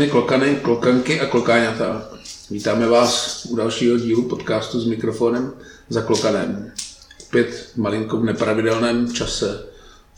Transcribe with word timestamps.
Všechny 0.00 0.12
klokany, 0.12 0.56
klokanky 0.62 1.20
a 1.20 1.26
klokáňata. 1.26 2.08
Vítáme 2.50 2.88
vás 2.88 3.44
u 3.50 3.56
dalšího 3.56 3.98
dílu 3.98 4.22
podcastu 4.22 4.80
s 4.80 4.86
mikrofonem 4.86 5.52
za 5.88 6.02
klokanem. 6.02 6.72
Opět 7.22 7.68
malinko 7.76 8.16
v 8.16 8.24
nepravidelném 8.24 9.12
čase, 9.12 9.66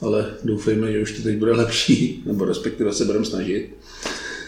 ale 0.01 0.35
doufejme, 0.45 0.93
že 0.93 1.03
už 1.03 1.13
to 1.13 1.23
teď 1.23 1.37
bude 1.37 1.53
lepší, 1.53 2.23
nebo 2.27 2.45
respektive 2.45 2.93
se 2.93 3.05
budeme 3.05 3.25
snažit. 3.25 3.71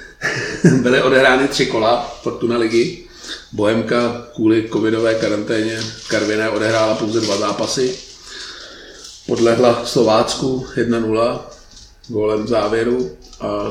Byly 0.82 1.02
odehrány 1.02 1.48
tři 1.48 1.66
kola 1.66 2.18
Fortuna 2.22 2.58
ligy. 2.58 3.04
Bohemka 3.52 4.26
kvůli 4.34 4.68
covidové 4.72 5.14
karanténě 5.14 5.80
Karviné 6.08 6.50
odehrála 6.50 6.94
pouze 6.94 7.20
dva 7.20 7.36
zápasy. 7.36 7.98
Podlehla 9.26 9.86
Slovácku 9.86 10.66
1-0 10.76 11.40
gólem 12.08 12.46
závěru 12.48 13.10
a 13.40 13.70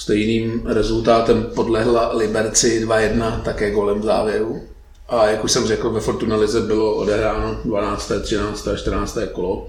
stejným 0.00 0.62
rezultátem 0.64 1.44
podlehla 1.54 2.16
Liberci 2.16 2.86
2-1 2.86 3.40
také 3.40 3.70
golem 3.70 4.02
závěru. 4.02 4.62
A 5.08 5.26
jak 5.26 5.44
už 5.44 5.52
jsem 5.52 5.66
řekl, 5.66 5.90
ve 5.90 6.00
Fortuna 6.00 6.36
Lize 6.36 6.60
bylo 6.60 6.94
odehráno 6.94 7.60
12., 7.64 8.12
13. 8.22 8.68
a 8.68 8.76
14. 8.76 9.18
kolo. 9.32 9.66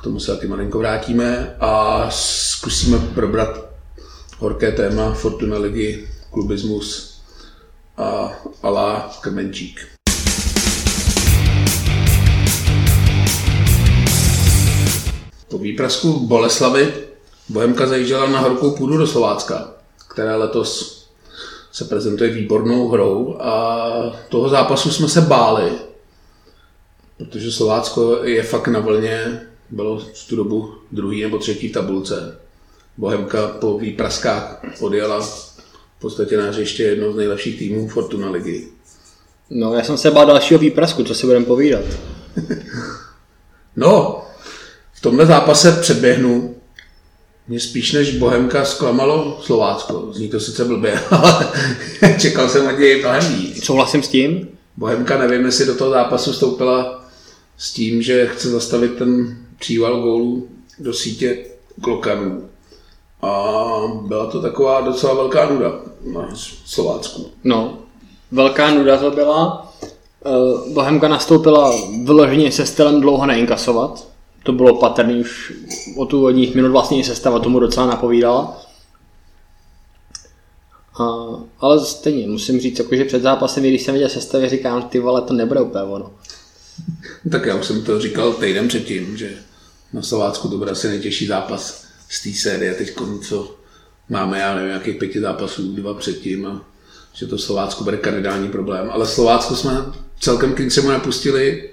K 0.00 0.02
tomu 0.02 0.20
se 0.20 0.34
taky 0.34 0.46
malinko 0.46 0.78
vrátíme 0.78 1.56
a 1.60 2.06
zkusíme 2.10 2.98
probrat 3.14 3.66
horké 4.38 4.72
téma 4.72 5.12
Fortuna 5.12 5.58
ligy, 5.58 6.08
klubismus 6.30 7.20
a 7.96 8.32
alá 8.62 9.16
Krmenčík. 9.20 9.80
Po 15.48 15.58
výprasku 15.58 16.26
Boleslavy 16.26 16.92
Bohemka 17.48 17.86
zajížděla 17.86 18.26
na 18.26 18.40
horkou 18.40 18.70
půdu 18.70 18.96
do 18.96 19.06
Slovácka, 19.06 19.70
která 20.08 20.36
letos 20.36 20.96
se 21.72 21.84
prezentuje 21.84 22.30
výbornou 22.30 22.88
hrou 22.88 23.36
a 23.40 23.86
toho 24.28 24.48
zápasu 24.48 24.90
jsme 24.90 25.08
se 25.08 25.20
báli, 25.20 25.72
protože 27.16 27.52
Slovácko 27.52 28.24
je 28.24 28.42
fakt 28.42 28.68
na 28.68 28.80
vlně, 28.80 29.40
bylo 29.70 29.98
v 29.98 30.28
tu 30.28 30.36
dobu 30.36 30.74
druhý 30.92 31.22
nebo 31.22 31.38
třetí 31.38 31.68
v 31.68 31.72
tabulce. 31.72 32.38
Bohemka 32.96 33.48
po 33.48 33.78
výpraskách 33.78 34.60
odjela 34.80 35.20
v 35.20 36.00
podstatě 36.00 36.36
na 36.36 36.44
hřiště 36.44 36.82
jedno 36.82 37.12
z 37.12 37.16
nejlepších 37.16 37.58
týmů 37.58 37.88
Fortuna 37.88 38.30
ligy. 38.30 38.68
No, 39.50 39.74
já 39.74 39.84
jsem 39.84 39.98
se 39.98 40.10
bál 40.10 40.26
dalšího 40.26 40.60
výprasku, 40.60 41.04
co 41.04 41.14
si 41.14 41.26
budeme 41.26 41.46
povídat. 41.46 41.84
no, 43.76 44.22
v 44.92 45.00
tomhle 45.00 45.26
zápase 45.26 45.72
předběhnu 45.80 46.55
mě 47.48 47.60
spíš 47.60 47.92
než 47.92 48.16
Bohemka 48.16 48.64
zklamalo 48.64 49.38
Slovácko. 49.42 50.08
Zní 50.12 50.28
to 50.28 50.40
sice 50.40 50.64
blbě, 50.64 51.00
ale 51.10 51.52
čekal 52.20 52.48
jsem 52.48 52.66
od 52.66 52.78
něj 52.78 53.00
mnohem 53.00 53.34
víc. 53.34 53.64
Souhlasím 53.64 54.02
s 54.02 54.08
tím. 54.08 54.48
Bohemka, 54.76 55.18
nevím, 55.18 55.46
jestli 55.46 55.66
do 55.66 55.74
toho 55.74 55.90
zápasu 55.90 56.32
stoupila 56.32 57.04
s 57.56 57.72
tím, 57.72 58.02
že 58.02 58.26
chce 58.26 58.50
zastavit 58.50 58.94
ten 58.94 59.38
příval 59.58 60.00
gólů 60.00 60.48
do 60.78 60.92
sítě 60.92 61.38
klokanů. 61.80 62.48
A 63.22 63.52
byla 64.02 64.26
to 64.26 64.42
taková 64.42 64.80
docela 64.80 65.14
velká 65.14 65.50
nuda 65.50 65.72
na 66.12 66.28
Slovácku. 66.64 67.30
No, 67.44 67.78
velká 68.32 68.70
nuda 68.70 68.96
to 68.96 69.10
byla. 69.10 69.72
Eh, 70.26 70.72
Bohemka 70.72 71.08
nastoupila 71.08 71.74
vyloženě 72.04 72.52
se 72.52 72.66
stylem 72.66 73.00
dlouho 73.00 73.26
neinkasovat 73.26 74.15
to 74.46 74.52
bylo 74.52 74.76
patrný 74.76 75.20
už 75.20 75.52
od 75.96 76.14
úvodních 76.14 76.54
minut 76.54 76.72
vlastně 76.72 77.04
sestava 77.04 77.38
tomu 77.38 77.60
docela 77.60 77.86
napovídala. 77.86 78.62
A, 81.00 81.04
ale 81.60 81.84
stejně 81.84 82.26
musím 82.26 82.60
říct, 82.60 82.78
jako, 82.78 82.96
že 82.96 83.04
před 83.04 83.22
zápasem, 83.22 83.62
když 83.62 83.82
jsem 83.82 83.94
viděl 83.94 84.08
sestavy, 84.08 84.48
říkám, 84.48 84.82
ty 84.82 84.98
vole, 84.98 85.22
to 85.22 85.34
nebude 85.34 85.60
úplně 85.60 85.84
ono. 85.84 86.12
Tak 87.30 87.46
já 87.46 87.54
už 87.56 87.66
jsem 87.66 87.84
to 87.84 88.00
říkal 88.00 88.32
týden 88.32 88.68
předtím, 88.68 89.16
že 89.16 89.38
na 89.92 90.02
Slovácku 90.02 90.48
to 90.48 90.58
bude 90.58 90.70
asi 90.70 90.88
nejtěžší 90.88 91.26
zápas 91.26 91.84
z 92.08 92.22
té 92.22 92.32
série. 92.32 92.74
Teď 92.74 92.94
co 93.22 93.56
máme, 94.08 94.38
já 94.38 94.54
nevím, 94.54 94.70
jakých 94.70 94.96
pěti 94.96 95.20
zápasů, 95.20 95.72
dva 95.72 95.94
předtím 95.94 96.46
a 96.46 96.64
že 97.12 97.26
to 97.26 97.38
Slovácku 97.38 97.84
bude 97.84 97.96
kardinální 97.96 98.48
problém. 98.48 98.90
Ale 98.90 99.06
Slovácko 99.06 99.56
jsme 99.56 99.70
celkem 100.20 100.54
k 100.54 100.82
mu 100.82 100.90
napustili 100.90 101.70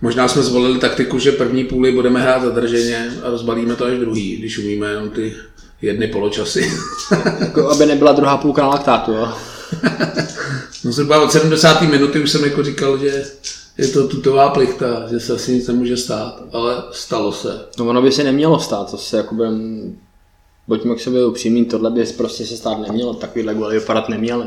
Možná 0.00 0.28
jsme 0.28 0.42
zvolili 0.42 0.78
taktiku, 0.78 1.18
že 1.18 1.32
první 1.32 1.64
půli 1.64 1.92
budeme 1.92 2.22
hrát 2.22 2.42
zadrženě 2.42 3.12
a 3.22 3.30
rozbalíme 3.30 3.76
to 3.76 3.84
až 3.84 3.98
druhý, 3.98 4.36
když 4.36 4.58
umíme 4.58 4.90
jenom 4.90 5.10
ty 5.10 5.34
jedny 5.82 6.08
poločasy. 6.08 6.72
jako, 7.40 7.70
aby 7.70 7.86
nebyla 7.86 8.12
druhá 8.12 8.36
půlka 8.36 8.62
na 8.62 8.68
laktátu, 8.68 9.12
jo? 9.12 9.32
no 10.84 10.92
zhruba 10.92 11.22
od 11.22 11.32
70. 11.32 11.82
minuty 11.82 12.20
už 12.20 12.30
jsem 12.30 12.44
jako 12.44 12.62
říkal, 12.62 12.98
že 12.98 13.24
je 13.78 13.88
to 13.88 14.08
tutová 14.08 14.50
plichta, 14.50 15.08
že 15.10 15.20
se 15.20 15.32
asi 15.32 15.52
nic 15.52 15.68
nemůže 15.68 15.96
stát, 15.96 16.42
ale 16.52 16.82
stalo 16.92 17.32
se. 17.32 17.66
No 17.78 17.86
ono 17.86 18.02
by 18.02 18.12
se 18.12 18.24
nemělo 18.24 18.60
stát, 18.60 18.90
to 18.90 18.96
se 18.96 19.16
jako 19.16 19.34
budem, 19.34 19.96
buďme 20.68 20.94
k 20.94 21.00
sobě 21.00 21.26
upřímní, 21.26 21.64
tohle 21.64 21.90
by 21.90 22.04
prostě 22.04 22.46
se 22.46 22.56
stát 22.56 22.78
nemělo, 22.78 23.14
takovýhle 23.14 23.54
goly 23.54 23.78
vypadat 23.78 24.08
neměly. 24.08 24.46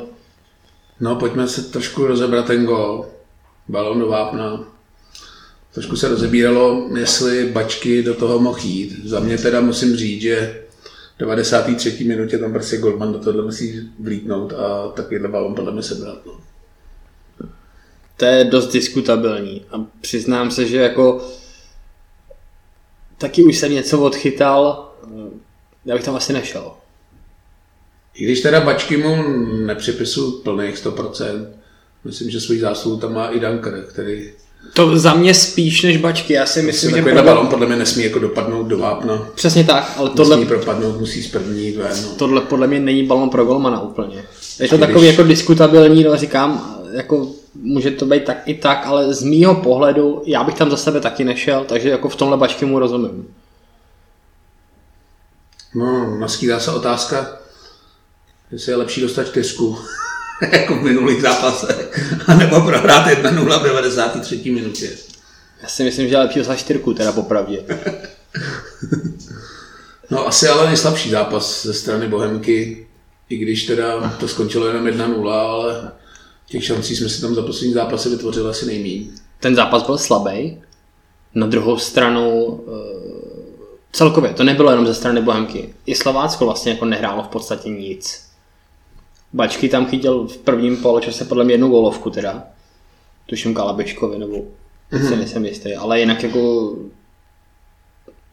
No 1.00 1.16
pojďme 1.16 1.48
se 1.48 1.62
trošku 1.62 2.08
rozebrat 2.08 2.46
ten 2.46 2.66
gol. 2.66 3.06
Balon 3.68 4.00
do 4.00 4.08
vápna, 4.08 4.64
trošku 5.78 5.96
se 5.96 6.08
rozebíralo, 6.08 6.90
jestli 6.98 7.50
bačky 7.50 8.04
do 8.04 8.14
toho 8.14 8.40
mohl 8.40 8.60
jít. 8.60 9.06
Za 9.06 9.20
mě 9.20 9.38
teda 9.38 9.62
musím 9.62 9.96
říct, 9.96 10.22
že 10.22 10.64
v 11.16 11.20
93. 11.20 12.04
minutě 12.04 12.38
tam 12.38 12.54
prostě 12.54 12.78
Goldman 12.78 13.14
do 13.14 13.20
tohle 13.20 13.44
musí 13.44 13.90
vlítnout 14.00 14.54
a 14.54 14.88
takovýhle 14.88 15.28
balon 15.28 15.56
podle 15.56 15.72
mě 15.72 15.84
sebrat. 15.84 16.26
No. 16.26 16.40
To 18.18 18.26
je 18.26 18.44
dost 18.44 18.68
diskutabilní 18.68 19.66
a 19.72 19.86
přiznám 20.02 20.52
se, 20.52 20.68
že 20.68 20.78
jako 20.78 21.28
taky 23.18 23.44
už 23.44 23.58
jsem 23.58 23.72
něco 23.72 24.02
odchytal, 24.02 24.92
já 25.86 25.96
bych 25.96 26.06
tam 26.06 26.16
asi 26.16 26.34
nešel. 26.34 26.72
I 28.14 28.24
když 28.24 28.42
teda 28.42 28.62
bačky 28.62 28.98
mu 28.98 29.16
nepřipisuju 29.66 30.32
plných 30.32 30.76
100%, 30.86 31.48
myslím, 32.04 32.30
že 32.30 32.42
svůj 32.42 32.60
zásluhu 32.60 33.00
tam 33.00 33.14
má 33.14 33.28
i 33.28 33.40
Dunker, 33.40 33.86
který 33.90 34.34
to 34.74 35.00
za 35.00 35.14
mě 35.14 35.34
spíš 35.34 35.82
než 35.82 35.98
bačky, 35.98 36.34
já 36.34 36.46
si 36.46 36.62
myslím, 36.62 36.96
že... 36.96 37.02
Takový 37.02 37.26
balon 37.26 37.48
podle 37.48 37.68
mě 37.68 37.76
nesmí 37.76 38.04
jako 38.04 38.20
dopadnout 38.20 38.64
do 38.64 38.78
vápna. 38.78 39.28
Přesně 39.36 39.64
tak, 39.64 39.94
ale 39.98 40.10
tohle... 40.10 40.36
Nesmí 40.36 40.48
propadnout, 40.48 41.00
musí 41.00 41.24
z 41.24 41.32
první 41.32 41.72
ven. 41.72 42.04
No. 42.04 42.10
Tohle 42.10 42.42
podle 42.42 42.68
mě 42.68 42.80
není 42.80 43.04
balon 43.04 43.30
pro 43.30 43.46
golmana 43.46 43.82
úplně. 43.82 44.24
Je 44.60 44.68
to 44.68 44.78
takový 44.78 45.00
když... 45.00 45.18
jako 45.18 45.24
diskutabilní, 45.24 46.04
no 46.04 46.18
říkám, 46.18 46.78
jako 46.92 47.28
může 47.56 47.92
to 47.92 48.06
být 48.06 48.24
tak 48.24 48.38
i 48.46 48.54
tak, 48.54 48.82
ale 48.86 49.14
z 49.14 49.24
mýho 49.24 49.56
pohledu 49.56 50.24
já 50.26 50.44
bych 50.44 50.56
tam 50.56 50.72
za 50.72 50.78
sebe 50.78 51.00
taky 51.00 51.24
nešel, 51.24 51.66
takže 51.68 51.90
jako 51.90 52.10
v 52.10 52.16
tomhle 52.16 52.38
bačky 52.38 52.66
mu 52.66 52.80
rozumím. 52.80 53.28
No, 55.76 56.18
naskýdá 56.20 56.60
se 56.60 56.72
otázka, 56.72 57.38
jestli 58.52 58.72
je 58.72 58.76
lepší 58.76 59.02
dostat 59.02 59.28
čtyřku. 59.28 59.78
jako 60.52 60.76
v 60.76 60.84
minulých 60.84 61.22
zápasech, 61.22 62.14
anebo 62.28 62.62
prohrát 62.62 63.08
1-0 63.08 63.60
v 63.60 63.64
93. 63.64 64.52
minutě. 64.52 64.90
Já 65.62 65.68
si 65.68 65.84
myslím, 65.84 66.08
že 66.08 66.14
je 66.14 66.20
lepší 66.20 66.44
za 66.44 66.56
čtyřku, 66.56 66.94
teda 66.94 67.12
popravdě. 67.12 67.64
no 70.10 70.28
asi 70.28 70.48
ale 70.48 70.68
nejslabší 70.68 71.10
zápas 71.10 71.66
ze 71.66 71.74
strany 71.74 72.08
Bohemky, 72.08 72.88
i 73.30 73.38
když 73.38 73.66
teda 73.66 74.16
to 74.20 74.28
skončilo 74.28 74.68
jenom 74.68 74.86
1-0, 74.86 75.30
ale 75.30 75.92
těch 76.46 76.66
šancí 76.66 76.96
jsme 76.96 77.10
si 77.10 77.22
tam 77.22 77.36
za 77.36 77.42
poslední 77.42 77.74
zápasy 77.74 78.10
vytvořili 78.10 78.50
asi 78.50 78.66
nejméně. 78.66 79.06
Ten 79.40 79.56
zápas 79.56 79.84
byl 79.84 79.98
slabý. 79.98 80.62
Na 81.36 81.48
druhou 81.48 81.78
stranu 81.78 82.60
eh, 82.68 82.72
celkově 83.92 84.34
to 84.34 84.44
nebylo 84.44 84.72
jenom 84.72 84.88
ze 84.88 84.94
strany 84.94 85.22
Bohemky. 85.22 85.74
I 85.86 85.96
Slovácko 85.96 86.46
vlastně 86.46 86.72
jako 86.72 86.86
nehrálo 86.86 87.24
v 87.24 87.28
podstatě 87.28 87.70
nic 87.70 88.27
Bačky 89.34 89.70
tam 89.70 89.86
chytil 89.86 90.28
v 90.28 90.38
prvním 90.38 90.78
poločase 90.78 91.26
podle 91.26 91.44
mě 91.44 91.54
jednu 91.54 91.70
golovku 91.70 92.10
teda. 92.10 92.44
Tuším 93.26 93.54
Kalabečkovi, 93.56 94.18
nebo 94.18 94.36
mm-hmm. 94.36 95.08
si 95.08 95.16
nejsem 95.16 95.46
jistý, 95.46 95.76
ale 95.76 96.00
jinak 96.00 96.24
jako 96.24 96.74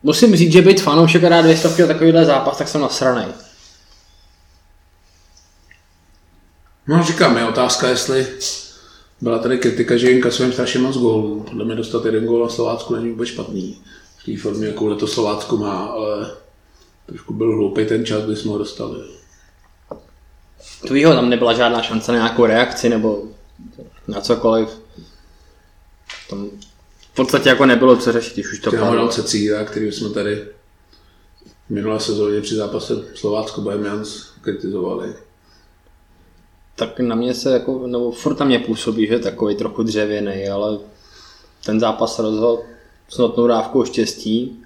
musím 0.02 0.36
říct, 0.36 0.52
že 0.52 0.62
být 0.62 0.80
fanoušek 0.80 1.24
a 1.24 1.28
dát 1.28 1.42
dvě 1.42 1.56
stovky 1.56 1.82
takovýhle 1.82 2.24
zápas, 2.24 2.58
tak 2.58 2.68
jsem 2.68 2.80
nasranej. 2.80 3.26
No 6.88 7.04
říkám, 7.04 7.36
je 7.36 7.48
otázka, 7.48 7.88
jestli 7.88 8.26
byla 9.20 9.38
tady 9.38 9.58
kritika, 9.58 9.96
že 9.96 10.10
jim 10.10 10.22
kasujeme 10.22 10.52
strašně 10.52 10.80
moc 10.80 10.96
gólů. 10.96 11.40
Podle 11.40 11.64
mě 11.64 11.74
dostat 11.74 12.04
jeden 12.04 12.26
gól 12.26 12.42
na 12.42 12.48
Slovácku 12.48 12.94
není 12.94 13.10
vůbec 13.10 13.28
špatný. 13.28 13.80
V 14.16 14.24
té 14.24 14.42
formě, 14.42 14.66
jakou 14.66 14.94
to 14.94 15.06
Slovácko 15.06 15.56
má, 15.56 15.84
ale 15.84 16.30
trošku 17.06 17.34
byl 17.34 17.56
hloupý 17.56 17.84
ten 17.86 18.06
čas, 18.06 18.24
kdy 18.24 18.36
jsme 18.36 18.50
ho 18.50 18.58
dostali 18.58 18.98
tvýho 20.86 21.14
tam 21.14 21.30
nebyla 21.30 21.54
žádná 21.54 21.82
šance 21.82 22.12
na 22.12 22.18
nějakou 22.18 22.46
reakci 22.46 22.88
nebo 22.88 23.22
na 24.08 24.20
cokoliv. 24.20 24.80
Tam 26.30 26.50
v 27.12 27.16
podstatě 27.16 27.48
jako 27.48 27.66
nebylo 27.66 27.96
co 27.96 28.12
řešit, 28.12 28.34
když 28.34 28.52
už 28.52 28.58
to 28.58 28.70
padlo. 28.70 29.08
Cecília, 29.08 29.64
který 29.64 29.92
jsme 29.92 30.10
tady 30.10 30.44
v 31.66 31.70
minulé 31.70 32.00
sezóně 32.00 32.40
při 32.40 32.54
zápase 32.54 32.94
Slovácko 33.14 33.60
Bohemians 33.60 34.30
kritizovali. 34.40 35.14
Tak 36.76 37.00
na 37.00 37.14
mě 37.14 37.34
se 37.34 37.52
jako, 37.52 37.86
nebo 37.86 38.12
furt 38.12 38.40
na 38.40 38.46
mě 38.46 38.58
působí, 38.58 39.06
že 39.06 39.18
takový 39.18 39.56
trochu 39.56 39.82
dřevěný, 39.82 40.48
ale 40.48 40.78
ten 41.64 41.80
zápas 41.80 42.18
rozhodl 42.18 42.62
s 43.08 43.18
notnou 43.18 43.46
dávkou 43.46 43.84
štěstí. 43.84 44.62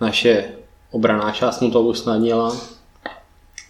Naše 0.00 0.52
obraná 0.90 1.32
část 1.32 1.60
mu 1.60 1.70
to 1.70 1.82
usnadnila. 1.82 2.56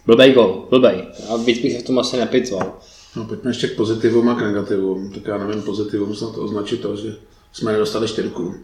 Blbej 0.07 0.33
gol, 0.33 0.67
blbej. 0.69 1.03
A 1.29 1.35
víc 1.35 1.61
bych 1.61 1.73
se 1.73 1.79
v 1.79 1.83
tom 1.83 1.99
asi 1.99 2.17
nepitval. 2.17 2.73
No, 3.15 3.25
pojďme 3.25 3.49
ještě 3.49 3.67
k 3.67 3.75
pozitivům 3.75 4.29
a 4.29 4.35
k 4.35 4.41
negativům. 4.41 5.11
Tak 5.13 5.27
já 5.27 5.37
nevím, 5.37 5.61
pozitivům 5.61 6.15
snad 6.15 6.35
to 6.35 6.41
označit 6.41 6.77
to, 6.77 6.95
že 6.95 7.15
jsme 7.53 7.71
nedostali 7.71 8.07
čtyřku. 8.07 8.55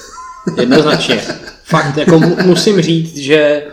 Jednoznačně. 0.60 1.24
Fakt, 1.64 1.96
jako 1.96 2.18
mu, 2.18 2.36
musím 2.42 2.80
říct, 2.80 3.16
že 3.16 3.66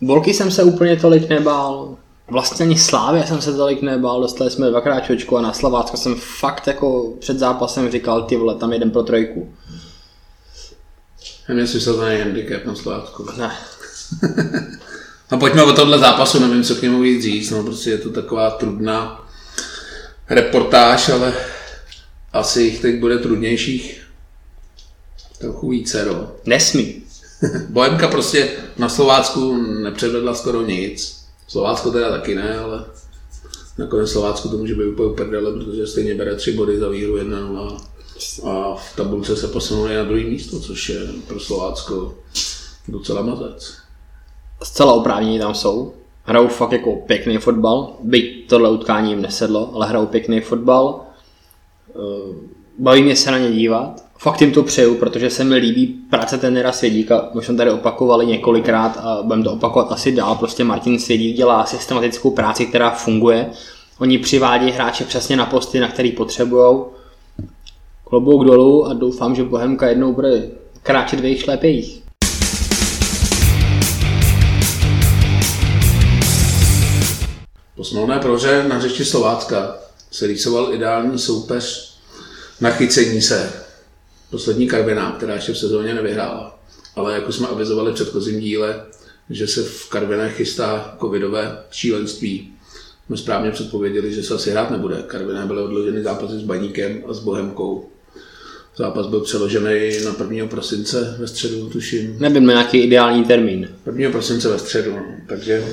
Volky 0.00 0.34
jsem 0.34 0.50
se 0.50 0.62
úplně 0.62 0.96
tolik 0.96 1.28
nebál, 1.28 1.96
vlastně 2.28 2.66
ani 2.66 2.78
Slávě 2.78 3.26
jsem 3.26 3.40
se 3.40 3.54
tolik 3.54 3.82
nebál, 3.82 4.20
dostali 4.20 4.50
jsme 4.50 4.70
dvakrát 4.70 5.00
čočku 5.00 5.38
a 5.38 5.42
na 5.42 5.52
Slavácko 5.52 5.96
jsem 5.96 6.14
fakt 6.14 6.66
jako 6.66 7.12
před 7.18 7.38
zápasem 7.38 7.90
říkal, 7.90 8.22
ty 8.22 8.36
vole, 8.36 8.54
tam 8.54 8.72
jeden 8.72 8.90
pro 8.90 9.02
trojku. 9.02 9.54
Nevím, 11.48 11.60
jestli 11.60 11.80
se 11.80 11.92
to 11.92 12.00
handicap 12.00 12.64
na 12.64 12.74
Slovácku. 12.74 13.26
Ne. 13.38 13.50
no 15.32 15.38
pojďme 15.38 15.62
o 15.62 15.72
tohle 15.72 15.98
zápasu, 15.98 16.40
nevím, 16.40 16.64
co 16.64 16.74
k 16.74 16.82
němu 16.82 17.00
víc 17.00 17.22
říct, 17.22 17.50
no 17.50 17.62
prostě 17.62 17.90
je 17.90 17.98
to 17.98 18.10
taková 18.10 18.50
trudná 18.50 19.28
reportáž, 20.30 21.08
ale 21.08 21.34
asi 22.32 22.62
jich 22.62 22.80
teď 22.80 23.00
bude 23.00 23.18
trudnějších 23.18 24.02
trochu 25.38 25.68
více, 25.68 26.04
no. 26.04 26.32
Nesmí. 26.44 27.02
Bohemka 27.68 28.08
prostě 28.08 28.50
na 28.78 28.88
Slovácku 28.88 29.56
nepředvedla 29.56 30.34
skoro 30.34 30.62
nic. 30.62 31.24
Slovácko 31.48 31.90
teda 31.90 32.10
taky 32.10 32.34
ne, 32.34 32.58
ale 32.58 32.84
nakonec 33.78 34.10
Slovácku 34.10 34.48
to 34.48 34.56
může 34.56 34.74
být 34.74 34.84
úplně 34.84 35.10
uprdele, 35.10 35.52
protože 35.52 35.86
stejně 35.86 36.14
bere 36.14 36.34
tři 36.34 36.52
body 36.52 36.78
za 36.78 36.88
výhru 36.88 37.16
1 37.16 37.38
a 38.44 38.74
v 38.74 38.96
tabulce 38.96 39.36
se 39.36 39.48
posunuli 39.48 39.96
na 39.96 40.04
druhé 40.04 40.24
místo, 40.24 40.60
což 40.60 40.88
je 40.88 41.00
pro 41.26 41.40
Slovácko 41.40 42.14
docela 42.88 43.22
mazec. 43.22 43.76
Zcela 44.62 44.92
oprávnění 44.92 45.38
tam 45.38 45.54
jsou. 45.54 45.92
Hrajou 46.24 46.48
fakt 46.48 46.72
jako 46.72 46.92
pěkný 46.92 47.36
fotbal, 47.36 47.92
byť 48.02 48.48
tohle 48.48 48.70
utkání 48.70 49.10
jim 49.10 49.22
nesedlo, 49.22 49.70
ale 49.74 49.86
hrajou 49.86 50.06
pěkný 50.06 50.40
fotbal. 50.40 51.00
Eh, 51.90 52.34
baví 52.78 53.02
mě 53.02 53.16
se 53.16 53.30
na 53.30 53.38
ně 53.38 53.52
dívat. 53.52 54.04
Fakt 54.18 54.40
jim 54.40 54.52
to 54.52 54.62
přeju, 54.62 54.94
protože 54.94 55.30
se 55.30 55.44
mi 55.44 55.56
líbí 55.56 55.86
práce 55.86 56.38
tenera 56.38 56.72
Svědíka. 56.72 57.34
Už 57.34 57.46
jsme 57.46 57.56
tady 57.56 57.70
opakovali 57.70 58.26
několikrát 58.26 58.96
a 58.96 59.22
budeme 59.22 59.44
to 59.44 59.52
opakovat 59.52 59.92
asi 59.92 60.12
dál. 60.12 60.34
Prostě 60.34 60.64
Martin 60.64 60.98
Svědík 60.98 61.36
dělá 61.36 61.66
systematickou 61.66 62.30
práci, 62.30 62.66
která 62.66 62.90
funguje. 62.90 63.50
Oni 63.98 64.18
přivádí 64.18 64.70
hráče 64.70 65.04
přesně 65.04 65.36
na 65.36 65.46
posty, 65.46 65.80
na 65.80 65.88
který 65.88 66.12
potřebují. 66.12 66.76
Klobouk 68.04 68.44
dolů 68.44 68.86
a 68.86 68.92
doufám, 68.92 69.34
že 69.34 69.44
Bohemka 69.44 69.88
jednou 69.88 70.12
bude 70.12 70.50
kráčet 70.82 71.20
v 71.20 71.24
jejich. 71.64 72.09
Po 77.80 77.84
smolné 77.84 78.18
proře 78.18 78.64
na 78.68 78.80
řeči 78.80 79.04
Slovácka 79.04 79.78
se 80.10 80.26
rýsoval 80.26 80.74
ideální 80.74 81.18
soupeř 81.18 81.94
na 82.60 82.70
chycení 82.70 83.22
se. 83.22 83.52
Poslední 84.30 84.68
Karviná, 84.68 85.12
která 85.12 85.34
ještě 85.34 85.52
v 85.52 85.58
sezóně 85.58 85.94
nevyhrála. 85.94 86.58
Ale 86.96 87.14
jako 87.14 87.32
jsme 87.32 87.48
avizovali 87.48 87.90
v 87.90 87.94
předchozím 87.94 88.40
díle, 88.40 88.86
že 89.30 89.46
se 89.46 89.62
v 89.62 89.88
Karviné 89.88 90.30
chystá 90.30 90.96
covidové 91.00 91.58
šílenství. 91.70 92.52
Jsme 93.06 93.16
správně 93.16 93.50
předpověděli, 93.50 94.14
že 94.14 94.22
se 94.22 94.34
asi 94.34 94.50
hrát 94.50 94.70
nebude. 94.70 95.04
Karviné 95.06 95.46
byly 95.46 95.62
odloženy 95.62 96.02
zápasy 96.02 96.38
s 96.38 96.42
Baníkem 96.42 97.02
a 97.08 97.12
s 97.12 97.18
Bohemkou. 97.18 97.88
Zápas 98.76 99.06
byl 99.06 99.20
přeložený 99.20 100.04
na 100.04 100.16
1. 100.30 100.46
prosince 100.46 101.16
ve 101.18 101.28
středu, 101.28 101.68
tuším. 101.68 102.16
Nevím, 102.18 102.46
nějaký 102.46 102.78
ideální 102.78 103.24
termín. 103.24 103.68
1. 103.86 104.10
prosince 104.10 104.48
ve 104.48 104.58
středu, 104.58 104.90
no. 104.90 105.04
takže 105.26 105.66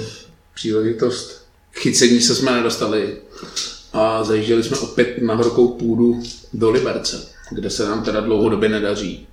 příležitost 0.53 1.46
chycení 1.79 2.21
se 2.21 2.35
jsme 2.35 2.51
nedostali 2.51 3.17
a 3.93 4.23
zajížděli 4.23 4.63
jsme 4.63 4.77
opět 4.77 5.21
na 5.21 5.33
horkou 5.33 5.67
půdu 5.67 6.21
do 6.53 6.69
Liberce, 6.69 7.27
kde 7.51 7.69
se 7.69 7.85
nám 7.85 8.03
teda 8.03 8.21
dlouhodobě 8.21 8.69
nedaří. 8.69 9.27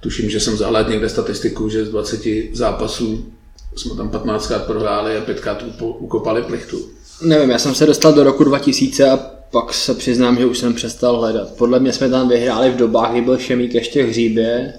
Tuším, 0.00 0.30
že 0.30 0.40
jsem 0.40 0.56
zahlédl 0.56 0.90
někde 0.90 1.08
statistiku, 1.08 1.68
že 1.68 1.84
z 1.84 1.90
20 1.90 2.22
zápasů 2.52 3.32
jsme 3.76 3.96
tam 3.96 4.10
15krát 4.10 4.60
prohráli 4.60 5.16
a 5.16 5.24
5krát 5.24 5.56
ukopali 5.78 6.42
plichtu. 6.42 6.88
Nevím, 7.22 7.50
já 7.50 7.58
jsem 7.58 7.74
se 7.74 7.86
dostal 7.86 8.12
do 8.12 8.24
roku 8.24 8.44
2000 8.44 9.10
a 9.10 9.16
pak 9.50 9.74
se 9.74 9.94
přiznám, 9.94 10.36
že 10.36 10.46
už 10.46 10.58
jsem 10.58 10.74
přestal 10.74 11.16
hledat. 11.16 11.48
Podle 11.56 11.80
mě 11.80 11.92
jsme 11.92 12.08
tam 12.10 12.28
vyhráli 12.28 12.70
v 12.70 12.76
dobách, 12.76 13.10
kdy 13.10 13.20
byl 13.20 13.38
Šemík 13.38 13.74
ještě 13.74 14.04
hříbě. 14.04 14.74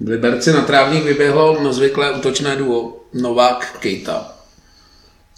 V 0.00 0.08
Liberci 0.08 0.52
na 0.52 0.62
trávník 0.62 1.04
vyběhlo 1.04 1.72
zvyklé 1.72 2.12
útočné 2.12 2.56
duo 2.56 2.96
Novák 3.14 3.78
Kejta. 3.80 4.37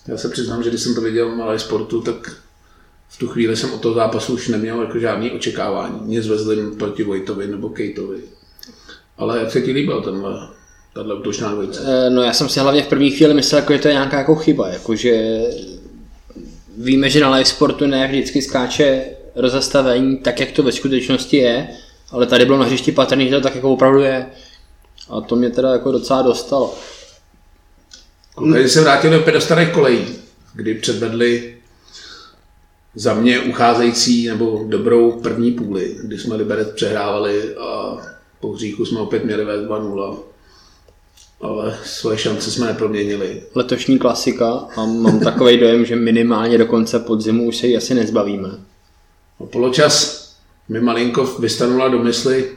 Já 0.08 0.16
se 0.16 0.28
přiznám, 0.28 0.62
že 0.62 0.68
když 0.68 0.82
jsem 0.82 0.94
to 0.94 1.00
viděl 1.00 1.36
na 1.36 1.58
sportu, 1.58 2.00
tak 2.00 2.36
v 3.08 3.18
tu 3.18 3.28
chvíli 3.28 3.56
jsem 3.56 3.72
od 3.72 3.80
toho 3.80 3.94
zápasu 3.94 4.34
už 4.34 4.48
neměl 4.48 4.82
jako 4.82 4.98
žádný 4.98 5.30
očekávání. 5.30 6.00
Nic 6.04 6.26
vezli 6.26 6.70
proti 6.78 7.04
Vojtovi 7.04 7.46
nebo 7.46 7.68
Kejtovi. 7.68 8.18
Ale 9.18 9.38
jak 9.38 9.50
se 9.50 9.60
ti 9.60 9.72
líbil 9.72 10.02
tenhle, 10.02 10.48
tahle 10.94 11.14
útočná 11.14 11.52
dvojice? 11.52 12.10
No 12.10 12.22
já 12.22 12.32
jsem 12.32 12.48
si 12.48 12.60
hlavně 12.60 12.82
v 12.82 12.86
první 12.86 13.10
chvíli 13.10 13.34
myslel, 13.34 13.60
jako, 13.60 13.72
že 13.72 13.78
to 13.78 13.88
je 13.88 13.94
nějaká 13.94 14.18
jako 14.18 14.34
chyba. 14.34 14.68
Jako, 14.68 14.96
že 14.96 15.40
víme, 16.78 17.10
že 17.10 17.20
na 17.20 17.30
live 17.30 17.44
sportu 17.44 17.86
ne 17.86 18.08
vždycky 18.08 18.42
skáče 18.42 19.04
rozestavení 19.34 20.16
tak, 20.16 20.40
jak 20.40 20.50
to 20.50 20.62
ve 20.62 20.72
skutečnosti 20.72 21.36
je, 21.36 21.68
ale 22.10 22.26
tady 22.26 22.44
bylo 22.44 22.58
na 22.58 22.64
hřišti 22.64 22.92
patrný, 22.92 23.28
že 23.28 23.36
to 23.36 23.40
tak 23.40 23.54
jako 23.54 23.72
opravdu 23.72 24.00
je. 24.00 24.26
A 25.10 25.20
to 25.20 25.36
mě 25.36 25.50
teda 25.50 25.72
jako 25.72 25.92
docela 25.92 26.22
dostalo. 26.22 26.74
Když 28.44 28.72
se 28.72 28.80
vrátili 28.80 29.18
opět 29.18 29.32
do 29.32 29.40
starých 29.40 29.70
kolejí, 29.70 30.06
kdy 30.54 30.74
předvedli 30.74 31.56
za 32.94 33.14
mě 33.14 33.40
ucházející 33.40 34.28
nebo 34.28 34.64
dobrou 34.68 35.12
první 35.12 35.52
půli, 35.52 35.96
kdy 36.02 36.18
jsme 36.18 36.36
Liberec 36.36 36.68
přehrávali 36.68 37.56
a 37.56 37.98
po 38.40 38.52
hříchu 38.52 38.86
jsme 38.86 39.00
opět 39.00 39.24
měli 39.24 39.44
ve 39.44 39.66
2-0. 39.66 40.18
Ale 41.40 41.78
svoje 41.84 42.18
šance 42.18 42.50
jsme 42.50 42.66
neproměnili. 42.66 43.42
Letošní 43.54 43.98
klasika 43.98 44.52
a 44.76 44.84
mám 44.84 45.20
takový 45.24 45.58
dojem, 45.58 45.84
že 45.84 45.96
minimálně 45.96 46.58
do 46.58 46.66
konce 46.66 46.98
podzimu 46.98 47.48
už 47.48 47.56
se 47.56 47.66
ji 47.66 47.76
asi 47.76 47.94
nezbavíme. 47.94 48.48
O 49.38 49.46
poločas 49.46 50.20
mi 50.68 50.80
malinko 50.80 51.24
vystanula 51.24 51.88
do 51.88 51.98
mysli 51.98 52.50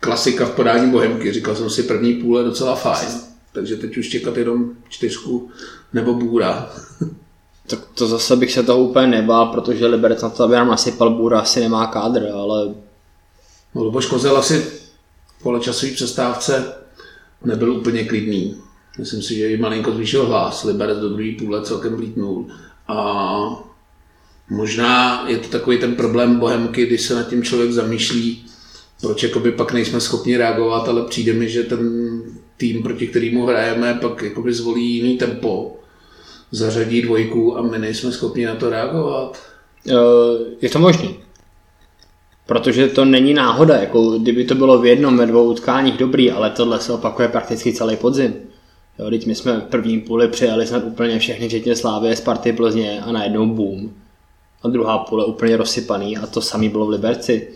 klasika 0.00 0.46
v 0.46 0.50
podání 0.50 0.90
Bohemky. 0.90 1.32
Říkal 1.32 1.56
jsem 1.56 1.70
si, 1.70 1.82
první 1.82 2.14
půle 2.14 2.44
docela 2.44 2.74
fajn. 2.74 3.31
Takže 3.52 3.76
teď 3.76 3.96
už 3.96 4.08
čekat 4.08 4.36
jenom 4.36 4.70
čtyřku 4.88 5.50
nebo 5.92 6.14
bůra. 6.14 6.70
Tak 7.66 7.78
to 7.94 8.06
zase 8.06 8.36
bych 8.36 8.52
se 8.52 8.62
toho 8.62 8.78
úplně 8.78 9.06
nebál, 9.06 9.46
protože 9.46 9.86
Liberec 9.86 10.22
na 10.22 10.28
to, 10.28 10.44
aby 10.44 10.54
nám 10.54 10.68
nasypal 10.68 11.10
bůra, 11.10 11.40
asi 11.40 11.60
nemá 11.60 11.86
kádr, 11.86 12.28
ale... 12.34 12.74
No, 13.74 13.84
Luboš 13.84 14.06
Kozel 14.06 14.36
asi 14.36 14.58
v 15.38 15.42
poločasové 15.42 15.92
přestávce 15.92 16.74
nebyl 17.44 17.72
úplně 17.72 18.04
klidný. 18.04 18.56
Myslím 18.98 19.22
si, 19.22 19.34
že 19.34 19.50
i 19.50 19.56
malinko 19.56 19.92
zvýšil 19.92 20.26
hlas, 20.26 20.64
Liberec 20.64 20.98
do 20.98 21.08
druhé 21.08 21.32
půle 21.38 21.62
celkem 21.62 21.96
vlítnul. 21.96 22.46
A 22.88 23.38
možná 24.50 25.24
je 25.28 25.38
to 25.38 25.48
takový 25.48 25.78
ten 25.78 25.94
problém 25.94 26.38
Bohemky, 26.38 26.86
když 26.86 27.02
se 27.02 27.14
nad 27.14 27.28
tím 27.28 27.42
člověk 27.42 27.72
zamýšlí, 27.72 28.44
proč 29.00 29.22
jakoby 29.22 29.52
pak 29.52 29.72
nejsme 29.72 30.00
schopni 30.00 30.36
reagovat, 30.36 30.88
ale 30.88 31.04
přijde 31.04 31.32
mi, 31.32 31.48
že 31.48 31.62
ten 31.62 32.22
tým, 32.62 32.82
proti 32.82 33.06
kterému 33.06 33.46
hrajeme, 33.46 33.94
pak 33.94 34.22
jakoby 34.22 34.52
zvolí 34.52 34.94
jiný 34.96 35.18
tempo, 35.18 35.76
zařadí 36.50 37.02
dvojku 37.02 37.58
a 37.58 37.62
my 37.62 37.78
nejsme 37.78 38.12
schopni 38.12 38.46
na 38.46 38.54
to 38.54 38.70
reagovat. 38.70 39.38
Je 40.62 40.70
to 40.70 40.78
možné. 40.78 41.08
Protože 42.46 42.88
to 42.88 43.04
není 43.04 43.34
náhoda, 43.34 43.76
jako 43.76 44.18
kdyby 44.18 44.44
to 44.44 44.54
bylo 44.54 44.78
v 44.78 44.86
jednom, 44.86 45.16
ve 45.16 45.26
dvou 45.26 45.50
utkáních 45.50 45.98
dobrý, 45.98 46.30
ale 46.30 46.50
tohle 46.50 46.80
se 46.80 46.92
opakuje 46.92 47.28
prakticky 47.28 47.72
celý 47.72 47.96
podzim. 47.96 48.34
Jo, 48.98 49.10
teď 49.10 49.26
my 49.26 49.34
jsme 49.34 49.52
v 49.52 49.70
prvním 49.70 50.00
půli 50.00 50.28
přijali 50.28 50.66
snad 50.66 50.84
úplně 50.84 51.18
všechny, 51.18 51.48
včetně 51.48 51.76
Slávy, 51.76 52.16
Sparty, 52.16 52.52
Plzně 52.52 53.00
a 53.00 53.12
najednou 53.12 53.46
boom. 53.46 53.90
A 54.62 54.68
druhá 54.68 54.98
půle 54.98 55.24
úplně 55.24 55.56
rozsypaný 55.56 56.16
a 56.16 56.26
to 56.26 56.40
samý 56.40 56.68
bylo 56.68 56.86
v 56.86 56.90
Liberci. 56.90 57.48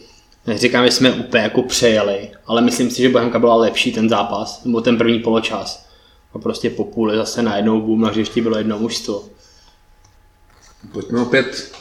Neříkám, 0.47 0.85
že 0.85 0.91
jsme 0.91 1.13
úplně 1.13 1.43
jako 1.43 1.63
přejeli, 1.63 2.31
ale 2.47 2.63
myslím 2.63 2.91
si, 2.91 3.03
že 3.03 3.09
Bohemka 3.09 3.39
byla 3.39 3.55
lepší 3.55 3.93
ten 3.93 4.09
zápas, 4.09 4.65
nebo 4.65 4.81
ten 4.81 4.99
první 4.99 5.19
poločas. 5.19 5.87
A 6.35 6.39
prostě 6.39 6.71
po 6.71 6.85
půli 6.85 7.17
zase 7.17 7.43
najednou 7.43 7.81
boom 7.81 8.01
na 8.01 8.09
hřišti 8.09 8.41
bylo 8.41 8.59
jedno 8.59 8.79
mužstvo. 8.79 9.25
Pojďme 10.93 11.21
opět 11.21 11.73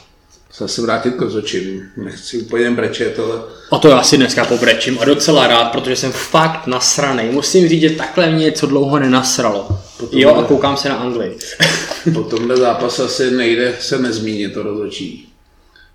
zase 0.56 0.82
vrátit 0.82 1.14
k 1.14 1.20
rozočím. 1.20 1.90
Nechci 1.96 2.38
úplně 2.38 2.70
brečet, 2.70 3.18
ale... 3.18 3.42
A 3.72 3.78
to 3.78 3.88
já 3.88 4.02
si 4.02 4.16
dneska 4.16 4.44
pobrečím 4.44 4.98
a 5.00 5.04
docela 5.04 5.46
rád, 5.46 5.64
protože 5.64 5.96
jsem 5.96 6.12
fakt 6.12 6.66
nasranej. 6.66 7.32
Musím 7.32 7.68
říct, 7.68 7.80
že 7.80 7.90
takhle 7.90 8.30
mě 8.30 8.44
něco 8.44 8.66
dlouho 8.66 8.98
nenasralo. 8.98 9.68
Potom 9.98 10.18
jo, 10.18 10.34
a 10.34 10.44
koukám 10.44 10.76
se 10.76 10.88
na 10.88 10.96
Anglii. 10.96 11.38
po 12.14 12.22
tomhle 12.22 12.56
zápase 12.56 13.02
asi 13.02 13.30
nejde 13.30 13.76
se 13.80 13.98
nezmínit 13.98 14.54
to 14.54 14.62
rozočí. 14.62 15.32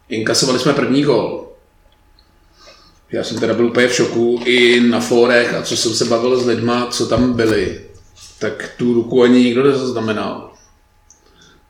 Inkasovali 0.10 0.60
jsme 0.60 0.74
první 0.74 1.04
gol. 1.04 1.51
Já 3.12 3.24
jsem 3.24 3.40
teda 3.40 3.54
byl 3.54 3.66
úplně 3.66 3.88
v 3.88 3.96
šoku 3.96 4.42
i 4.46 4.80
na 4.80 5.00
fórech 5.00 5.54
a 5.54 5.62
co 5.62 5.78
jsem 5.78 5.94
se 5.94 6.06
bavil 6.06 6.38
s 6.38 6.46
lidma, 6.46 6.88
co 6.88 7.08
tam 7.08 7.34
byli, 7.34 7.82
tak 8.40 8.74
tu 8.78 8.94
ruku 8.94 9.24
ani 9.24 9.44
nikdo 9.44 9.64
nezaznamenal. 9.64 10.54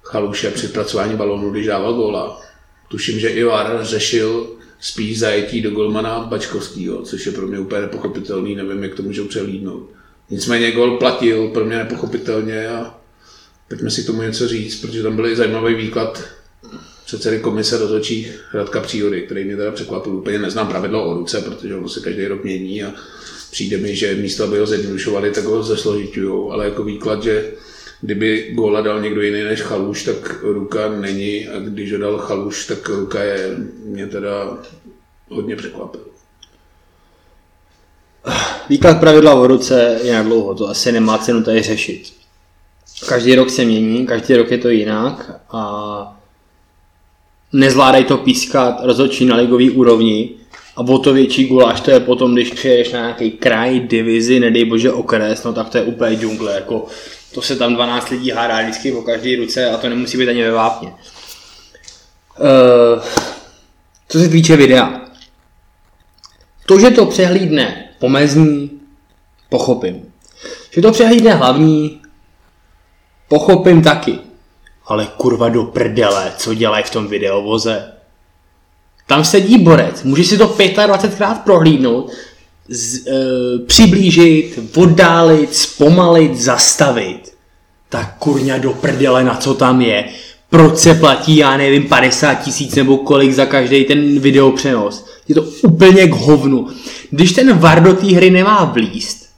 Chaluše 0.03 0.51
při 0.51 0.67
pracování 0.67 1.15
balónu, 1.15 1.49
když 1.49 1.65
dával 1.65 1.93
góla. 1.93 2.41
Tuším, 2.87 3.19
že 3.19 3.29
Ivar 3.29 3.79
řešil 3.81 4.49
spíš 4.79 5.19
zajetí 5.19 5.61
do 5.61 5.71
golmana 5.71 6.19
Bačkovského, 6.19 7.01
což 7.01 7.25
je 7.25 7.31
pro 7.31 7.47
mě 7.47 7.59
úplně 7.59 7.81
nepochopitelný, 7.81 8.55
nevím, 8.55 8.83
jak 8.83 8.95
to 8.95 9.03
můžou 9.03 9.25
přehlídnout. 9.25 9.89
Nicméně 10.29 10.71
gol 10.71 10.97
platil 10.97 11.47
pro 11.47 11.65
mě 11.65 11.77
nepochopitelně 11.77 12.69
a 12.69 12.95
pojďme 13.67 13.91
si 13.91 14.03
k 14.03 14.05
tomu 14.05 14.21
něco 14.21 14.47
říct, 14.47 14.81
protože 14.81 15.03
tam 15.03 15.15
byl 15.15 15.27
i 15.27 15.35
zajímavý 15.35 15.75
výklad 15.75 16.23
předsedy 17.11 17.39
komise 17.39 17.77
rozhodčích 17.77 18.39
Radka 18.53 18.79
Příhody, 18.79 19.21
který 19.21 19.43
mě 19.43 19.57
teda 19.57 19.71
překvapil. 19.71 20.15
Úplně 20.15 20.39
neznám 20.39 20.67
pravidlo 20.67 21.05
o 21.05 21.13
ruce, 21.13 21.41
protože 21.41 21.75
ono 21.75 21.89
se 21.89 21.99
každý 21.99 22.27
rok 22.27 22.43
mění 22.43 22.83
a 22.83 22.93
přijde 23.51 23.77
mi, 23.77 23.95
že 23.95 24.15
místo, 24.15 24.43
aby 24.43 24.59
ho 24.59 24.65
zjednodušovali, 24.65 25.31
tak 25.31 25.43
ho 25.43 25.63
zesložitují, 25.63 26.51
ale 26.51 26.65
jako 26.65 26.83
výklad, 26.83 27.23
že 27.23 27.51
kdyby 28.01 28.51
góla 28.53 28.81
dal 28.81 29.01
někdo 29.01 29.21
jiný 29.21 29.43
než 29.43 29.61
Chaluš, 29.61 30.03
tak 30.03 30.43
ruka 30.43 30.89
není 30.89 31.47
a 31.47 31.59
když 31.59 31.93
ho 31.93 31.99
dal 31.99 32.17
Chaluš, 32.17 32.67
tak 32.67 32.89
ruka 32.89 33.23
je 33.23 33.57
mě 33.85 34.07
teda 34.07 34.57
hodně 35.29 35.55
překvapil. 35.55 36.01
Výklad 38.69 38.99
pravidla 38.99 39.33
o 39.33 39.47
ruce 39.47 39.99
je 40.03 40.13
na 40.13 40.23
dlouho, 40.23 40.55
to 40.55 40.69
asi 40.69 40.91
nemá 40.91 41.17
cenu 41.17 41.43
tady 41.43 41.61
řešit. 41.61 42.13
Každý 43.07 43.35
rok 43.35 43.49
se 43.49 43.65
mění, 43.65 44.07
každý 44.07 44.35
rok 44.35 44.51
je 44.51 44.57
to 44.57 44.69
jinak 44.69 45.31
a 45.49 46.20
nezvládají 47.53 48.05
to 48.05 48.17
pískat 48.17 48.79
rozhodčí 48.83 49.25
na 49.25 49.35
ligový 49.35 49.69
úrovni 49.69 50.29
a 50.75 50.81
o 50.81 50.97
to 50.97 51.13
větší 51.13 51.47
guláš 51.47 51.81
to 51.81 51.91
je 51.91 51.99
potom, 51.99 52.33
když 52.33 52.51
přijedeš 52.51 52.91
na 52.91 52.99
nějaký 52.99 53.31
kraj, 53.31 53.79
divizi, 53.79 54.39
nedej 54.39 54.65
bože 54.65 54.91
okres, 54.91 55.43
no 55.43 55.53
tak 55.53 55.69
to 55.69 55.77
je 55.77 55.83
úplně 55.83 56.15
džungle, 56.15 56.55
jako 56.55 56.85
to 57.33 57.41
se 57.41 57.55
tam 57.55 57.75
12 57.75 58.09
lidí 58.09 58.31
hádá 58.31 58.61
vždycky 58.61 58.91
o 58.91 59.01
každé 59.01 59.35
ruce 59.35 59.69
a 59.69 59.77
to 59.77 59.89
nemusí 59.89 60.17
být 60.17 60.29
ani 60.29 60.43
ve 60.43 60.51
vápně. 60.51 60.89
Uh, 62.39 63.03
co 64.07 64.19
se 64.19 64.29
týče 64.29 64.55
videa. 64.55 65.01
To, 66.65 66.79
že 66.79 66.91
to 66.91 67.05
přehlídne 67.05 67.89
pomezní, 67.99 68.79
pochopím. 69.49 70.13
Že 70.71 70.81
to 70.81 70.91
přehlídne 70.91 71.33
hlavní, 71.33 72.01
pochopím 73.27 73.81
taky. 73.81 74.19
Ale 74.91 75.07
kurva 75.17 75.49
do 75.49 75.63
prdele, 75.63 76.33
co 76.37 76.53
dělají 76.53 76.83
v 76.83 76.89
tom 76.89 77.07
videovoze. 77.07 77.91
Tam 79.07 79.23
sedí 79.23 79.57
borec, 79.57 80.03
může 80.03 80.23
si 80.23 80.37
to 80.37 80.47
25krát 80.47 81.43
prohlídnout, 81.43 82.11
z, 82.69 83.07
e, 83.07 83.11
přiblížit, 83.65 84.59
oddálit, 84.75 85.55
zpomalit, 85.55 86.37
zastavit. 86.37 87.33
Tak 87.89 88.15
kurňa 88.19 88.57
do 88.57 88.71
prdele, 88.73 89.23
na 89.23 89.35
co 89.35 89.53
tam 89.53 89.81
je. 89.81 90.05
Proč 90.49 90.77
se 90.77 90.93
platí, 90.93 91.37
já 91.37 91.57
nevím, 91.57 91.83
50 91.83 92.33
tisíc 92.33 92.75
nebo 92.75 92.97
kolik 92.97 93.33
za 93.33 93.45
každý 93.45 93.83
ten 93.83 94.19
video 94.19 94.51
přenos. 94.51 95.05
Je 95.27 95.35
to 95.35 95.43
úplně 95.63 96.07
k 96.07 96.11
hovnu. 96.13 96.67
Když 97.09 97.31
ten 97.31 97.57
VAR 97.57 97.83
do 97.83 97.93
té 97.93 98.07
hry 98.07 98.29
nemá 98.29 98.65
vlíst, 98.65 99.29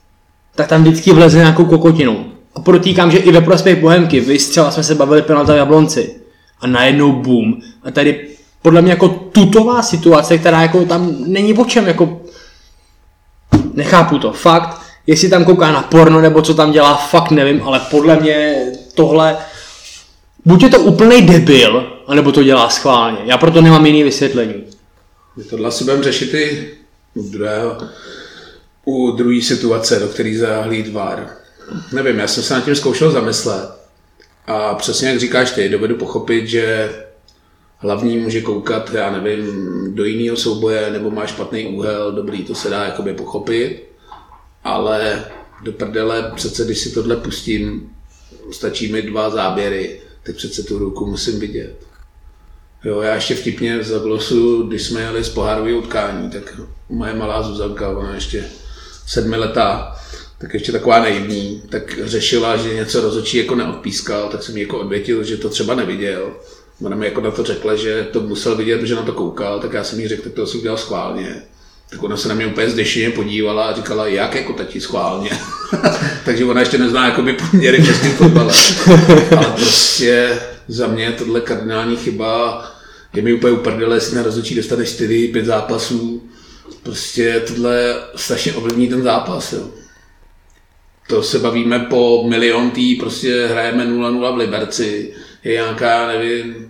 tak 0.55 0.67
tam 0.67 0.81
vždycky 0.83 1.13
vleze 1.13 1.37
nějakou 1.37 1.65
kokotinu. 1.65 2.32
A 2.55 2.59
protýkám, 2.59 3.11
že 3.11 3.17
i 3.17 3.31
ve 3.31 3.41
prospěch 3.41 3.81
Bohemky, 3.81 4.19
vy 4.19 4.37
třeba 4.37 4.71
jsme 4.71 4.83
se 4.83 4.95
bavili 4.95 5.21
penalta 5.21 5.53
v 5.53 5.57
Jablonci. 5.57 6.15
A 6.59 6.67
najednou 6.67 7.11
boom. 7.11 7.61
A 7.83 7.91
tady 7.91 8.27
podle 8.61 8.81
mě 8.81 8.91
jako 8.91 9.07
tutová 9.07 9.81
situace, 9.81 10.37
která 10.37 10.61
jako 10.61 10.85
tam 10.85 11.15
není 11.25 11.53
o 11.53 11.65
čem, 11.65 11.87
jako 11.87 12.21
nechápu 13.73 14.19
to, 14.19 14.31
fakt, 14.31 14.81
jestli 15.07 15.29
tam 15.29 15.45
kouká 15.45 15.71
na 15.71 15.81
porno 15.81 16.21
nebo 16.21 16.41
co 16.41 16.53
tam 16.53 16.71
dělá, 16.71 16.95
fakt 16.95 17.31
nevím, 17.31 17.63
ale 17.63 17.81
podle 17.91 18.19
mě 18.19 18.65
tohle, 18.95 19.37
buď 20.45 20.63
je 20.63 20.69
to 20.69 20.79
úplný 20.79 21.21
debil, 21.21 21.93
anebo 22.07 22.31
to 22.31 22.43
dělá 22.43 22.69
schválně. 22.69 23.17
Já 23.25 23.37
proto 23.37 23.61
nemám 23.61 23.85
jiný 23.85 24.03
vysvětlení. 24.03 24.63
My 25.37 25.43
tohle 25.43 25.71
si 25.71 25.83
budeme 25.83 26.03
řešit 26.03 26.33
i 26.33 26.73
u 27.13 27.23
druhého, 27.29 27.77
u 28.85 29.11
druhé 29.11 29.41
situace, 29.41 29.99
do 29.99 30.07
které 30.07 30.37
zahlíd 30.37 30.93
VAR. 30.93 31.42
Nevím, 31.91 32.19
já 32.19 32.27
jsem 32.27 32.43
se 32.43 32.53
nad 32.53 32.65
tím 32.65 32.75
zkoušel 32.75 33.11
zamyslet. 33.11 33.69
A 34.47 34.75
přesně 34.75 35.09
jak 35.09 35.19
říkáš 35.19 35.51
ty, 35.51 35.69
dovedu 35.69 35.95
pochopit, 35.95 36.47
že 36.47 36.95
hlavní 37.77 38.17
může 38.17 38.41
koukat, 38.41 38.93
já 38.93 39.11
nevím, 39.11 39.95
do 39.95 40.05
jiného 40.05 40.37
souboje, 40.37 40.89
nebo 40.91 41.11
má 41.11 41.25
špatný 41.25 41.67
úhel, 41.67 42.11
dobrý, 42.11 42.43
to 42.43 42.55
se 42.55 42.69
dá 42.69 42.83
jakoby 42.83 43.13
pochopit, 43.13 43.83
ale 44.63 45.25
do 45.63 45.71
prdele 45.71 46.31
přece, 46.35 46.65
když 46.65 46.79
si 46.79 46.91
tohle 46.91 47.15
pustím, 47.15 47.89
stačí 48.51 48.91
mi 48.91 49.01
dva 49.01 49.29
záběry, 49.29 50.01
tak 50.23 50.35
přece 50.35 50.63
tu 50.63 50.79
ruku 50.79 51.05
musím 51.05 51.39
vidět. 51.39 51.87
Jo, 52.83 53.01
já 53.01 53.15
ještě 53.15 53.35
vtipně 53.35 53.83
za 53.83 53.99
glosu, 53.99 54.63
když 54.67 54.83
jsme 54.83 55.01
jeli 55.01 55.23
z 55.23 55.29
pohárového 55.29 55.77
utkání, 55.77 56.29
tak 56.29 56.59
moje 56.89 57.13
malá 57.13 57.43
Zuzanka, 57.43 57.89
ona 57.89 58.15
ještě 58.15 58.45
sedmiletá, 59.07 59.95
tak 60.43 60.53
ještě 60.53 60.71
taková 60.71 60.99
naivní, 60.99 61.61
tak 61.69 61.99
řešila, 62.03 62.57
že 62.57 62.73
něco 62.73 63.01
rozočí 63.01 63.37
jako 63.37 63.55
neodpískal, 63.55 64.29
tak 64.29 64.43
jsem 64.43 64.57
jí 64.57 64.63
jako 64.63 64.79
odvětil, 64.79 65.23
že 65.23 65.37
to 65.37 65.49
třeba 65.49 65.75
neviděl. 65.75 66.31
Ona 66.81 66.95
mi 66.95 67.05
jako 67.05 67.21
na 67.21 67.31
to 67.31 67.43
řekla, 67.43 67.75
že 67.75 68.07
to 68.11 68.19
musel 68.19 68.55
vidět, 68.55 68.81
že 68.81 68.95
na 68.95 69.01
to 69.01 69.11
koukal, 69.11 69.59
tak 69.59 69.73
já 69.73 69.83
jsem 69.83 69.99
jí 69.99 70.07
řekl, 70.07 70.23
tak 70.23 70.33
to 70.33 70.43
asi 70.43 70.57
udělal 70.57 70.77
schválně. 70.77 71.43
Tak 71.89 72.03
ona 72.03 72.17
se 72.17 72.27
na 72.29 72.35
mě 72.35 72.47
úplně 72.47 72.69
zdešeně 72.69 73.09
podívala 73.09 73.65
a 73.65 73.75
říkala, 73.75 74.07
jak 74.07 74.35
jako 74.35 74.53
tati 74.53 74.81
schválně. 74.81 75.29
Takže 76.25 76.45
ona 76.45 76.59
ještě 76.59 76.77
nezná 76.77 77.05
jakoby 77.05 77.33
poměry 77.33 77.85
českým 77.85 78.11
fotbale. 78.11 78.53
Ale 79.37 79.53
prostě 79.55 80.39
za 80.67 80.87
mě 80.87 81.11
tohle 81.11 81.41
kardinální 81.41 81.95
chyba. 81.95 82.63
Je 83.13 83.21
mi 83.21 83.33
úplně 83.33 83.53
uprdele, 83.53 83.95
jestli 83.95 84.15
na 84.15 84.23
rozhodčí 84.23 84.55
dostane 84.55 84.83
4-5 84.83 85.45
zápasů. 85.45 86.23
Prostě 86.83 87.43
tohle 87.47 87.95
strašně 88.15 88.53
ovlivní 88.53 88.87
ten 88.87 89.03
zápas. 89.03 89.53
Jo. 89.53 89.82
To 91.07 91.23
se 91.23 91.39
bavíme 91.39 91.79
po 91.79 92.23
milion 92.27 92.71
tý, 92.71 92.95
prostě 92.95 93.47
hrajeme 93.47 93.87
0-0 93.87 94.33
v 94.33 94.37
Liberci 94.37 95.13
je 95.43 95.53
nějaká, 95.53 96.07
nevím, 96.07 96.69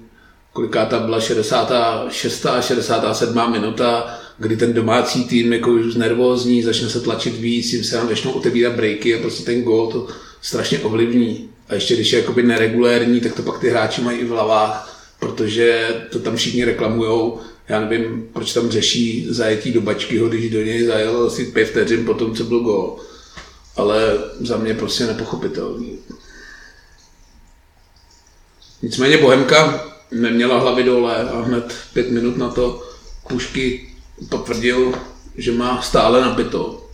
koliká 0.54 0.86
ta 0.86 1.00
byla 1.00 1.20
66. 1.20 2.46
a 2.46 2.62
67. 2.62 3.52
minuta, 3.52 4.20
kdy 4.38 4.58
ten 4.58 4.74
domácí 4.74 5.26
tým 5.26 5.54
jako 5.54 5.72
už 5.72 5.96
nervózní, 5.96 6.64
začne 6.64 6.90
se 6.90 7.00
tlačit 7.00 7.38
víc, 7.38 7.74
jim 7.74 7.84
se 7.84 7.98
nám 7.98 8.10
začnou 8.10 8.32
otevírat 8.32 8.74
breaky 8.74 9.16
a 9.16 9.22
prostě 9.22 9.44
ten 9.44 9.64
gol 9.64 9.88
to 9.88 10.08
strašně 10.42 10.80
ovlivní. 10.80 11.50
A 11.70 11.74
ještě 11.74 11.96
když 11.96 12.14
je 12.14 12.20
jakoby 12.20 12.44
neregulérní, 12.44 13.22
tak 13.22 13.34
to 13.34 13.44
pak 13.44 13.60
ty 13.60 13.70
hráči 13.70 14.02
mají 14.02 14.20
i 14.20 14.26
v 14.26 14.30
hlavách, 14.30 15.06
protože 15.20 15.88
to 16.10 16.20
tam 16.20 16.36
všichni 16.36 16.66
reklamujou. 16.66 17.40
Já 17.70 17.80
nevím, 17.80 18.30
proč 18.34 18.54
tam 18.54 18.70
řeší 18.70 19.28
zajetí 19.30 19.72
do 19.72 19.82
bačkyho, 19.82 20.30
když 20.30 20.50
do 20.50 20.62
něj 20.62 20.86
zajel 20.86 21.28
asi 21.28 21.46
pět 21.46 21.66
vteřin 21.66 22.06
po 22.06 22.14
tom, 22.14 22.36
co 22.36 22.44
byl 22.44 22.60
gol. 22.60 23.00
Ale 23.76 24.18
za 24.40 24.58
mě 24.58 24.74
prostě 24.74 25.06
nepochopitelný. 25.06 26.00
Nicméně 28.82 29.18
Bohemka 29.18 29.86
neměla 30.12 30.60
hlavy 30.60 30.84
dole 30.84 31.30
a 31.30 31.42
hned 31.42 31.76
pět 31.94 32.12
minut 32.12 32.38
na 32.38 32.50
to 32.50 32.84
Pušky 33.28 33.90
potvrdil, 34.30 34.94
že 35.38 35.52
má 35.52 35.82
stále 35.82 36.22
nabito. 36.22 36.88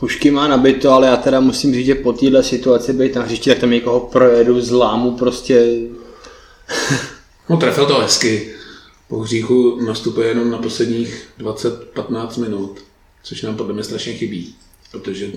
Pušky 0.00 0.30
má 0.30 0.48
nabito, 0.48 0.90
ale 0.90 1.06
já 1.06 1.16
teda 1.16 1.40
musím 1.40 1.74
říct, 1.74 1.86
že 1.86 1.94
po 1.94 2.12
téhle 2.12 2.42
situaci 2.42 2.92
být 2.92 3.14
na 3.14 3.22
hřišti, 3.22 3.50
tak 3.50 3.58
tam 3.58 3.70
někoho 3.70 4.00
projedu 4.00 4.60
z 4.60 4.70
lámu 4.70 5.16
prostě... 5.16 5.78
no 7.48 7.56
trefil 7.56 7.86
to 7.86 7.98
hezky. 7.98 8.54
Po 9.08 9.18
hříchu 9.18 9.80
nastupuje 9.86 10.28
jenom 10.28 10.50
na 10.50 10.58
posledních 10.58 11.28
20-15 11.38 12.40
minut, 12.40 12.84
což 13.22 13.42
nám 13.42 13.56
podle 13.56 13.74
mě 13.74 13.84
strašně 13.84 14.12
chybí, 14.12 14.54
protože 14.92 15.30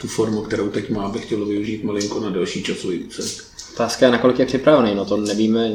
tu 0.00 0.08
formu, 0.08 0.42
kterou 0.42 0.68
teď 0.68 0.90
má, 0.90 1.08
bych 1.08 1.26
chtěl 1.26 1.46
využít 1.46 1.84
malinko 1.84 2.20
na 2.20 2.30
další 2.30 2.62
časový 2.62 2.98
úsek. 2.98 3.44
Otázka 3.74 4.06
je, 4.06 4.12
nakolik 4.12 4.38
je 4.38 4.46
připravený, 4.46 4.94
no 4.94 5.04
to 5.04 5.16
nevíme 5.16 5.72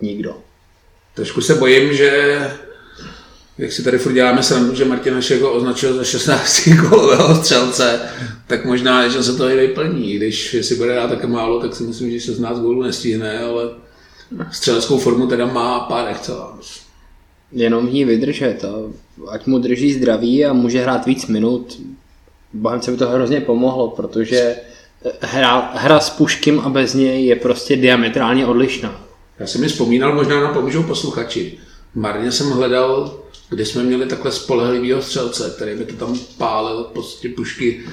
nikdo. 0.00 0.36
Trošku 1.14 1.40
se 1.40 1.54
bojím, 1.54 1.94
že 1.94 2.40
jak 3.58 3.72
si 3.72 3.82
tady 3.82 3.98
furt 3.98 4.12
děláme 4.12 4.42
srandu, 4.42 4.74
že 4.74 4.84
Martin 4.84 5.14
Našek 5.14 5.42
označil 5.42 5.94
za 5.94 6.04
16 6.04 6.68
gólového 6.68 7.34
střelce, 7.34 8.00
tak 8.46 8.64
možná, 8.64 9.08
že 9.08 9.22
se 9.22 9.36
to 9.36 9.50
i 9.50 9.56
vyplní. 9.56 10.16
Když 10.16 10.56
si 10.60 10.76
bude 10.76 10.94
dát 10.94 11.08
také 11.08 11.26
málo, 11.26 11.60
tak 11.60 11.74
si 11.74 11.82
myslím, 11.82 12.10
že 12.10 12.20
16 12.20 12.58
gólů 12.58 12.82
nestihne, 12.82 13.38
ale 13.38 13.62
střeleckou 14.52 14.98
formu 14.98 15.26
teda 15.26 15.46
má 15.46 15.80
pár 15.80 16.08
excellence. 16.08 16.80
Jenom 17.52 17.86
v 17.86 17.92
ní 17.92 18.04
vydržet 18.04 18.64
a 18.64 18.72
ať 19.28 19.46
mu 19.46 19.58
drží 19.58 19.92
zdraví 19.92 20.44
a 20.44 20.52
může 20.52 20.82
hrát 20.82 21.06
víc 21.06 21.26
minut. 21.26 21.80
Bohemce 22.52 22.90
by 22.90 22.96
to 22.96 23.08
hrozně 23.08 23.40
pomohlo, 23.40 23.90
protože 23.90 24.56
hra, 25.20 25.70
hra 25.74 26.00
s 26.00 26.10
Puškem 26.10 26.60
a 26.60 26.68
bez 26.68 26.94
něj 26.94 27.26
je 27.26 27.36
prostě 27.36 27.76
diametrálně 27.76 28.46
odlišná. 28.46 29.06
Já 29.38 29.46
jsem 29.46 29.60
mi 29.60 29.68
vzpomínal, 29.68 30.14
možná 30.14 30.40
na 30.40 30.52
pomůžou 30.52 30.82
posluchači. 30.82 31.58
Marně 31.94 32.32
jsem 32.32 32.50
hledal, 32.50 33.20
kde 33.48 33.64
jsme 33.64 33.82
měli 33.82 34.06
takhle 34.06 34.32
spolehlivého 34.32 35.02
střelce, 35.02 35.52
který 35.56 35.74
by 35.74 35.84
to 35.84 35.94
tam 36.06 36.18
pálil, 36.38 36.84
prostě 36.84 37.28
pušky 37.28 37.84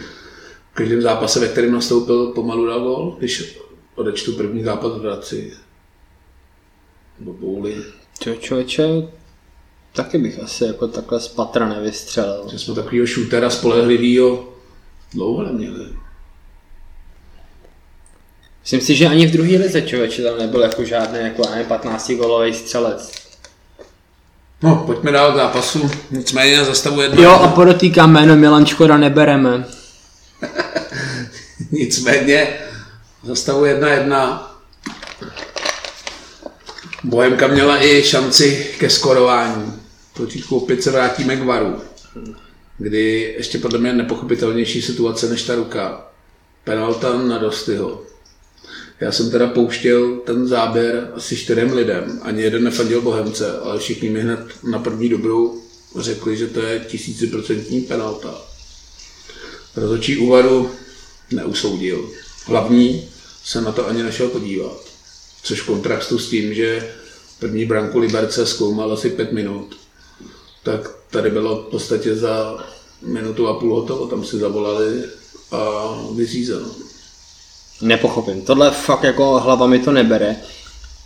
v 0.71 0.75
každém 0.75 1.01
zápase, 1.01 1.39
ve 1.39 1.47
kterém 1.47 1.71
nastoupil, 1.71 2.27
pomalu 2.27 2.65
dal 2.65 2.79
gol, 2.79 3.15
když 3.19 3.59
odečtu 3.95 4.31
první 4.31 4.63
zápas 4.63 4.91
v 4.91 5.01
Hradci. 5.01 5.53
Nebo 7.19 7.33
Bouli. 7.33 7.75
Čo, 8.19 8.35
člověče, 8.35 9.07
taky 9.93 10.17
bych 10.17 10.43
asi 10.43 10.65
jako 10.65 10.87
takhle 10.87 11.19
z 11.19 11.27
patra 11.27 11.69
nevystřelil. 11.69 12.47
Že 12.51 12.59
jsme 12.59 12.75
takového 12.75 13.07
shootera 13.07 13.49
spolehlivého 13.49 14.53
dlouho 15.13 15.43
neměli. 15.43 15.85
Myslím 18.61 18.81
si, 18.81 18.95
že 18.95 19.07
ani 19.07 19.27
v 19.27 19.31
druhé 19.31 19.57
lize 19.57 19.81
člověče 19.81 20.23
tam 20.23 20.37
nebyl 20.37 20.61
jako 20.61 20.85
žádný 20.85 21.19
jako 21.19 21.49
ani 21.49 21.63
15 21.63 22.11
golový 22.11 22.53
střelec. 22.53 23.11
No, 24.61 24.83
pojďme 24.85 25.11
dál 25.11 25.31
k 25.31 25.35
zápasu. 25.35 25.91
Nicméně 26.11 26.65
zastavu 26.65 27.01
jedno. 27.01 27.23
Jo 27.23 27.31
a 27.31 27.47
podotýkám 27.47 28.11
jméno 28.11 28.35
Milan 28.35 28.65
Škoda 28.65 28.97
nebereme. 28.97 29.65
Nicméně 31.71 32.59
zastavu 33.23 33.65
jedna 33.65 33.89
jedna. 33.89 34.51
Bohemka 37.03 37.47
měla 37.47 37.83
i 37.83 38.03
šanci 38.03 38.67
ke 38.79 38.89
skorování. 38.89 39.82
Trošičku 40.13 40.57
opět 40.57 40.83
se 40.83 40.91
vrátíme 40.91 41.35
k 41.35 41.43
varu, 41.43 41.75
kdy 42.77 43.33
ještě 43.37 43.57
podle 43.57 43.79
mě 43.79 43.93
nepochopitelnější 43.93 44.81
situace 44.81 45.29
než 45.29 45.43
ta 45.43 45.55
ruka. 45.55 46.07
Penalta 46.63 47.17
na 47.17 47.37
Dostyho. 47.37 48.03
Já 48.99 49.11
jsem 49.11 49.31
teda 49.31 49.47
pouštěl 49.47 50.15
ten 50.15 50.47
záběr 50.47 51.11
asi 51.15 51.37
čtyřem 51.37 51.73
lidem. 51.73 52.19
Ani 52.21 52.41
jeden 52.41 52.63
nefandil 52.63 53.01
Bohemce, 53.01 53.59
ale 53.59 53.79
všichni 53.79 54.09
mi 54.09 54.21
hned 54.21 54.39
na 54.63 54.79
první 54.79 55.09
dobrou 55.09 55.61
řekli, 55.99 56.37
že 56.37 56.47
to 56.47 56.61
je 56.61 56.79
tisíciprocentní 56.79 57.81
penalta. 57.81 58.41
Rozočí 59.75 60.17
úvaru 60.17 60.71
neusoudil. 61.31 62.09
Hlavní 62.45 63.09
se 63.43 63.61
na 63.61 63.71
to 63.71 63.87
ani 63.87 64.03
nešel 64.03 64.29
podívat. 64.29 64.77
Což 65.43 65.61
v 65.61 65.65
kontrastu 65.65 66.19
s 66.19 66.29
tím, 66.29 66.53
že 66.53 66.93
první 67.39 67.65
branku 67.65 67.99
Liberce 67.99 68.45
zkoumal 68.45 68.93
asi 68.93 69.09
pět 69.09 69.31
minut, 69.31 69.75
tak 70.63 70.91
tady 71.11 71.29
bylo 71.29 71.55
v 71.55 71.65
podstatě 71.65 72.15
za 72.15 72.57
minutu 73.01 73.47
a 73.47 73.53
půl 73.53 73.75
hotovo. 73.75 74.07
Tam 74.07 74.23
si 74.23 74.37
zavolali 74.37 75.03
a 75.51 75.89
vyřízeno. 76.15 76.67
Nepochopím. 77.81 78.41
Tohle 78.41 78.71
fakt 78.71 79.03
jako 79.03 79.39
hlava 79.39 79.67
mi 79.67 79.79
to 79.79 79.91
nebere. 79.91 80.35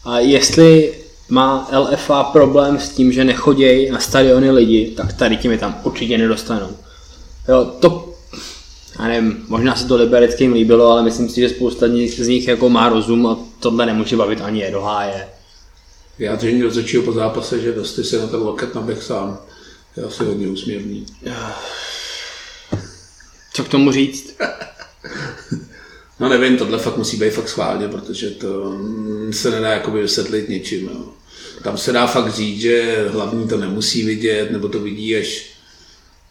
A 0.06 0.20
jestli 0.20 0.94
má 1.30 1.70
LFA 1.80 2.24
problém 2.24 2.80
s 2.80 2.90
tím, 2.90 3.12
že 3.12 3.24
nechodějí 3.24 3.92
na 3.92 4.00
stadiony 4.00 4.52
lidi, 4.52 4.94
tak 4.98 5.14
tady 5.14 5.38
tím 5.38 5.52
je 5.52 5.58
tam 5.58 5.82
určitě 5.84 6.18
nedostanou. 6.18 6.70
Jo, 7.48 7.66
to, 7.80 8.14
já 9.00 9.08
nevím, 9.08 9.46
možná 9.48 9.76
se 9.76 9.88
to 9.88 9.96
liberickým 9.96 10.54
líbilo, 10.54 10.92
ale 10.92 11.04
myslím 11.04 11.30
si, 11.30 11.42
že 11.42 11.50
spousta 11.50 11.86
z 12.08 12.28
nich 12.28 12.48
jako 12.48 12.70
má 12.70 12.90
rozum 12.90 13.28
a 13.28 13.38
tohle 13.60 13.86
nemůže 13.86 14.18
bavit 14.18 14.42
ani 14.42 14.60
je 14.60 14.72
do 14.72 14.82
háje. 14.82 15.28
Vyjádření 16.20 16.62
rozhodčího 16.62 17.04
po 17.04 17.12
zápase, 17.12 17.60
že 17.60 17.72
dosty 17.72 18.04
se 18.04 18.20
na 18.20 18.28
ten 18.28 18.40
loket 18.40 18.76
naběh 18.76 19.04
sám, 19.04 19.40
je 19.98 20.04
asi 20.04 20.24
hodně 20.24 20.48
úsměvný. 20.48 21.06
Co 23.54 23.64
k 23.64 23.70
tomu 23.70 23.92
říct? 23.92 24.36
No 26.20 26.30
nevím, 26.30 26.58
tohle 26.58 26.80
fakt 26.80 26.98
musí 26.98 27.18
být 27.18 27.30
fakt 27.34 27.50
schválně, 27.50 27.88
protože 27.88 28.30
to 28.30 28.78
se 29.32 29.52
nedá 29.52 29.70
jakoby 29.70 30.02
vysvětlit 30.02 30.50
něčím. 30.50 30.90
Jo. 30.94 31.06
Tam 31.64 31.78
se 31.78 31.92
dá 31.92 32.08
fakt 32.08 32.34
říct, 32.34 32.62
že 32.62 33.06
hlavní 33.10 33.48
to 33.48 33.58
nemusí 33.58 34.06
vidět, 34.06 34.52
nebo 34.52 34.70
to 34.70 34.80
vidí 34.80 35.16
až 35.16 35.46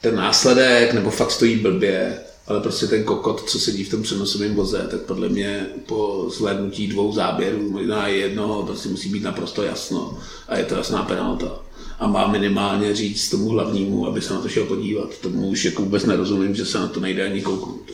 ten 0.00 0.16
následek, 0.16 0.92
nebo 0.92 1.10
fakt 1.10 1.30
stojí 1.30 1.56
blbě, 1.56 2.18
ale 2.48 2.60
prostě 2.60 2.86
ten 2.86 3.04
kokot, 3.04 3.50
co 3.50 3.60
sedí 3.60 3.84
v 3.84 3.90
tom 3.90 4.02
přenosovém 4.02 4.54
voze, 4.54 4.88
tak 4.90 5.00
podle 5.00 5.28
mě 5.28 5.66
po 5.86 6.30
zhlédnutí 6.36 6.86
dvou 6.86 7.12
záběrů, 7.12 7.70
možná 7.70 8.08
jednoho, 8.08 8.62
prostě 8.62 8.88
musí 8.88 9.08
být 9.08 9.22
naprosto 9.22 9.62
jasno 9.62 10.18
a 10.48 10.58
je 10.58 10.64
to 10.64 10.74
jasná 10.74 11.02
penalta. 11.02 11.60
A 11.98 12.06
má 12.06 12.26
minimálně 12.26 12.94
říct 12.94 13.30
tomu 13.30 13.48
hlavnímu, 13.48 14.06
aby 14.06 14.20
se 14.20 14.34
na 14.34 14.40
to 14.40 14.48
šel 14.48 14.64
podívat. 14.64 15.18
Tomu 15.18 15.48
už 15.48 15.64
jako 15.64 15.82
vůbec 15.82 16.04
nerozumím, 16.04 16.54
že 16.54 16.66
se 16.66 16.78
na 16.78 16.88
to 16.88 17.00
nejde 17.00 17.24
ani 17.24 17.42
kouknout. 17.42 17.90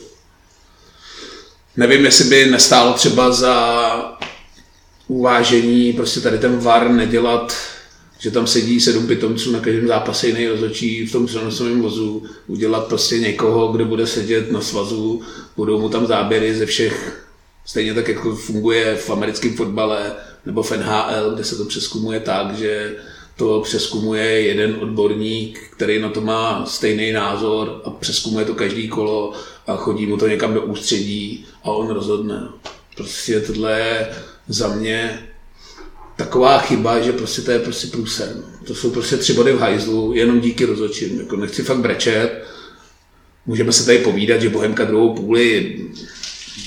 Nevím, 1.77 2.05
jestli 2.05 2.25
by 2.29 2.51
nestálo 2.51 2.93
třeba 2.93 3.31
za 3.31 4.17
uvážení 5.07 5.93
prostě 5.93 6.19
tady 6.19 6.37
ten 6.37 6.59
VAR 6.59 6.91
nedělat, 6.91 7.53
že 8.23 8.31
tam 8.31 8.47
sedí 8.47 8.79
sedm 8.79 9.07
pitomců 9.07 9.51
na 9.51 9.59
každém 9.59 9.87
zápase 9.87 10.27
jiný 10.27 10.47
rozhodčí 10.47 11.05
v 11.05 11.11
tom 11.11 11.25
přenosovém 11.25 11.81
vozu, 11.81 12.23
udělat 12.47 12.87
prostě 12.87 13.19
někoho, 13.19 13.67
kdo 13.67 13.85
bude 13.85 14.07
sedět 14.07 14.51
na 14.51 14.61
svazu, 14.61 15.21
budou 15.55 15.81
mu 15.81 15.89
tam 15.89 16.07
záběry 16.07 16.55
ze 16.55 16.65
všech, 16.65 17.25
stejně 17.65 17.93
tak, 17.93 18.07
jako 18.07 18.35
funguje 18.35 18.95
v 18.95 19.09
americkém 19.09 19.53
fotbale 19.53 20.15
nebo 20.45 20.63
v 20.63 20.71
NHL, 20.71 21.31
kde 21.33 21.43
se 21.43 21.55
to 21.55 21.65
přeskumuje 21.65 22.19
tak, 22.19 22.57
že 22.57 22.95
to 23.37 23.61
přeskumuje 23.61 24.41
jeden 24.41 24.77
odborník, 24.81 25.59
který 25.71 26.01
na 26.01 26.09
to 26.09 26.21
má 26.21 26.65
stejný 26.65 27.11
názor 27.11 27.81
a 27.85 27.89
přeskumuje 27.89 28.45
to 28.45 28.55
každý 28.55 28.87
kolo 28.87 29.33
a 29.67 29.75
chodí 29.75 30.05
mu 30.05 30.17
to 30.17 30.27
někam 30.27 30.53
do 30.53 30.61
ústředí 30.61 31.45
a 31.63 31.71
on 31.71 31.89
rozhodne. 31.89 32.47
Prostě 32.95 33.39
tohle 33.39 33.79
je 33.79 34.09
za 34.47 34.67
mě 34.67 35.27
taková 36.15 36.59
chyba, 36.59 36.99
že 36.99 37.11
prostě 37.11 37.41
to 37.41 37.51
je 37.51 37.59
prostě 37.59 37.87
průser. 37.87 38.35
No. 38.35 38.43
To 38.67 38.75
jsou 38.75 38.91
prostě 38.91 39.17
tři 39.17 39.33
body 39.33 39.53
v 39.53 39.59
hajzlu, 39.59 40.13
jenom 40.13 40.39
díky 40.39 40.65
rozhodčím. 40.65 41.19
Jako 41.19 41.35
nechci 41.35 41.63
fakt 41.63 41.79
brečet. 41.79 42.43
Můžeme 43.45 43.71
se 43.71 43.85
tady 43.85 43.97
povídat, 43.97 44.41
že 44.41 44.49
Bohemka 44.49 44.85
druhou 44.85 45.15
půli 45.15 45.79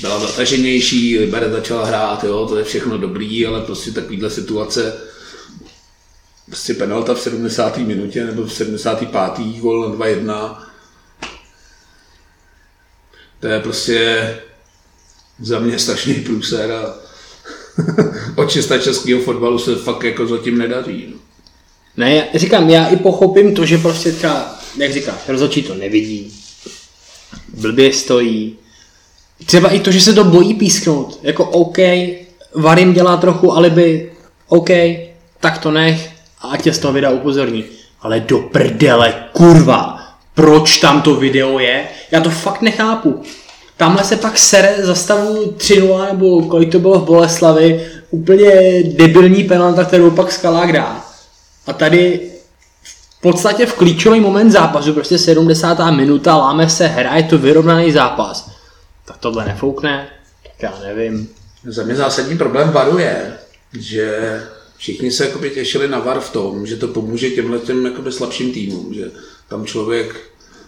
byla 0.01 0.21
zataženější, 0.21 1.19
Liberec 1.19 1.53
začala 1.53 1.87
hrát, 1.87 2.25
jo, 2.25 2.47
to 2.49 2.59
je 2.59 2.65
všechno 2.65 2.99
dobrý, 2.99 3.47
ale 3.47 3.61
prostě 3.61 3.91
takovýhle 3.91 4.31
situace, 4.31 5.01
prostě 6.47 6.75
penalta 6.75 7.15
v 7.15 7.21
70. 7.21 7.79
minutě 7.79 8.25
nebo 8.25 8.43
v 8.43 8.53
75. 8.53 9.47
gol 9.47 9.89
na 9.89 9.97
2-1, 9.97 10.59
to 13.41 13.47
je 13.47 13.61
prostě 13.61 14.41
za 15.41 15.59
mě 15.59 15.79
strašný 15.79 16.15
průser 16.15 16.73
a 16.73 16.95
od 18.37 18.51
čista 18.51 18.79
českého 18.79 19.21
fotbalu 19.21 19.59
se 19.59 19.77
fakt 19.77 20.05
jako 20.05 20.27
zatím 20.27 20.59
nedaří. 20.59 21.07
No. 21.11 21.17
Ne, 21.97 22.15
já 22.15 22.25
říkám, 22.35 22.71
já 22.71 22.87
i 22.87 22.97
pochopím 22.97 23.55
to, 23.55 23.67
že 23.67 23.79
prostě 23.79 24.13
třeba, 24.13 24.55
jak 24.77 24.93
říkáš, 24.93 25.29
rozhodčí 25.29 25.63
to 25.63 25.75
nevidí, 25.75 26.33
blbě 27.55 27.93
stojí, 27.93 28.57
třeba 29.47 29.71
i 29.71 29.81
to, 29.81 29.91
že 29.91 30.01
se 30.01 30.13
to 30.13 30.25
bojí 30.25 30.55
písknout, 30.55 31.19
jako 31.23 31.45
OK, 31.45 31.79
Varim 32.55 32.93
dělá 32.93 33.17
trochu 33.17 33.53
alibi, 33.53 34.13
OK, 34.49 34.71
tak 35.41 35.59
to 35.59 35.71
nech 35.71 36.11
a 36.41 36.49
ať 36.49 36.63
tě 36.63 36.73
z 36.73 36.79
toho 36.79 36.93
videa 36.93 37.11
upozorní. 37.11 37.65
Ale 38.01 38.21
do 38.21 38.39
prdele, 38.39 39.15
kurva, 39.33 39.99
proč 40.35 40.79
tam 40.79 41.03
to 41.03 41.15
video 41.15 41.59
je? 41.59 41.85
Já 42.11 42.21
to 42.21 42.31
fakt 42.31 42.63
nechápu. 42.63 43.23
Tamhle 43.77 44.05
se 44.05 44.17
pak 44.17 44.39
sere 44.39 44.75
za 44.79 44.95
stavu 44.95 45.55
3 45.57 45.83
nebo 46.13 46.43
kolik 46.43 46.73
to 46.73 46.79
bylo 46.79 46.99
v 46.99 47.05
Boleslavi, 47.05 47.87
úplně 48.17 48.83
debilní 48.83 49.45
penalta, 49.45 49.85
kterou 49.85 50.11
pak 50.11 50.33
Skalák 50.33 50.73
dá. 50.73 51.05
A 51.67 51.73
tady 51.73 52.31
v 53.19 53.21
podstatě 53.21 53.67
v 53.67 53.75
klíčový 53.75 54.21
moment 54.21 54.51
zápasu, 54.51 54.93
prostě 54.93 55.19
70. 55.19 55.91
minuta, 55.91 56.37
láme 56.37 56.71
se, 56.71 56.87
hra, 56.87 57.17
je 57.17 57.23
to 57.23 57.39
vyrovnaný 57.39 57.93
zápas. 57.93 58.51
Tak 59.05 59.17
tohle 59.17 59.45
nefoukne? 59.45 60.09
Já 60.63 60.75
nevím. 60.87 61.29
Za 61.65 61.83
mě 61.83 61.95
zásadní 61.95 62.39
problém 62.39 62.71
varu 62.71 62.99
je, 62.99 63.33
že 63.79 64.41
všichni 64.77 65.11
se 65.11 65.27
jakoby 65.27 65.51
těšili 65.51 65.89
na 65.89 65.99
VAR 65.99 66.21
v 66.21 66.31
tom, 66.31 66.67
že 66.67 66.77
to 66.77 66.89
pomůže 66.89 67.31
těmhle 67.31 67.59
těm 67.59 67.87
jakoby 67.87 68.13
slabším 68.13 68.53
týmům, 68.53 68.95
že 68.95 69.11
tam 69.49 69.67
člověk 69.67 70.21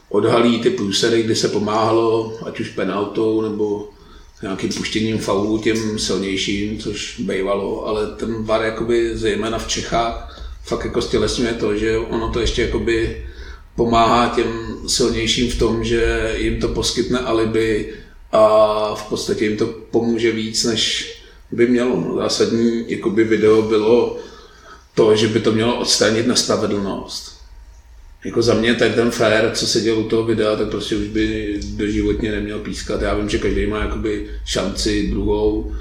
odhalí 0.08 0.60
ty 0.60 0.70
průsery, 0.70 1.22
kdy 1.22 1.36
se 1.36 1.48
pomáhalo, 1.48 2.38
ať 2.46 2.60
už 2.60 2.68
penaltou 2.68 3.42
nebo 3.42 3.88
nějakým 4.42 4.72
puštěním 4.72 5.18
faulu 5.18 5.58
těm 5.58 5.98
silnějším, 5.98 6.78
což 6.78 7.20
bývalo, 7.20 7.86
ale 7.86 8.06
ten 8.06 8.44
VAR 8.44 8.62
jakoby 8.62 9.18
zejména 9.18 9.58
v 9.58 9.68
Čechách 9.68 10.42
fakt 10.62 10.84
jako 10.84 11.02
stělesňuje 11.02 11.52
to, 11.52 11.76
že 11.76 11.98
ono 11.98 12.32
to 12.32 12.40
ještě 12.40 12.62
jakoby 12.62 13.26
pomáhá 13.76 14.34
těm 14.34 14.76
silnějším 14.86 15.50
v 15.50 15.58
tom, 15.58 15.84
že 15.84 16.34
jim 16.36 16.60
to 16.60 16.68
poskytne 16.68 17.18
alibi 17.18 17.94
a 18.32 18.94
v 18.94 19.08
podstatě 19.08 19.44
jim 19.44 19.56
to 19.56 19.66
pomůže 19.66 20.32
víc, 20.32 20.64
než 20.64 21.12
by 21.52 21.66
mělo. 21.66 22.00
No. 22.00 22.16
Zásadní 22.16 22.84
jakoby 22.90 23.24
video 23.24 23.62
bylo 23.62 24.18
to, 24.94 25.16
že 25.16 25.28
by 25.28 25.40
to 25.40 25.52
mělo 25.52 25.80
odstranit 25.80 26.26
nespravedlnost. 26.26 27.37
Jako 28.24 28.42
za 28.42 28.54
mě 28.54 28.74
tak 28.74 28.94
ten 28.94 29.10
fair, 29.10 29.50
co 29.50 29.66
se 29.66 29.80
dělo 29.80 30.00
u 30.00 30.08
toho 30.08 30.24
videa, 30.24 30.56
tak 30.56 30.68
prostě 30.68 30.96
už 30.96 31.06
by 31.06 31.58
doživotně 31.62 32.32
neměl 32.32 32.58
pískat. 32.58 33.02
Já 33.02 33.14
vím, 33.14 33.28
že 33.28 33.38
každý 33.38 33.66
má 33.66 33.80
jakoby 33.80 34.30
šanci 34.44 35.08
druhou 35.10 35.74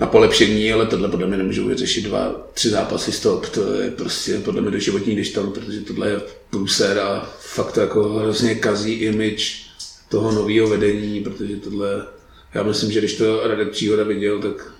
na 0.00 0.06
polepšení, 0.06 0.72
ale 0.72 0.86
tohle 0.86 1.08
podle 1.08 1.26
mě 1.26 1.36
nemůžou 1.36 1.68
vyřešit 1.68 2.04
dva, 2.04 2.34
tři 2.54 2.70
zápasy 2.70 3.12
stop. 3.12 3.48
To 3.48 3.72
je 3.74 3.90
prostě 3.90 4.38
podle 4.38 4.60
mě 4.62 4.70
doživotní 4.70 5.24
tam, 5.24 5.52
protože 5.52 5.80
tohle 5.80 6.10
je 6.10 6.20
průser 6.50 6.98
a 6.98 7.30
fakt 7.40 7.72
to 7.72 7.80
jako 7.80 8.08
hrozně 8.08 8.54
kazí 8.54 8.92
image 8.92 9.66
toho 10.08 10.32
nového 10.32 10.68
vedení, 10.68 11.20
protože 11.20 11.56
tohle, 11.56 12.06
já 12.54 12.62
myslím, 12.62 12.92
že 12.92 12.98
když 12.98 13.14
to 13.14 13.48
Radek 13.48 13.70
Příhoda 13.70 14.04
viděl, 14.04 14.38
tak 14.38 14.72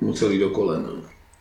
musel 0.00 0.30
jít 0.30 0.38
do 0.38 0.50
kolen. 0.50 0.86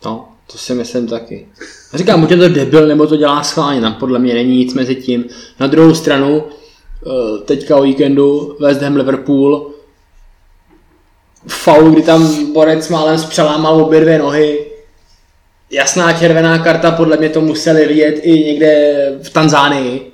No. 0.05 0.27
to 0.51 0.57
si 0.57 0.73
myslím 0.73 1.07
taky. 1.07 1.47
Říkám, 1.93 2.21
buď 2.21 2.31
je 2.31 2.37
to 2.37 2.49
debil, 2.49 2.87
nebo 2.87 3.07
to 3.07 3.15
dělá 3.15 3.43
schválně, 3.43 3.81
tam 3.81 3.93
podle 3.93 4.19
mě 4.19 4.33
není 4.33 4.57
nic 4.57 4.73
mezi 4.73 4.95
tím. 4.95 5.25
Na 5.59 5.67
druhou 5.67 5.95
stranu, 5.95 6.43
eh, 6.43 7.37
teďka 7.45 7.75
o 7.75 7.81
víkendu 7.81 8.57
West 8.59 8.81
Ham 8.81 8.95
Liverpool, 8.95 9.71
faul, 11.47 11.91
kdy 11.91 12.01
tam 12.01 12.53
borec 12.53 12.89
málem 12.89 13.17
zpřelámal 13.19 13.81
obě 13.81 14.01
dvě 14.01 14.19
nohy, 14.19 14.65
jasná 15.71 16.13
červená 16.13 16.59
karta, 16.59 16.91
podle 16.91 17.17
mě 17.17 17.29
to 17.29 17.41
museli 17.41 17.87
vidět 17.87 18.19
i 18.23 18.31
někde 18.31 18.95
v 19.23 19.29
Tanzánii. 19.29 20.11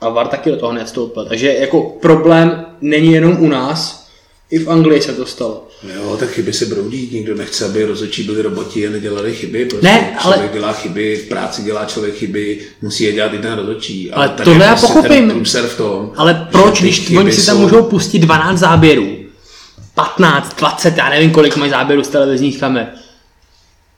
A 0.00 0.08
VAR 0.08 0.28
taky 0.28 0.50
do 0.50 0.56
toho 0.56 0.72
nevstoupil. 0.72 1.24
Takže 1.24 1.54
jako 1.54 1.82
problém 1.82 2.66
není 2.80 3.12
jenom 3.12 3.36
u 3.40 3.48
nás, 3.48 4.08
i 4.50 4.58
v 4.58 4.70
Anglii 4.70 5.02
se 5.02 5.12
to 5.12 5.26
stalo. 5.26 5.67
Jo, 5.82 6.16
tak 6.20 6.28
chyby 6.28 6.52
se 6.52 6.66
broudí, 6.66 7.10
nikdo 7.12 7.34
nechce, 7.34 7.64
aby 7.64 7.84
rozhodčí 7.84 8.22
byli 8.22 8.42
roboti 8.42 8.88
a 8.88 8.90
nedělali 8.90 9.34
chyby. 9.34 9.64
Prostě 9.64 9.86
ne, 9.86 10.16
ale... 10.18 10.34
Člověk 10.34 10.52
dělá 10.52 10.72
chyby, 10.72 11.16
v 11.16 11.28
práci 11.28 11.62
dělá 11.62 11.84
člověk 11.84 12.14
chyby, 12.14 12.60
musí 12.82 13.04
je 13.04 13.12
dělat 13.12 13.34
i 13.34 13.38
ten 13.38 13.52
rozhodčí. 13.52 14.10
Ale 14.10 14.28
to 14.28 14.50
já 14.50 14.76
prostě 14.76 14.86
pochopím. 14.86 15.44
v 15.44 15.76
tom, 15.76 16.12
ale 16.16 16.48
proč, 16.52 16.80
když 16.80 17.10
oni 17.16 17.32
si 17.32 17.46
tam 17.46 17.56
jsou... 17.56 17.62
můžou 17.62 17.82
pustit 17.82 18.18
12 18.18 18.58
záběrů, 18.58 19.16
15, 19.94 20.56
20, 20.58 20.96
já 20.96 21.10
nevím, 21.10 21.30
kolik 21.30 21.56
mají 21.56 21.70
záběrů 21.70 22.02
z 22.02 22.08
televizních 22.08 22.60
kamer, 22.60 22.88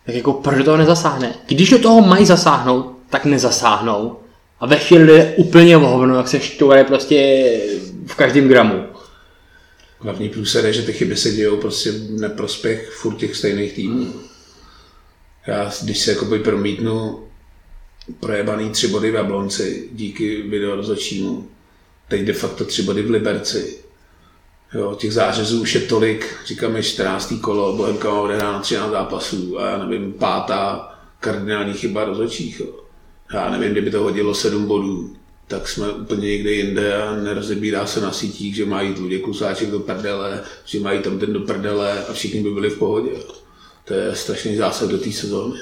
tak 0.07 0.15
jako 0.15 0.33
proč 0.33 0.59
do 0.59 0.65
toho 0.65 0.77
nezasáhne? 0.77 1.35
Když 1.47 1.71
do 1.71 1.79
toho 1.79 2.01
mají 2.01 2.27
zasáhnout, 2.27 2.97
tak 3.11 3.25
nezasáhnou. 3.25 4.17
A 4.61 4.67
ve 4.67 4.77
chvíli 4.77 5.13
je 5.13 5.35
úplně 5.37 5.77
hovno, 5.77 6.17
jak 6.17 6.29
se 6.29 6.41
štore 6.41 6.85
prostě 6.85 7.51
v 8.07 8.15
každém 8.15 8.49
gramu. 8.49 8.85
Hlavní 10.01 10.29
plus 10.29 10.55
je, 10.55 10.73
že 10.73 10.83
ty 10.83 10.93
chyby 10.93 11.17
se 11.17 11.33
dějou 11.33 11.57
prostě 11.57 11.93
neprospěch 12.11 12.91
furt 12.91 13.17
těch 13.17 13.37
stejných 13.37 13.73
týmů. 13.73 14.15
Já, 15.47 15.73
když 15.83 15.99
se 15.99 16.11
jakoby 16.11 16.39
promítnu 16.39 17.25
projebaný 18.21 18.71
tři 18.71 18.89
body 18.89 19.11
v 19.11 19.15
Jablonci 19.15 19.89
díky 19.93 20.43
videorozhodčímu, 20.43 21.49
teď 22.09 22.23
de 22.23 22.33
facto 22.33 22.65
tři 22.65 22.83
body 22.83 23.03
v 23.03 23.11
Liberci. 23.11 23.79
Jo, 24.75 24.95
těch 24.95 25.13
zářezů 25.13 25.63
už 25.63 25.75
je 25.75 25.81
tolik, 25.81 26.37
říkáme 26.47 26.83
14. 26.83 27.35
kolo, 27.41 27.77
Bohemka 27.77 28.11
má 28.11 28.21
odehráno 28.21 28.61
13 28.61 28.91
zápasů 28.91 29.61
a 29.61 29.71
já 29.71 29.87
nevím, 29.87 30.13
pátá 30.13 30.95
kardinální 31.21 31.75
chyba 31.75 32.05
rozhodčích. 32.05 32.63
Já 33.35 33.51
nevím, 33.51 33.73
kdyby 33.73 33.91
to 33.91 34.03
hodilo 34.03 34.35
7 34.35 34.67
bodů, 34.67 35.17
tak 35.51 35.69
jsme 35.69 35.89
úplně 35.89 36.29
někde 36.29 36.53
jinde 36.53 36.95
a 36.95 37.17
nerozebírá 37.17 37.87
se 37.87 38.01
na 38.01 38.13
sítích, 38.13 38.57
že 38.57 38.67
mají 38.67 38.95
Ludě 38.99 39.19
Klusáček 39.19 39.71
do 39.71 39.81
prdele, 39.81 40.41
že 40.65 40.81
mají 40.81 40.99
tam 40.99 41.19
ten 41.19 41.33
do 41.33 41.41
prdele 41.41 42.05
a 42.05 42.13
všichni 42.13 42.43
by 42.43 42.51
byli 42.51 42.71
v 42.71 42.79
pohodě. 42.79 43.11
To 43.85 43.95
je 43.95 44.15
strašný 44.15 44.57
zásah 44.57 44.89
do 44.89 44.99
té 44.99 45.13
sezóny. 45.13 45.61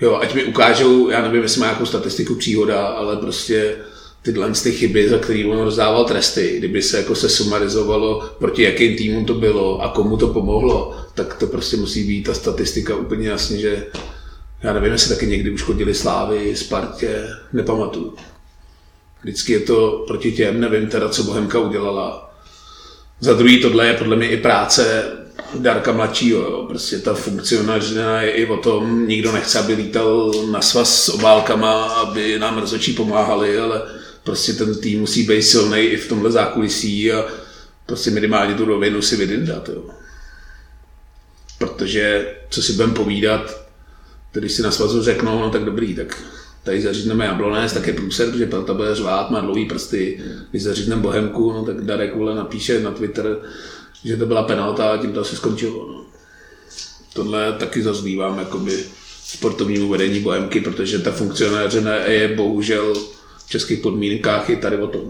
Jo, 0.00 0.18
ať 0.22 0.34
mi 0.34 0.44
ukážou, 0.44 1.10
já 1.10 1.22
nevím, 1.22 1.42
jestli 1.42 1.60
má 1.60 1.66
nějakou 1.66 1.86
statistiku 1.86 2.34
příhoda, 2.34 2.86
ale 2.86 3.16
prostě 3.16 3.76
tyhle 4.22 4.52
ty 4.62 4.72
chyby, 4.72 5.08
za 5.08 5.18
které 5.18 5.44
on 5.44 5.64
rozdával 5.64 6.04
tresty, 6.04 6.54
kdyby 6.58 6.82
se 6.82 6.96
jako 6.96 7.14
se 7.14 7.28
sumarizovalo, 7.28 8.20
proti 8.38 8.62
jakým 8.62 8.96
týmům 8.96 9.24
to 9.24 9.34
bylo 9.34 9.80
a 9.82 9.88
komu 9.88 10.16
to 10.16 10.28
pomohlo, 10.28 10.96
tak 11.14 11.34
to 11.34 11.46
prostě 11.46 11.76
musí 11.76 12.06
být 12.06 12.22
ta 12.22 12.34
statistika 12.34 12.96
úplně 12.96 13.28
jasně, 13.28 13.58
že 13.58 13.86
já 14.62 14.72
nevím, 14.72 14.92
jestli 14.92 15.14
taky 15.14 15.26
někdy 15.26 15.50
už 15.50 15.62
chodili 15.62 15.94
Slávy, 15.94 16.56
Spartě, 16.56 17.28
nepamatuju. 17.52 18.14
Vždycky 19.22 19.52
je 19.52 19.60
to 19.60 20.04
proti 20.06 20.32
těm, 20.32 20.60
nevím 20.60 20.86
teda, 20.86 21.08
co 21.08 21.22
Bohemka 21.22 21.58
udělala. 21.58 22.34
Za 23.20 23.34
druhý, 23.34 23.60
tohle 23.60 23.86
je 23.86 23.94
podle 23.94 24.16
mě 24.16 24.28
i 24.28 24.36
práce 24.36 25.04
Darka 25.54 25.92
mladšího. 25.92 26.40
Jo. 26.40 26.64
Prostě 26.68 26.98
ta 26.98 27.14
funkcionářina 27.14 28.22
je 28.22 28.30
i 28.30 28.46
o 28.46 28.56
tom, 28.56 29.08
nikdo 29.08 29.32
nechce, 29.32 29.58
aby 29.58 29.74
lítal 29.74 30.32
na 30.50 30.60
svaz 30.62 31.04
s 31.04 31.08
obálkama, 31.08 31.84
aby 31.84 32.38
nám 32.38 32.58
rozhodčí 32.58 32.92
pomáhali, 32.92 33.58
ale 33.58 33.82
prostě 34.24 34.52
ten 34.52 34.80
tým 34.80 35.00
musí 35.00 35.22
být 35.22 35.42
silný 35.42 35.80
i 35.80 35.96
v 35.96 36.08
tomhle 36.08 36.30
zákulisí 36.30 37.12
a 37.12 37.24
prostě 37.86 38.10
minimálně 38.10 38.54
tu 38.54 38.64
rovinu 38.64 39.02
si 39.02 39.16
vydindat. 39.16 39.68
Jo. 39.68 39.82
Protože, 41.58 42.34
co 42.50 42.62
si 42.62 42.72
budeme 42.72 42.94
povídat, 42.94 43.62
když 44.32 44.52
si 44.52 44.62
na 44.62 44.70
svazu 44.70 45.02
řeknou, 45.02 45.40
no 45.40 45.50
tak 45.50 45.64
dobrý, 45.64 45.94
tak 45.94 46.22
tady 46.64 46.82
zařízneme 46.82 47.24
jablonec, 47.24 47.72
tak 47.72 47.86
je 47.86 47.92
průser, 47.92 48.30
protože 48.30 48.46
Pelta 48.46 48.74
bude 48.74 48.94
řvát, 48.94 49.30
má 49.30 49.40
dlouhý 49.40 49.66
prsty. 49.66 50.20
Když 50.50 50.62
zařízneme 50.62 51.02
Bohemku, 51.02 51.52
no 51.52 51.64
tak 51.64 51.84
Darek 51.84 52.16
vole 52.16 52.34
napíše 52.34 52.80
na 52.80 52.90
Twitter, 52.90 53.36
že 54.04 54.16
to 54.16 54.26
byla 54.26 54.42
penalta 54.42 54.92
a 54.92 54.96
tím 54.96 55.12
to 55.12 55.20
asi 55.20 55.36
skončilo. 55.36 55.88
No. 55.88 56.04
Tohle 57.12 57.52
taky 57.52 57.82
zazlívám 57.82 58.38
jakoby 58.38 58.84
sportovnímu 59.24 59.88
vedení 59.88 60.20
Bohemky, 60.20 60.60
protože 60.60 60.98
ta 60.98 61.10
funkcionáře 61.10 62.02
je 62.06 62.28
bohužel 62.28 62.94
v 63.46 63.48
českých 63.48 63.78
podmínkách 63.78 64.50
i 64.50 64.56
tady 64.56 64.76
o 64.76 64.86
tom. 64.86 65.02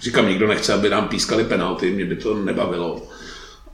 Říkám, 0.00 0.28
nikdo 0.28 0.46
nechce, 0.46 0.72
aby 0.72 0.90
nám 0.90 1.08
pískali 1.08 1.44
penalty, 1.44 1.90
mě 1.90 2.04
by 2.04 2.16
to 2.16 2.34
nebavilo. 2.34 3.02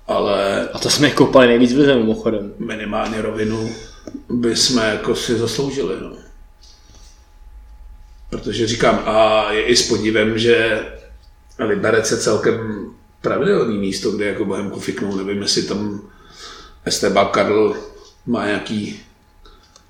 Ale... 0.06 0.68
A 0.68 0.78
to 0.78 0.90
jsme 0.90 1.10
kopali 1.10 1.46
nejvíc 1.46 1.72
v 1.72 1.96
mimochodem. 1.96 2.52
Minimálně 2.58 3.22
rovinu 3.22 3.70
by 4.30 4.56
jsme 4.56 4.90
jako 4.90 5.14
si 5.14 5.38
zasloužili. 5.38 5.94
No. 6.02 6.23
Protože 8.34 8.66
říkám, 8.66 9.02
a 9.06 9.46
je 9.52 9.62
i 9.62 9.76
s 9.76 9.88
podívem, 9.88 10.38
že 10.38 10.86
Liberec 11.58 12.10
je 12.10 12.16
celkem 12.16 12.86
pravidelný 13.22 13.78
místo, 13.78 14.10
kde 14.10 14.24
jako 14.24 14.44
Bohemku 14.44 14.80
fiknou. 14.80 15.16
Nevím, 15.16 15.42
jestli 15.42 15.62
tam 15.62 16.00
STB 16.88 17.16
Karl 17.30 17.76
má 18.26 18.46
nějaký 18.46 19.00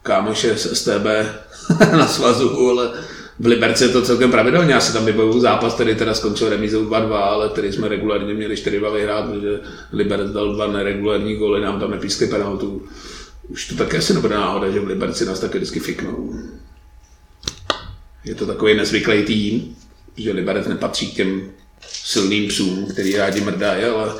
kámoše 0.02 0.57
z 0.57 0.78
STB 0.78 1.07
na 1.92 2.07
svazu, 2.07 2.68
ale 2.70 2.90
v 3.38 3.46
Liberci 3.46 3.85
je 3.85 3.88
to 3.90 4.02
celkem 4.02 4.30
pravidelně. 4.30 4.74
Já 4.74 4.80
si 4.80 4.92
tam 4.92 5.04
vybavuju 5.04 5.40
zápas, 5.40 5.74
který 5.74 5.94
teda 5.94 6.14
skončil 6.14 6.48
remízou 6.48 6.85
2-2, 6.85 7.12
ale 7.12 7.48
který 7.48 7.72
jsme 7.72 7.88
regulárně 7.88 8.35
měli 8.35 8.54
4-2 8.54 8.92
vyhrát, 8.92 9.24
protože 9.24 9.61
Liberec 9.92 10.30
dal 10.30 10.54
dva 10.54 10.66
neregulární 10.66 11.37
góly, 11.37 11.61
nám 11.61 11.80
tam 11.80 11.90
nepískli 11.90 12.26
penaltu. 12.26 12.83
Už 13.48 13.68
to 13.68 13.74
také 13.74 13.98
asi 13.98 14.14
nebude 14.14 14.35
náhoda, 14.35 14.70
že 14.70 14.80
v 14.80 14.87
Liberci 14.87 15.24
nás 15.24 15.40
taky 15.40 15.59
vždycky 15.59 15.80
fiknou. 15.80 16.35
Je 18.24 18.34
to 18.34 18.46
takový 18.46 18.74
nezvyklý 18.74 19.22
tým, 19.22 19.76
že 20.16 20.32
Liberec 20.32 20.66
nepatří 20.66 21.12
k 21.12 21.14
těm 21.14 21.50
silným 21.88 22.48
psům, 22.48 22.87
který 22.87 23.16
rádi 23.16 23.40
mrdají, 23.40 23.84
ale 23.84 24.14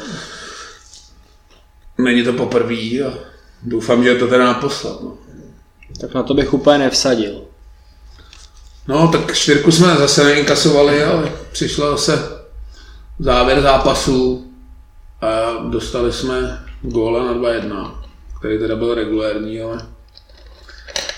není 1.99 2.23
to 2.23 2.33
poprvé 2.33 3.01
a 3.07 3.15
doufám, 3.63 4.05
že 4.05 4.09
je 4.09 4.19
to 4.19 4.29
teda 4.29 4.45
naposled. 4.45 5.01
No. 5.03 5.19
Tak 6.01 6.15
na 6.15 6.23
to 6.23 6.35
bych 6.35 6.55
úplně 6.55 6.79
nevsadil. 6.79 7.45
No, 8.89 9.09
tak 9.09 9.35
čtyřku 9.35 9.73
jsme 9.73 9.97
zase 9.97 10.25
neinkasovali, 10.25 11.03
ale 11.03 11.33
přišlo 11.53 11.99
se 11.99 12.19
závěr 13.19 13.63
zápasu 13.63 14.53
a 15.21 15.53
dostali 15.69 16.13
jsme 16.13 16.65
góla 16.83 17.25
na 17.25 17.35
2-1, 17.35 17.99
který 18.39 18.59
teda 18.59 18.77
byl 18.77 18.95
regulérní, 18.95 19.61
ale 19.61 19.87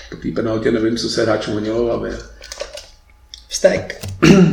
po 0.09 0.15
té 0.15 0.31
penaltě 0.35 0.71
nevím, 0.71 0.97
co 0.97 1.09
se 1.09 1.23
hráč 1.23 1.47
honilo 1.47 1.83
v 1.83 1.87
hlavě. 1.87 2.17
Vztek. 3.47 4.05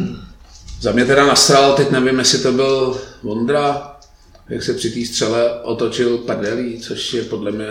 Za 0.81 0.93
mě 0.93 1.05
teda 1.05 1.27
nasral, 1.27 1.73
teď 1.73 1.91
nevím, 1.91 2.19
jestli 2.19 2.39
to 2.39 2.53
byl 2.53 3.01
Vondra, 3.23 3.97
jak 4.49 4.63
se 4.63 4.75
při 4.75 4.91
té 4.91 5.07
střele 5.07 5.61
otočil 5.63 6.19
padelí, 6.19 6.81
což 6.81 7.15
je 7.15 7.23
podle 7.23 7.53
mě 7.53 7.67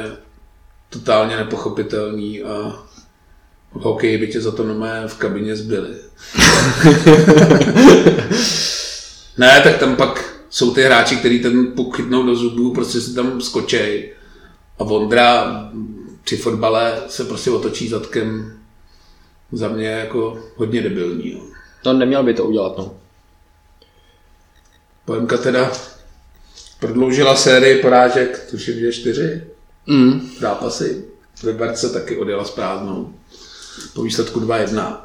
totálně 0.89 1.37
nepochopitelný 1.37 2.43
a 2.43 2.83
v 3.73 3.81
hokeji 3.81 4.17
by 4.17 4.27
tě 4.27 4.41
za 4.41 4.51
to 4.51 4.63
nomé 4.63 5.03
v 5.07 5.17
kabině 5.17 5.55
zbyli. 5.55 5.89
ne, 9.37 9.61
tak 9.63 9.77
tam 9.77 9.95
pak 9.95 10.33
jsou 10.49 10.73
ty 10.73 10.83
hráči, 10.83 11.15
kteří 11.15 11.39
ten 11.39 11.71
puk 11.71 11.95
chytnou 11.95 12.25
do 12.25 12.35
zubů, 12.35 12.73
prostě 12.73 13.01
si 13.01 13.13
tam 13.13 13.41
skočej. 13.41 14.13
A 14.79 14.83
Vondra 14.83 15.61
při 16.23 16.37
fotbale 16.37 17.01
se 17.07 17.23
prostě 17.23 17.51
otočí 17.51 17.89
zadkem 17.89 18.57
za 19.53 19.67
mě 19.67 19.87
jako 19.87 20.39
hodně 20.55 20.81
debilní. 20.81 21.31
Jo. 21.31 21.39
No 21.85 21.93
neměl 21.93 22.23
by 22.23 22.33
to 22.33 22.45
udělat, 22.45 22.77
no. 22.77 22.93
Poemka 25.05 25.37
teda 25.37 25.71
prodloužila 26.79 27.35
sérii 27.35 27.81
porážek, 27.81 28.47
tuším, 28.51 28.79
že 28.79 28.91
čtyři 28.93 29.43
Mm. 29.87 30.29
zápasy. 30.39 31.05
Liberce 31.43 31.89
taky 31.89 32.17
odjela 32.17 32.43
s 32.45 32.51
prázdnou. 32.51 33.13
Po 33.93 34.03
výsledku 34.03 34.39
2-1. 34.39 34.97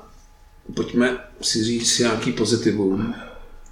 Pojďme 0.74 1.18
si 1.42 1.64
říct 1.64 1.98
nějaký 1.98 2.32
pozitivum. 2.32 3.14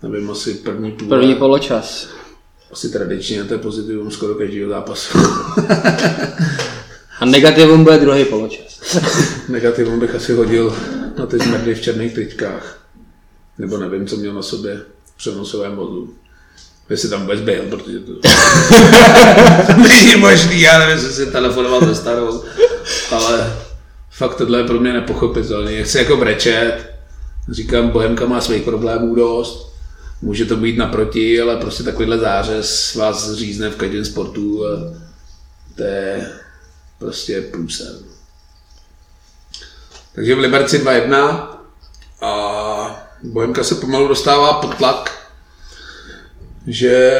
Nevím, 0.02 0.30
asi 0.30 0.54
první 0.54 0.92
půl. 0.92 1.08
První 1.08 1.34
poločas. 1.34 2.08
Asi 2.72 2.88
tradičně 2.88 3.44
to 3.44 3.54
je 3.54 3.58
pozitivum 3.58 4.10
skoro 4.10 4.34
každého 4.34 4.70
zápasu. 4.70 5.18
A 7.20 7.24
negativum 7.24 7.84
bude 7.84 7.98
druhý 7.98 8.24
poločas. 8.24 8.75
Negativum 9.48 10.00
bych 10.00 10.14
asi 10.14 10.32
hodil 10.32 10.76
na 11.18 11.26
ty 11.26 11.38
zmrdy 11.38 11.74
v 11.74 11.80
černých 11.80 12.14
tričkách. 12.14 12.78
Nebo 13.58 13.78
nevím, 13.78 14.06
co 14.06 14.16
měl 14.16 14.34
na 14.34 14.42
sobě 14.42 14.80
v 15.04 15.16
přenosovém 15.16 15.76
vozu. 15.76 16.14
Jestli 16.90 17.08
tam 17.08 17.20
vůbec 17.20 17.40
byl, 17.40 17.62
protože 17.70 17.98
to 17.98 18.12
není 19.76 20.16
možný, 20.16 20.60
já 20.60 20.78
nevím, 20.78 20.94
jestli 20.94 21.12
si 21.12 21.26
telefonoval 21.26 21.86
ze 21.86 21.94
starou, 21.94 22.42
ale 23.10 23.56
fakt 24.10 24.34
tohle 24.34 24.58
je 24.58 24.64
pro 24.64 24.80
mě 24.80 24.92
nepochopitelné. 24.92 25.82
Chci 25.82 25.98
jako 25.98 26.16
brečet, 26.16 26.94
říkám, 27.50 27.88
Bohemka 27.88 28.26
má 28.26 28.40
svých 28.40 28.62
problémů 28.62 29.14
dost, 29.14 29.72
může 30.22 30.44
to 30.44 30.56
být 30.56 30.78
naproti, 30.78 31.40
ale 31.40 31.56
prostě 31.56 31.82
takovýhle 31.82 32.18
zářez 32.18 32.94
vás 32.94 33.32
řízne 33.32 33.70
v 33.70 33.76
každém 33.76 34.04
sportu 34.04 34.66
a 34.66 34.94
to 35.76 35.82
je 35.82 36.30
prostě 36.98 37.40
průser. 37.40 37.92
Takže 40.16 40.34
v 40.34 40.38
Liberci 40.38 40.78
2-1 40.84 41.48
a 42.20 43.08
Bohemka 43.22 43.64
se 43.64 43.74
pomalu 43.74 44.08
dostává 44.08 44.52
pod 44.52 44.74
tlak, 44.74 45.28
že 46.66 47.14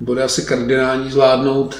bude 0.00 0.22
asi 0.22 0.42
kardinální 0.42 1.10
zvládnout 1.10 1.76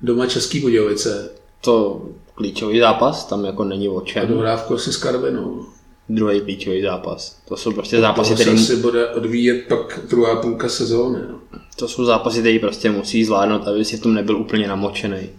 doma 0.00 0.26
Český 0.26 0.60
Budějovice 0.60 1.30
To 1.60 2.02
klíčový 2.34 2.80
zápas, 2.80 3.24
tam 3.24 3.44
jako 3.44 3.64
není 3.64 3.88
o 3.88 4.00
a 4.00 4.04
čem. 4.04 4.28
dohrávku 4.28 4.74
asi 4.74 4.92
s 4.92 4.96
Karvinou. 4.96 5.66
Druhý 6.08 6.40
klíčový 6.40 6.82
zápas. 6.82 7.36
To 7.48 7.56
jsou 7.56 7.72
prostě 7.72 8.00
zápasy, 8.00 8.36
se 8.36 8.42
které 8.42 8.56
asi 8.56 8.76
bude 8.76 9.08
odvíjet 9.08 9.66
pak 9.68 10.00
druhá 10.08 10.36
půlka 10.36 10.68
sezóny. 10.68 11.18
No. 11.28 11.40
to 11.76 11.88
jsou 11.88 12.04
zápasy, 12.04 12.40
které 12.40 12.58
prostě 12.58 12.90
musí 12.90 13.24
zvládnout, 13.24 13.68
aby 13.68 13.84
si 13.84 13.96
v 13.96 14.02
tom 14.02 14.14
nebyl 14.14 14.36
úplně 14.36 14.68
namočený. 14.68 15.30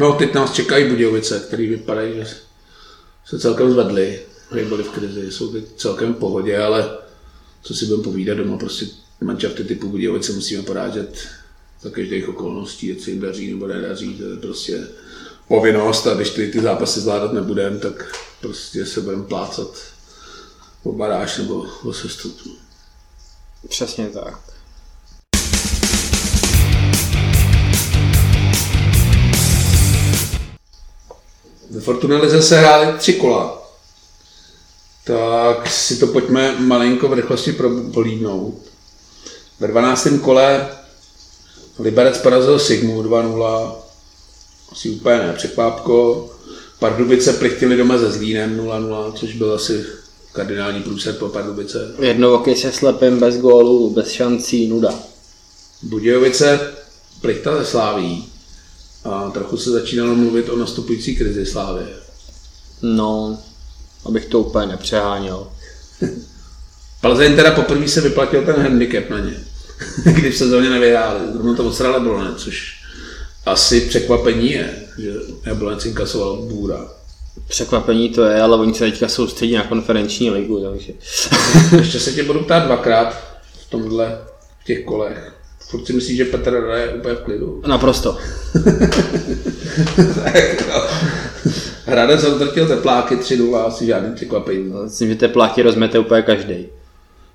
no, 0.00 0.12
teď 0.12 0.34
nás 0.34 0.52
čekají 0.52 0.90
Budějovice, 0.90 1.44
který 1.46 1.66
vypadají, 1.68 2.14
že 2.14 2.26
se 3.26 3.38
celkem 3.38 3.70
zvedli, 3.70 4.20
jak 4.54 4.66
byli 4.66 4.82
v 4.82 4.90
krizi, 4.90 5.32
jsou 5.32 5.52
teď 5.52 5.64
celkem 5.76 6.14
v 6.14 6.18
pohodě, 6.18 6.58
ale 6.58 6.98
co 7.62 7.74
si 7.74 7.86
budeme 7.86 8.02
povídat 8.02 8.38
doma, 8.38 8.58
prostě 8.58 8.86
manšafty 9.20 9.64
typu 9.64 9.88
Budějovice 9.88 10.32
musíme 10.32 10.62
porážet 10.62 11.28
za 11.82 11.90
každých 11.90 12.28
okolností, 12.28 13.00
se 13.00 13.10
jim 13.10 13.20
daří 13.20 13.50
nebo 13.50 13.66
nedaří, 13.66 14.14
to 14.14 14.24
je 14.24 14.36
prostě 14.36 14.86
povinnost 15.48 16.06
a 16.06 16.14
když 16.14 16.30
ty, 16.30 16.48
ty 16.48 16.60
zápasy 16.60 17.00
zvládat 17.00 17.32
nebudeme, 17.32 17.78
tak 17.78 18.16
prostě 18.40 18.86
se 18.86 19.00
budeme 19.00 19.24
plácat 19.24 19.78
o 20.82 20.92
baráž 20.92 21.38
nebo 21.38 21.66
o 21.82 21.92
sestup. 21.92 22.40
Přesně 23.68 24.06
tak. 24.08 24.43
Ve 31.74 31.80
Fortuna 31.80 32.18
Lize 32.18 32.42
se 32.42 32.58
hrály 32.58 32.98
tři 32.98 33.12
kola. 33.12 33.62
Tak 35.04 35.70
si 35.70 35.96
to 35.96 36.06
pojďme 36.06 36.60
malinko 36.60 37.08
v 37.08 37.12
rychlosti 37.12 37.52
pro- 37.52 37.82
polídnout. 37.94 38.54
Ve 39.60 39.68
12. 39.68 40.08
kole 40.22 40.68
Liberec 41.78 42.18
porazil 42.18 42.58
Sigmu 42.58 43.02
2-0. 43.02 43.76
Asi 44.72 44.90
úplně 44.90 45.18
ne, 45.18 45.32
překvápko. 45.32 46.28
Pardubice 46.78 47.32
plichtili 47.32 47.76
doma 47.76 47.98
se 47.98 48.10
Zlínem 48.12 48.60
0-0, 48.60 49.12
což 49.12 49.34
byl 49.34 49.54
asi 49.54 49.84
kardinální 50.32 50.82
průser 50.82 51.14
pro 51.14 51.28
Pardubice. 51.28 51.94
Jednovoky 52.00 52.56
se 52.56 52.72
slepým, 52.72 53.18
bez 53.18 53.36
gólu, 53.38 53.90
bez 53.90 54.10
šancí, 54.10 54.68
nuda. 54.68 54.94
Budějovice 55.82 56.60
plichta 57.20 57.56
ze 57.58 57.64
Sláví. 57.64 58.28
A 59.04 59.30
trochu 59.30 59.56
se 59.56 59.70
začínalo 59.70 60.14
mluvit 60.14 60.48
o 60.48 60.56
nastupující 60.56 61.16
krizi 61.16 61.46
Slávy. 61.46 61.84
No, 62.82 63.38
abych 64.04 64.26
to 64.26 64.40
úplně 64.40 64.66
nepřeháněl. 64.66 65.46
Plzeň 67.00 67.36
teda 67.36 67.50
poprvé 67.50 67.88
se 67.88 68.00
vyplatil 68.00 68.44
ten 68.44 68.56
handicap 68.56 69.10
na 69.10 69.18
ně, 69.18 69.36
když 70.04 70.34
v 70.34 70.38
sezóně 70.38 70.70
nevyhráli. 70.70 71.20
Zrovna 71.32 71.54
to 71.54 71.64
odsral 71.64 71.92
Jablonec, 71.92 72.42
což 72.42 72.84
asi 73.46 73.80
překvapení 73.80 74.52
je, 74.52 74.86
že 74.98 75.12
Jablonec 75.46 75.84
inkasoval 75.84 76.36
bůra. 76.36 76.88
Překvapení 77.48 78.08
to 78.08 78.24
je, 78.24 78.40
ale 78.40 78.56
oni 78.56 78.74
se 78.74 78.84
teďka 78.84 79.08
soustředí 79.08 79.54
na 79.54 79.66
konferenční 79.66 80.30
ligu, 80.30 80.70
takže... 80.70 80.92
Ještě 81.76 82.00
se 82.00 82.12
tě 82.12 82.22
budu 82.22 82.44
ptát 82.44 82.64
dvakrát 82.66 83.14
v 83.66 83.70
tomhle, 83.70 84.18
v 84.60 84.64
těch 84.64 84.84
kolech. 84.84 85.33
Furt 85.68 85.86
si 85.86 85.92
myslíš, 85.92 86.16
že 86.16 86.24
Petr 86.24 86.52
Rada 86.52 86.76
je 86.76 86.88
úplně 86.94 87.14
v 87.14 87.20
klidu. 87.20 87.62
Naprosto. 87.66 88.18
tak, 90.24 90.68
no. 90.68 90.82
Hradec 91.86 92.24
odtrtil 92.24 92.68
tepláky 92.68 93.16
3-0, 93.16 93.66
asi 93.66 93.86
žádný 93.86 94.14
překvapení. 94.14 94.72
Myslím, 94.84 95.08
že 95.08 95.14
tepláky 95.14 95.62
rozmete 95.62 95.98
úplně 95.98 96.22
každý. 96.22 96.66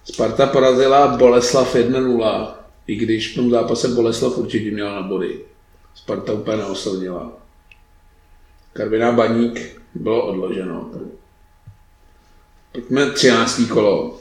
Sparta 0.04 0.48
porazila 0.48 1.08
Boleslav 1.18 1.76
1-0, 1.76 2.48
i 2.88 2.96
když 2.96 3.32
v 3.32 3.36
tom 3.36 3.50
zápase 3.50 3.88
Boleslav 3.88 4.38
určitě 4.38 4.72
měla 4.72 4.96
na 4.96 5.02
body. 5.02 5.40
Sparta 5.96 6.34
úplně 6.34 6.58
neoslnila. 6.58 7.32
Karviná 8.74 9.12
Baník 9.12 9.82
bylo 9.96 10.28
odloženo. 10.28 10.92
Pojďme 12.72 13.12
13. 13.12 13.62
kolo. 13.70 14.19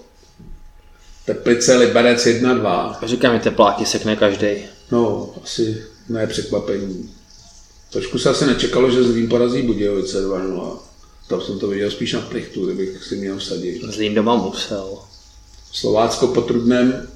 Teplice 1.29 1.77
Liberec 1.77 2.27
1-2. 2.27 2.97
Říkám, 3.03 3.35
že 3.35 3.41
tepláky 3.41 3.87
sekne 3.87 4.17
každý. 4.17 4.47
No, 4.93 5.31
asi 5.45 5.83
ne 6.09 6.27
překvapení. 6.27 7.11
Trošku 7.93 8.19
se 8.19 8.31
asi 8.31 8.47
nečekalo, 8.47 8.91
že 8.91 9.03
Zlín 9.03 9.29
porazí 9.29 9.63
Budějovice 9.63 10.27
2-0. 10.27 10.79
Tam 11.29 11.41
jsem 11.41 11.59
to 11.59 11.69
viděl 11.69 11.91
spíš 11.91 12.13
na 12.13 12.21
plichtu, 12.21 12.67
kdybych 12.67 13.05
si 13.05 13.17
měl 13.17 13.39
vsadit. 13.39 13.83
Zlín 13.85 14.15
doma 14.15 14.37
musel. 14.37 14.99
Slovácko 15.73 16.27
po 16.27 16.41
trudném 16.41 17.09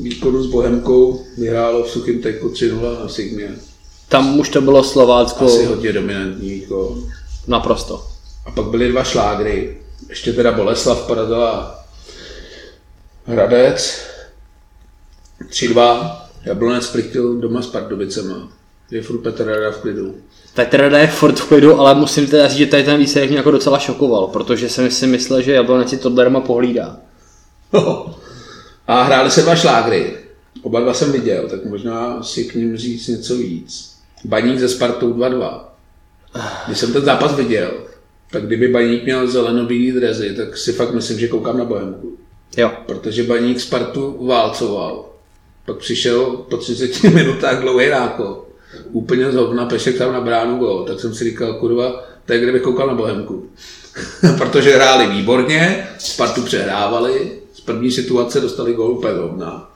výkonu 0.00 0.42
s 0.42 0.46
Bohemkou 0.46 1.24
vyhrálo 1.36 1.82
v 1.82 1.90
suchým 1.90 2.22
teku 2.22 2.48
3-0 2.48 3.00
na 3.00 3.08
Sigmě. 3.08 3.50
Tam 4.08 4.40
už 4.40 4.48
to 4.48 4.60
bylo 4.60 4.84
Slovácko 4.84 5.44
Asi 5.44 5.64
hodně 5.64 5.92
dominantní 5.92 6.50
výkon. 6.50 7.12
naprosto. 7.46 8.06
A 8.46 8.50
pak 8.50 8.66
byly 8.66 8.88
dva 8.88 9.04
šlágry. 9.04 9.78
Ještě 10.08 10.32
teda 10.32 10.52
Boleslav 10.52 11.06
porazila 11.06 11.77
Hradec 13.28 14.06
3-2. 15.50 16.16
Jablonec 16.44 16.86
plichtil 16.86 17.40
doma 17.40 17.62
s 17.62 17.66
Pardubicema. 17.66 18.52
Je 18.90 19.02
furt 19.02 19.18
Petr 19.18 19.44
Rada 19.44 19.70
v 19.70 19.76
klidu. 19.76 20.14
Petr 20.54 20.80
Rada 20.80 20.98
je 20.98 21.06
furt 21.06 21.40
v 21.40 21.48
klidu, 21.48 21.80
ale 21.80 21.94
musím 21.94 22.26
teda 22.26 22.48
říct, 22.48 22.58
že 22.58 22.66
tady 22.66 22.82
ten 22.82 22.98
výsledek 22.98 23.30
mě 23.30 23.36
jako 23.36 23.50
docela 23.50 23.78
šokoval, 23.78 24.26
protože 24.26 24.68
jsem 24.68 24.90
si 24.90 25.06
myslel, 25.06 25.42
že 25.42 25.52
Jablonec 25.52 25.90
si 25.90 25.96
tohle 25.96 26.24
doma 26.24 26.40
pohlídá. 26.40 27.00
A 28.86 29.02
hráli 29.02 29.30
se 29.30 29.42
dva 29.42 29.56
šlágry. 29.56 30.16
Oba 30.62 30.80
dva 30.80 30.94
jsem 30.94 31.12
viděl, 31.12 31.48
tak 31.48 31.64
možná 31.64 32.22
si 32.22 32.44
k 32.44 32.54
ním 32.54 32.76
říct 32.76 33.08
něco 33.08 33.36
víc. 33.36 33.94
Baník 34.24 34.58
ze 34.58 34.68
Spartou 34.68 35.12
2-2. 35.12 35.60
Když 36.66 36.78
jsem 36.78 36.92
ten 36.92 37.04
zápas 37.04 37.34
viděl, 37.34 37.70
tak 38.30 38.46
kdyby 38.46 38.68
Baník 38.68 39.04
měl 39.04 39.28
zelenou-bílý 39.28 39.92
drezy, 39.92 40.34
tak 40.34 40.56
si 40.56 40.72
fakt 40.72 40.94
myslím, 40.94 41.18
že 41.18 41.28
koukám 41.28 41.58
na 41.58 41.64
Bohemku. 41.64 42.17
Jo, 42.56 42.72
Protože 42.86 43.22
Baník 43.22 43.60
Spartu 43.60 44.26
válcoval. 44.26 45.04
Pak 45.66 45.76
přišel 45.76 46.26
po 46.26 46.56
30 46.56 47.02
minutách 47.14 47.60
dlouhý 47.60 47.88
ráko. 47.88 48.48
Úplně 48.92 49.32
z 49.32 49.34
hovna, 49.34 49.66
Pešek 49.66 49.98
tam 49.98 50.12
na 50.12 50.20
bránu 50.20 50.58
gol. 50.58 50.84
Tak 50.84 51.00
jsem 51.00 51.14
si 51.14 51.24
říkal, 51.24 51.54
kurva, 51.54 52.04
to 52.26 52.32
je 52.32 52.40
kdybych 52.40 52.62
koukal 52.62 52.86
na 52.86 52.94
Bohemku. 52.94 53.50
Protože 54.38 54.74
hráli 54.74 55.06
výborně, 55.06 55.88
Spartu 55.98 56.42
přehrávali, 56.42 57.32
z 57.54 57.60
první 57.60 57.90
situace 57.90 58.40
dostali 58.40 58.74
gol 58.74 58.90
úplně 58.90 59.14
z 59.14 59.16
hovna. 59.16 59.70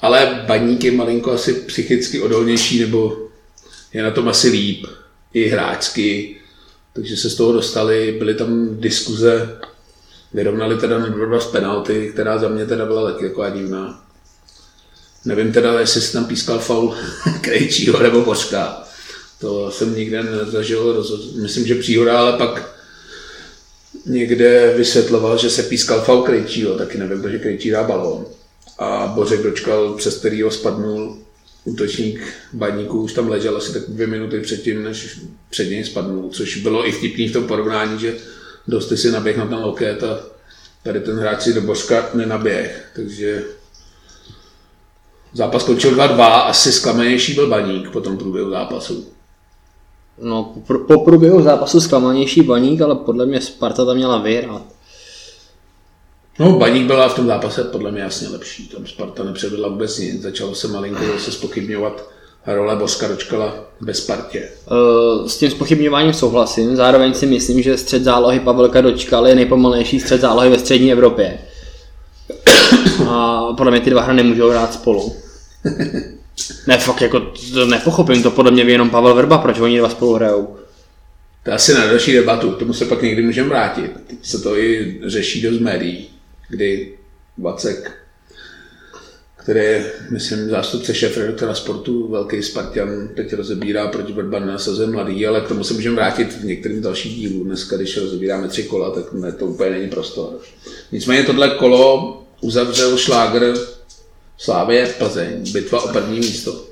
Ale 0.00 0.44
Baník 0.46 0.84
je 0.84 0.92
malinko 0.92 1.32
asi 1.32 1.52
psychicky 1.52 2.20
odolnější, 2.20 2.80
nebo 2.80 3.16
je 3.92 4.02
na 4.02 4.10
tom 4.10 4.28
asi 4.28 4.48
líp, 4.48 4.86
i 5.34 5.48
hráčsky. 5.48 6.36
Takže 6.92 7.16
se 7.16 7.30
z 7.30 7.34
toho 7.34 7.52
dostali, 7.52 8.16
byly 8.18 8.34
tam 8.34 8.80
diskuze, 8.80 9.58
vyrovnali 10.36 10.76
teda 10.76 10.98
na 10.98 11.08
2 11.08 11.40
z 11.40 11.46
penalty, 11.46 12.10
která 12.12 12.38
za 12.38 12.48
mě 12.48 12.66
teda 12.66 12.86
byla 12.86 13.12
taky 13.12 13.28
taková 13.28 13.50
divná. 13.50 14.02
Nevím 15.24 15.52
teda, 15.52 15.80
jestli 15.80 16.00
si 16.00 16.12
tam 16.12 16.24
pískal 16.24 16.58
faul 16.58 16.94
Krejčího 17.40 18.02
nebo 18.02 18.20
Božka. 18.20 18.82
To 19.40 19.70
jsem 19.70 19.96
nikde 19.96 20.22
nezažil, 20.22 21.06
myslím, 21.42 21.66
že 21.66 21.74
příhoda, 21.74 22.18
ale 22.18 22.38
pak 22.38 22.76
někde 24.06 24.74
vysvětloval, 24.76 25.38
že 25.38 25.50
se 25.50 25.62
pískal 25.62 26.00
faul 26.00 26.22
Krejčího, 26.22 26.74
taky 26.74 26.98
nevím, 26.98 27.22
protože 27.22 27.38
Krejčí 27.38 27.70
dá 27.70 27.82
balón. 27.82 28.26
a 28.78 29.06
Bořek 29.06 29.42
dočkal, 29.42 29.94
přes 29.94 30.18
kterýho 30.18 30.50
spadnul 30.50 31.18
útočník 31.64 32.20
baníků, 32.52 33.02
už 33.02 33.12
tam 33.12 33.28
ležel 33.28 33.56
asi 33.56 33.72
tak 33.72 33.82
dvě 33.88 34.06
minuty 34.06 34.40
předtím, 34.40 34.84
než 34.84 35.20
před 35.50 35.70
něj 35.70 35.84
spadnul, 35.84 36.30
což 36.30 36.56
bylo 36.56 36.88
i 36.88 36.92
vtipný 36.92 37.28
v 37.28 37.32
tom 37.32 37.44
porovnání, 37.44 38.00
že 38.00 38.14
dost 38.68 38.98
si 38.98 39.10
naběh 39.10 39.36
na 39.36 39.46
ten 39.46 39.58
loket 39.58 40.04
a 40.04 40.18
tady 40.82 41.00
ten 41.00 41.18
hráč 41.18 41.42
si 41.42 41.54
do 41.54 41.60
Bořka 41.60 42.10
nenaběh, 42.14 42.90
takže 42.96 43.44
zápas 45.32 45.62
skončil 45.62 45.96
2-2, 45.96 46.20
asi 46.22 46.72
zklamenější 46.72 47.34
byl 47.34 47.48
baník 47.48 47.90
po 47.90 48.00
tom 48.00 48.18
průběhu 48.18 48.50
zápasu. 48.50 49.12
No, 50.22 50.54
po, 50.66 50.78
po 50.78 51.04
průběhu 51.04 51.42
zápasu 51.42 51.80
zklamanější 51.80 52.42
baník, 52.42 52.80
ale 52.80 52.94
podle 52.94 53.26
mě 53.26 53.40
Sparta 53.40 53.84
tam 53.84 53.96
měla 53.96 54.18
vyhrát. 54.18 54.62
No, 56.38 56.58
Baník 56.58 56.86
byla 56.86 57.08
v 57.08 57.14
tom 57.14 57.26
zápase 57.26 57.64
podle 57.64 57.92
mě 57.92 58.00
jasně 58.00 58.28
lepší. 58.28 58.68
Tam 58.68 58.86
Sparta 58.86 59.24
nepředvedla 59.24 59.68
vůbec 59.68 59.98
nic. 59.98 60.22
Začalo 60.22 60.54
se 60.54 60.68
malinko 60.68 61.18
se 61.18 61.32
spochybňovat 61.32 62.08
role 62.46 62.76
Boska 62.76 63.08
dočkala 63.08 63.64
ve 63.80 63.94
Spartě. 63.94 64.42
Eh, 64.42 65.28
s 65.28 65.38
tím 65.38 65.50
spochybňováním 65.50 66.12
souhlasím, 66.12 66.76
zároveň 66.76 67.14
si 67.14 67.26
myslím, 67.26 67.62
že 67.62 67.76
střed 67.76 68.02
zálohy 68.02 68.40
Pavelka 68.40 68.80
dočkal 68.80 69.26
je 69.26 69.34
nejpomalejší 69.34 70.00
střed 70.00 70.20
zálohy 70.20 70.50
ve 70.50 70.58
střední 70.58 70.92
Evropě. 70.92 71.38
A 73.08 73.42
podle 73.56 73.70
mě 73.70 73.80
ty 73.80 73.90
dva 73.90 74.02
hry 74.02 74.14
nemůžou 74.14 74.50
hrát 74.50 74.72
spolu. 74.72 75.16
Ne, 76.66 76.78
fakt, 76.78 77.02
jako 77.02 77.20
to 77.52 77.66
nepochopím, 77.66 78.22
to 78.22 78.30
podle 78.30 78.50
mě 78.50 78.64
ví 78.64 78.72
jenom 78.72 78.90
Pavel 78.90 79.14
Verba, 79.14 79.38
proč 79.38 79.58
oni 79.58 79.78
dva 79.78 79.88
spolu 79.88 80.14
hrajou. 80.14 80.56
To 81.42 81.50
je 81.50 81.54
asi 81.54 81.74
na 81.74 81.86
další 81.86 82.12
debatu, 82.12 82.50
k 82.50 82.58
tomu 82.58 82.72
se 82.72 82.84
pak 82.84 83.02
někdy 83.02 83.22
můžeme 83.22 83.48
vrátit. 83.48 83.90
Teď 84.06 84.18
se 84.22 84.38
to 84.38 84.58
i 84.58 85.00
řeší 85.06 85.42
do 85.42 85.50
médií, 85.60 86.08
kdy 86.48 86.92
Vacek, 87.38 87.92
který 89.46 89.60
je, 89.60 89.92
myslím, 90.10 90.50
zástupce 90.50 90.94
šéf 90.94 91.16
redaktora 91.16 91.54
sportu, 91.54 92.08
velký 92.08 92.42
Spartan, 92.42 93.08
teď 93.16 93.32
rozebírá, 93.32 93.88
proč 93.88 94.10
Verba 94.10 94.38
nenasazuje 94.38 94.88
mladý, 94.88 95.26
ale 95.26 95.40
k 95.40 95.48
tomu 95.48 95.64
se 95.64 95.74
můžeme 95.74 95.96
vrátit 95.96 96.32
v 96.32 96.44
některých 96.44 96.80
dalších 96.80 97.16
dílů. 97.16 97.44
Dneska, 97.44 97.76
když 97.76 97.96
rozebíráme 97.96 98.48
tři 98.48 98.62
kola, 98.62 98.90
tak 98.90 99.12
ne, 99.12 99.32
to 99.32 99.46
úplně 99.46 99.70
není 99.70 99.88
prostor. 99.88 100.38
Nicméně 100.92 101.22
tohle 101.22 101.50
kolo 101.50 102.22
uzavřel 102.40 102.96
šláger 102.96 103.54
Slávě 104.38 104.86
Plzeň, 104.98 105.52
bitva 105.52 105.82
o 105.82 105.88
první 105.88 106.20
místo. 106.20 106.64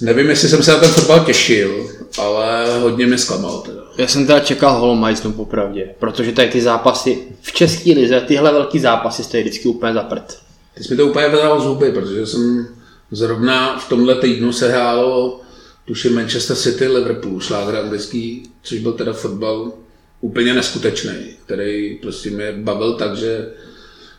Nevím, 0.00 0.28
jestli 0.28 0.48
jsem 0.48 0.62
se 0.62 0.72
na 0.72 0.78
ten 0.78 0.90
fotbal 0.90 1.24
těšil, 1.24 1.90
ale 2.18 2.78
hodně 2.80 3.06
mě 3.06 3.18
zklamal 3.18 3.58
teda. 3.58 3.82
Já 3.98 4.08
jsem 4.08 4.26
teda 4.26 4.40
čekal 4.40 4.80
Holomajsnu 4.80 5.32
popravdě, 5.32 5.94
protože 5.98 6.32
tady 6.32 6.48
ty 6.48 6.60
zápasy 6.60 7.18
v 7.40 7.52
české 7.52 7.90
lize, 7.90 8.20
tyhle 8.20 8.52
velký 8.52 8.78
zápasy 8.78 9.24
stojí 9.24 9.42
vždycky 9.42 9.68
úplně 9.68 9.94
za 9.94 10.02
prd. 10.02 10.45
Jsi 10.80 10.94
mi 10.94 10.96
to 10.96 11.06
úplně 11.06 11.28
vedal 11.28 11.60
zuby, 11.60 11.92
protože 11.92 12.26
jsem 12.26 12.68
zrovna 13.10 13.78
v 13.78 13.88
tomhle 13.88 14.14
týdnu 14.14 14.52
se 14.52 14.68
hrálo 14.68 15.40
tuším 15.84 16.14
Manchester 16.14 16.56
City, 16.56 16.88
Liverpool, 16.88 17.40
šláger 17.40 17.76
anglický, 17.76 18.50
což 18.62 18.78
byl 18.78 18.92
teda 18.92 19.12
fotbal 19.12 19.72
úplně 20.20 20.54
neskutečný, 20.54 21.36
který 21.44 21.98
prostě 22.02 22.30
mě 22.30 22.52
bavil 22.52 22.94
tak, 22.94 23.16
že 23.16 23.48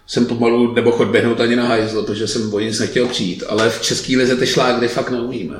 jsem 0.08 0.26
pomalu 0.26 0.74
nebo 0.74 0.92
chod 0.92 1.08
běhnout 1.08 1.40
ani 1.40 1.56
na 1.56 1.68
hajzl, 1.68 2.04
protože 2.04 2.28
jsem 2.28 2.54
o 2.54 2.60
nic 2.60 2.80
nechtěl 2.80 3.08
přijít, 3.08 3.44
ale 3.48 3.70
v 3.70 3.82
český 3.82 4.18
lize 4.18 4.36
ty 4.36 4.48
šlágry 4.48 4.88
fakt 4.88 5.12
neumíme. 5.12 5.56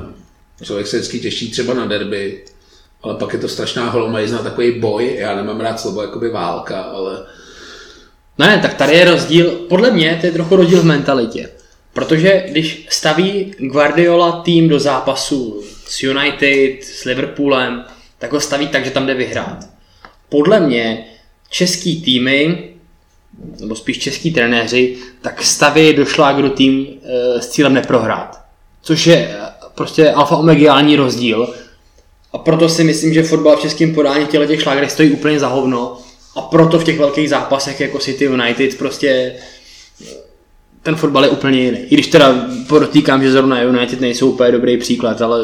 Člověk 0.64 0.88
se 0.88 0.98
vždycky 0.98 1.20
těší 1.20 1.52
třeba 1.52 1.74
na 1.74 1.86
derby, 1.86 2.44
ale 3.02 3.16
pak 3.16 3.34
je 3.34 3.40
to 3.40 3.48
strašná 3.48 3.90
holomajzna, 3.90 4.38
takový 4.38 4.80
boj, 4.80 5.16
já 5.18 5.36
nemám 5.36 5.60
rád 5.60 5.80
slovo 5.80 6.02
jakoby 6.02 6.30
válka, 6.30 6.82
ale... 6.82 7.26
Ne, 8.38 8.60
tak 8.62 8.74
tady 8.74 8.94
je 8.94 9.06
rozdíl, 9.06 9.52
podle 9.52 9.92
mě 9.92 10.18
to 10.22 10.26
je 10.26 10.32
trochu 10.32 10.56
rozdíl 10.56 10.82
v 10.82 10.86
mentalitě. 10.86 11.50
Protože 11.94 12.44
když 12.48 12.88
staví 12.90 13.54
Guardiola 13.60 14.32
tým 14.32 14.70
do 14.70 14.80
zápasu 14.80 15.64
s 15.86 16.04
United, 16.04 16.84
s 16.84 17.04
Liverpoolem, 17.04 17.84
tak 18.20 18.34
ho 18.34 18.40
staví 18.40 18.68
tak, 18.68 18.86
že 18.86 18.92
tam 18.92 19.08
jde 19.08 19.14
vyhrát. 19.14 19.66
Podle 20.30 20.60
mě 20.60 21.06
český 21.50 22.02
týmy 22.02 22.70
nebo 23.60 23.76
spíš 23.76 24.00
český 24.00 24.32
trenéři, 24.32 24.98
tak 25.22 25.44
staví 25.44 25.94
do 25.94 26.06
šlágru 26.06 26.50
tým 26.50 26.88
e, 26.88 27.42
s 27.42 27.50
cílem 27.50 27.74
neprohrát. 27.74 28.42
Což 28.82 29.08
je 29.08 29.16
e, 29.16 29.38
prostě 29.76 30.12
alfa 30.12 30.36
omegální 30.36 30.96
rozdíl. 30.96 31.54
A 32.34 32.38
proto 32.38 32.70
si 32.70 32.84
myslím, 32.84 33.14
že 33.14 33.24
fotbal 33.24 33.58
v 33.58 33.62
českém 33.62 33.96
podání 33.96 34.26
těle 34.26 34.48
těch 34.48 34.62
šlágrech 34.62 34.92
stojí 34.92 35.12
úplně 35.12 35.40
za 35.40 35.48
hovno. 35.48 35.98
A 36.38 36.42
proto 36.42 36.80
v 36.80 36.84
těch 36.84 37.00
velkých 37.00 37.30
zápasech 37.30 37.80
jako 37.80 38.00
City 38.00 38.26
United 38.26 38.78
prostě 38.78 39.08
e, 39.08 39.36
ten 40.84 40.96
fotbal 40.96 41.24
je 41.24 41.30
úplně 41.30 41.62
jiný. 41.62 41.78
I 41.78 41.94
když 41.94 42.08
teda 42.08 42.48
podotýkám, 42.68 43.24
že 43.24 43.32
zrovna 43.32 43.62
United 43.62 44.02
nejsou 44.02 44.32
úplně 44.32 44.52
dobrý 44.52 44.78
příklad, 44.78 45.22
ale 45.22 45.44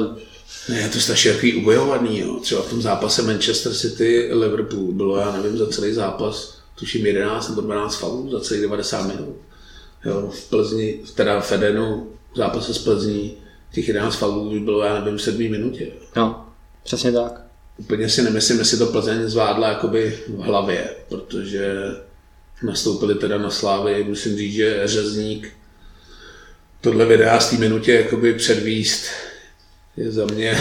ne, 0.69 0.79
je 0.79 0.89
to 0.89 0.99
strašně 0.99 1.33
takový 1.33 1.53
ubojovaný, 1.53 2.19
jo. 2.19 2.39
Třeba 2.41 2.61
v 2.61 2.69
tom 2.69 2.81
zápase 2.81 3.21
Manchester 3.21 3.73
City 3.73 4.29
Liverpool 4.33 4.91
bylo, 4.91 5.17
já 5.17 5.31
nevím, 5.31 5.57
za 5.57 5.67
celý 5.67 5.93
zápas 5.93 6.57
tuším 6.75 7.05
11 7.05 7.49
nebo 7.49 7.61
12 7.61 7.95
faulů 7.95 8.29
za 8.31 8.39
celých 8.39 8.61
90 8.61 9.07
minut. 9.07 9.35
Jo, 10.05 10.29
v 10.33 10.49
Plzni, 10.49 10.99
teda 11.15 11.41
v 11.41 11.51
Edenu, 11.51 12.07
v 12.33 12.37
zápase 12.37 12.73
s 12.73 12.77
Plzní, 12.77 13.33
těch 13.73 13.87
11 13.87 14.15
faulů 14.15 14.59
bylo, 14.59 14.83
já 14.83 14.99
nevím, 14.99 15.17
v 15.17 15.21
7 15.21 15.37
minutě. 15.37 15.87
No, 16.15 16.45
přesně 16.83 17.11
tak. 17.11 17.42
Úplně 17.77 18.09
si 18.09 18.21
nemyslím, 18.21 18.59
jestli 18.59 18.77
to 18.77 18.85
Plzeň 18.85 19.29
zvládla 19.29 19.67
jakoby 19.67 20.19
v 20.27 20.39
hlavě, 20.39 20.89
protože 21.09 21.75
nastoupili 22.63 23.15
teda 23.15 23.37
na 23.37 23.49
Slávy, 23.49 24.03
musím 24.07 24.37
říct, 24.37 24.53
že 24.53 24.81
řezník 24.85 25.49
tohle 26.81 27.05
videa 27.05 27.39
z 27.39 27.49
té 27.49 27.57
minutě 27.57 27.93
jakoby 27.93 28.33
předvíst 28.33 29.05
je 29.97 30.11
za 30.11 30.25
mě 30.25 30.57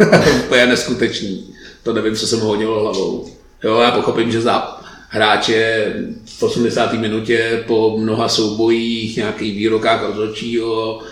úplně 0.44 0.66
neskutečný. 0.66 1.54
To 1.82 1.92
nevím, 1.92 2.16
co 2.16 2.26
jsem 2.26 2.40
hodil 2.40 2.80
hlavou. 2.80 3.30
Jo, 3.64 3.80
já 3.80 3.90
pochopím, 3.90 4.32
že 4.32 4.40
za 4.40 4.80
hráče 5.08 5.92
v 6.24 6.42
80. 6.42 6.92
minutě 6.92 7.64
po 7.66 7.98
mnoha 7.98 8.28
soubojích, 8.28 9.16
nějakých 9.16 9.56
výrokách 9.56 10.02
rozhodčího, 10.02 11.02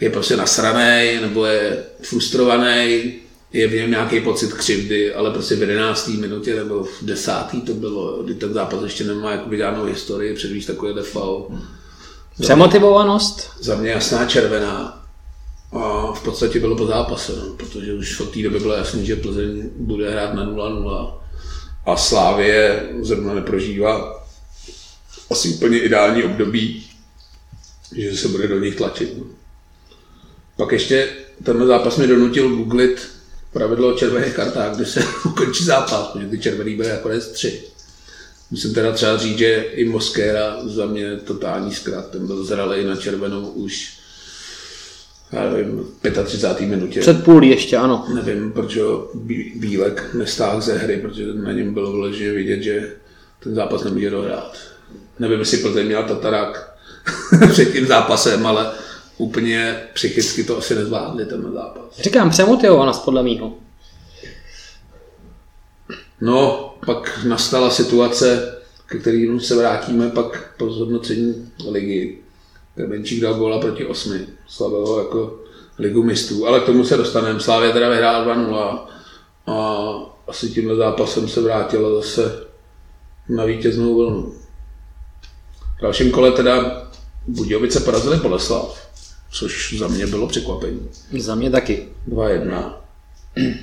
je 0.00 0.10
prostě 0.10 0.36
nasraný 0.36 1.18
nebo 1.20 1.46
je 1.46 1.84
frustrovaný, 2.02 3.14
je 3.52 3.68
v 3.68 3.74
něm 3.74 3.90
nějaký 3.90 4.20
pocit 4.20 4.52
křivdy, 4.52 5.14
ale 5.14 5.30
prostě 5.30 5.56
v 5.56 5.60
11. 5.60 6.08
minutě 6.08 6.56
nebo 6.56 6.84
v 6.84 7.02
10. 7.02 7.32
to 7.66 7.74
bylo, 7.74 8.22
kdy 8.22 8.34
ten 8.34 8.52
zápas 8.52 8.82
ještě 8.82 9.04
nemá 9.04 9.32
jakoby 9.32 9.58
žádnou 9.58 9.84
historii, 9.84 10.34
předvíš 10.34 10.66
takový 10.66 10.94
faul. 11.02 11.58
Přemotivovanost? 12.40 13.50
Za 13.60 13.76
mě 13.76 13.90
jasná 13.90 14.26
červená. 14.26 15.06
A 15.72 16.12
v 16.12 16.22
podstatě 16.22 16.60
bylo 16.60 16.76
po 16.76 16.86
zápase, 16.86 17.32
no, 17.36 17.54
protože 17.56 17.94
už 17.94 18.20
v 18.20 18.30
té 18.30 18.42
době 18.42 18.60
bylo 18.60 18.74
jasné, 18.74 19.04
že 19.04 19.16
Plzeň 19.16 19.70
bude 19.76 20.10
hrát 20.10 20.34
na 20.34 20.46
0-0 20.46 21.14
a 21.86 21.96
Slávě 21.96 22.88
zrovna 23.00 23.34
neprožívá 23.34 24.26
asi 25.30 25.48
úplně 25.48 25.78
ideální 25.78 26.22
období, 26.22 26.86
že 27.96 28.16
se 28.16 28.28
bude 28.28 28.48
do 28.48 28.60
nich 28.60 28.76
tlačit. 28.76 29.18
No. 29.18 29.24
Pak 30.56 30.72
ještě 30.72 31.08
tenhle 31.42 31.66
zápas 31.66 31.96
mi 31.96 32.06
donutil 32.06 32.56
googlit 32.56 33.08
pravidlo 33.56 33.88
o 33.88 33.98
červených 33.98 34.34
kartách, 34.34 34.76
kde 34.76 34.86
se 34.86 35.00
ukončí 35.26 35.64
zápas, 35.64 36.06
protože 36.06 36.26
ty 36.26 36.38
červený 36.38 36.76
byly 36.76 36.88
nakonec 36.88 37.28
tři. 37.28 37.62
Musím 38.50 38.74
teda 38.74 38.92
třeba 38.92 39.16
říct, 39.16 39.38
že 39.38 39.54
i 39.54 39.84
Moskéra 39.84 40.56
za 40.64 40.86
mě 40.86 41.16
totální 41.16 41.74
zkrat, 41.74 42.10
ten 42.10 42.26
byl 42.26 42.44
zralej 42.44 42.84
na 42.84 42.96
červenou 42.96 43.48
už 43.48 43.96
já 45.32 45.50
nevím, 45.50 45.84
35. 46.24 46.66
minutě. 46.66 47.00
Před 47.00 47.24
půl 47.24 47.44
ještě, 47.44 47.76
ano. 47.76 48.06
Nevím, 48.14 48.52
proč 48.52 48.76
ho 48.76 49.10
Bílek 49.54 50.14
nestáhl 50.14 50.60
ze 50.60 50.78
hry, 50.78 50.96
protože 50.96 51.26
na 51.34 51.52
něm 51.52 51.74
bylo 51.74 51.92
vyloženě 51.92 52.32
vidět, 52.32 52.62
že 52.62 52.92
ten 53.40 53.54
zápas 53.54 53.84
nemůže 53.84 54.10
dohrát. 54.10 54.56
Nevím, 55.18 55.38
jestli 55.38 55.58
Plzeň 55.58 55.86
měla 55.86 56.02
Tatarák 56.02 56.78
před 57.50 57.72
tím 57.72 57.86
zápasem, 57.86 58.46
ale 58.46 58.70
úplně 59.18 59.82
psychicky 59.94 60.44
to 60.44 60.58
asi 60.58 60.74
nezvládli 60.74 61.26
ten 61.26 61.52
zápas. 61.52 61.84
Říkám, 61.98 62.30
přemotivovanost 62.30 63.04
podle 63.04 63.22
mýho. 63.22 63.52
No, 66.20 66.74
pak 66.86 67.24
nastala 67.24 67.70
situace, 67.70 68.58
ke 68.86 68.98
kterým 68.98 69.40
se 69.40 69.54
vrátíme 69.54 70.10
pak 70.10 70.54
po 70.56 70.70
zhodnocení 70.70 71.52
ligy. 71.70 72.18
Benčík 72.86 73.20
dal 73.20 73.34
góla 73.34 73.60
proti 73.60 73.86
osmi. 73.86 74.26
Slavilo 74.48 74.98
jako 74.98 75.40
ligu 75.78 76.02
mistrů, 76.02 76.46
ale 76.46 76.60
k 76.60 76.64
tomu 76.64 76.84
se 76.84 76.96
dostaneme. 76.96 77.40
Slávě 77.40 77.72
teda 77.72 77.88
vyhrál 77.88 78.24
2-0 78.24 78.78
a 79.46 79.84
asi 80.26 80.50
tímhle 80.50 80.76
zápasem 80.76 81.28
se 81.28 81.40
vrátila 81.40 81.94
zase 81.94 82.46
na 83.28 83.44
vítěznou 83.44 83.96
vlnu. 83.96 84.34
V 85.78 85.82
dalším 85.82 86.10
kole 86.10 86.32
teda 86.32 86.86
Budějovice 87.26 87.80
porazili 87.80 88.16
Boleslav, 88.16 88.85
což 89.30 89.78
za 89.78 89.88
mě 89.88 90.06
bylo 90.06 90.26
překvapení. 90.26 90.88
Za 91.18 91.34
mě 91.34 91.50
taky. 91.50 91.88
2-1. 92.08 92.74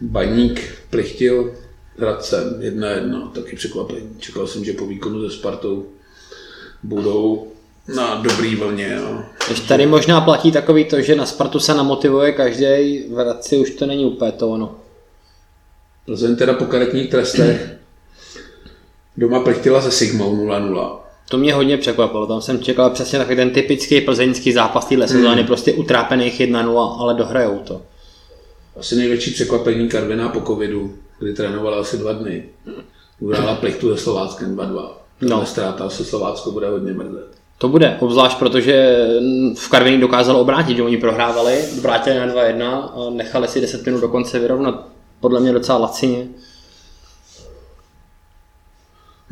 Baník 0.00 0.78
plichtil 0.90 1.54
Hradcem 1.98 2.60
1-1, 2.60 3.30
taky 3.30 3.56
překvapení. 3.56 4.16
Čekal 4.18 4.46
jsem, 4.46 4.64
že 4.64 4.72
po 4.72 4.86
výkonu 4.86 5.30
se 5.30 5.36
Spartou 5.36 5.86
budou 6.82 7.48
na 7.94 8.14
dobrý 8.14 8.56
vlně. 8.56 8.96
No. 9.00 9.24
Když 9.46 9.60
tady 9.60 9.86
možná 9.86 10.20
platí 10.20 10.52
takový 10.52 10.84
to, 10.84 11.00
že 11.00 11.16
na 11.16 11.26
Spartu 11.26 11.60
se 11.60 11.74
namotivuje 11.74 12.32
každý, 12.32 13.04
v 13.08 13.14
Hradci 13.16 13.56
už 13.56 13.70
to 13.70 13.86
není 13.86 14.06
úplně 14.06 14.32
to 14.32 14.50
ono. 14.50 14.76
Plzeň 16.06 16.36
teda 16.36 16.52
po 16.52 16.64
karetních 16.64 17.10
trestech 17.10 17.76
doma 19.16 19.40
plechtila 19.40 19.82
se 19.82 19.90
Sigmou 19.90 20.36
0-0. 20.36 20.98
To 21.28 21.38
mě 21.38 21.54
hodně 21.54 21.76
překvapilo, 21.76 22.26
tam 22.26 22.40
jsem 22.40 22.62
čekal 22.62 22.90
přesně 22.90 23.18
takový 23.18 23.36
ten 23.36 23.50
typický 23.50 24.00
plzeňský 24.00 24.52
zápas 24.52 24.84
téhle 24.84 25.08
sezóny, 25.08 25.36
hmm. 25.36 25.46
prostě 25.46 25.72
utrápených 25.72 26.40
1-0, 26.40 26.96
ale 27.00 27.14
dohrajou 27.14 27.58
to. 27.58 27.82
Asi 28.80 28.96
největší 28.96 29.30
překvapení 29.30 29.88
Karviná 29.88 30.28
po 30.28 30.40
covidu, 30.40 30.94
kdy 31.18 31.32
trénovala 31.32 31.80
asi 31.80 31.98
dva 31.98 32.12
dny. 32.12 32.44
Uhrála 33.20 33.54
plechtu 33.60 33.96
se 33.96 34.02
Slováckem 34.02 34.56
2-2. 34.56 34.88
No. 35.20 35.46
Ztráta 35.46 35.90
se 35.90 36.04
Slovácko 36.04 36.50
bude 36.50 36.68
hodně 36.68 36.92
mrzet. 36.92 37.34
To 37.58 37.68
bude, 37.68 37.96
obzvlášť 38.00 38.38
protože 38.38 39.06
v 39.56 39.68
Karviní 39.68 40.00
dokázalo 40.00 40.40
obrátit, 40.40 40.76
že 40.76 40.82
oni 40.82 40.96
prohrávali, 40.96 41.64
vrátili 41.80 42.18
na 42.18 42.26
2-1 42.26 42.64
a 42.64 43.10
nechali 43.10 43.48
si 43.48 43.60
10 43.60 43.86
minut 43.86 44.00
do 44.00 44.08
konce 44.08 44.38
vyrovnat. 44.38 44.86
Podle 45.20 45.40
mě 45.40 45.52
docela 45.52 45.78
lacině. 45.78 46.26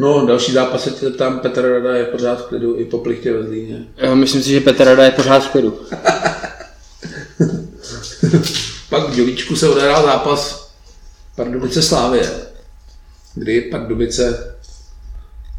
No, 0.02 0.26
další 0.26 0.52
zápas 0.52 0.82
se 0.82 0.90
tě 0.90 1.10
tam 1.10 1.40
Petr 1.40 1.68
Rada 1.68 1.96
je 1.96 2.04
pořád 2.04 2.40
v 2.40 2.48
klidu 2.48 2.76
i 2.76 2.84
po 2.84 2.98
plichtě 2.98 3.32
ve 3.32 3.42
Zlíně. 3.42 3.84
Já 3.96 4.14
myslím 4.14 4.42
si, 4.42 4.50
že 4.50 4.60
Petr 4.60 4.84
Rada 4.84 5.04
je 5.04 5.10
pořád 5.10 5.38
v 5.38 5.50
klidu. 5.50 5.80
Pak 8.88 9.08
v 9.08 9.14
Dělíčku 9.14 9.56
se 9.56 9.68
odehrál 9.68 10.02
zápas 10.02 10.72
Pardubice 11.36 11.82
Slávě, 11.82 12.30
kdy 13.34 13.60
Pardubice 13.60 14.56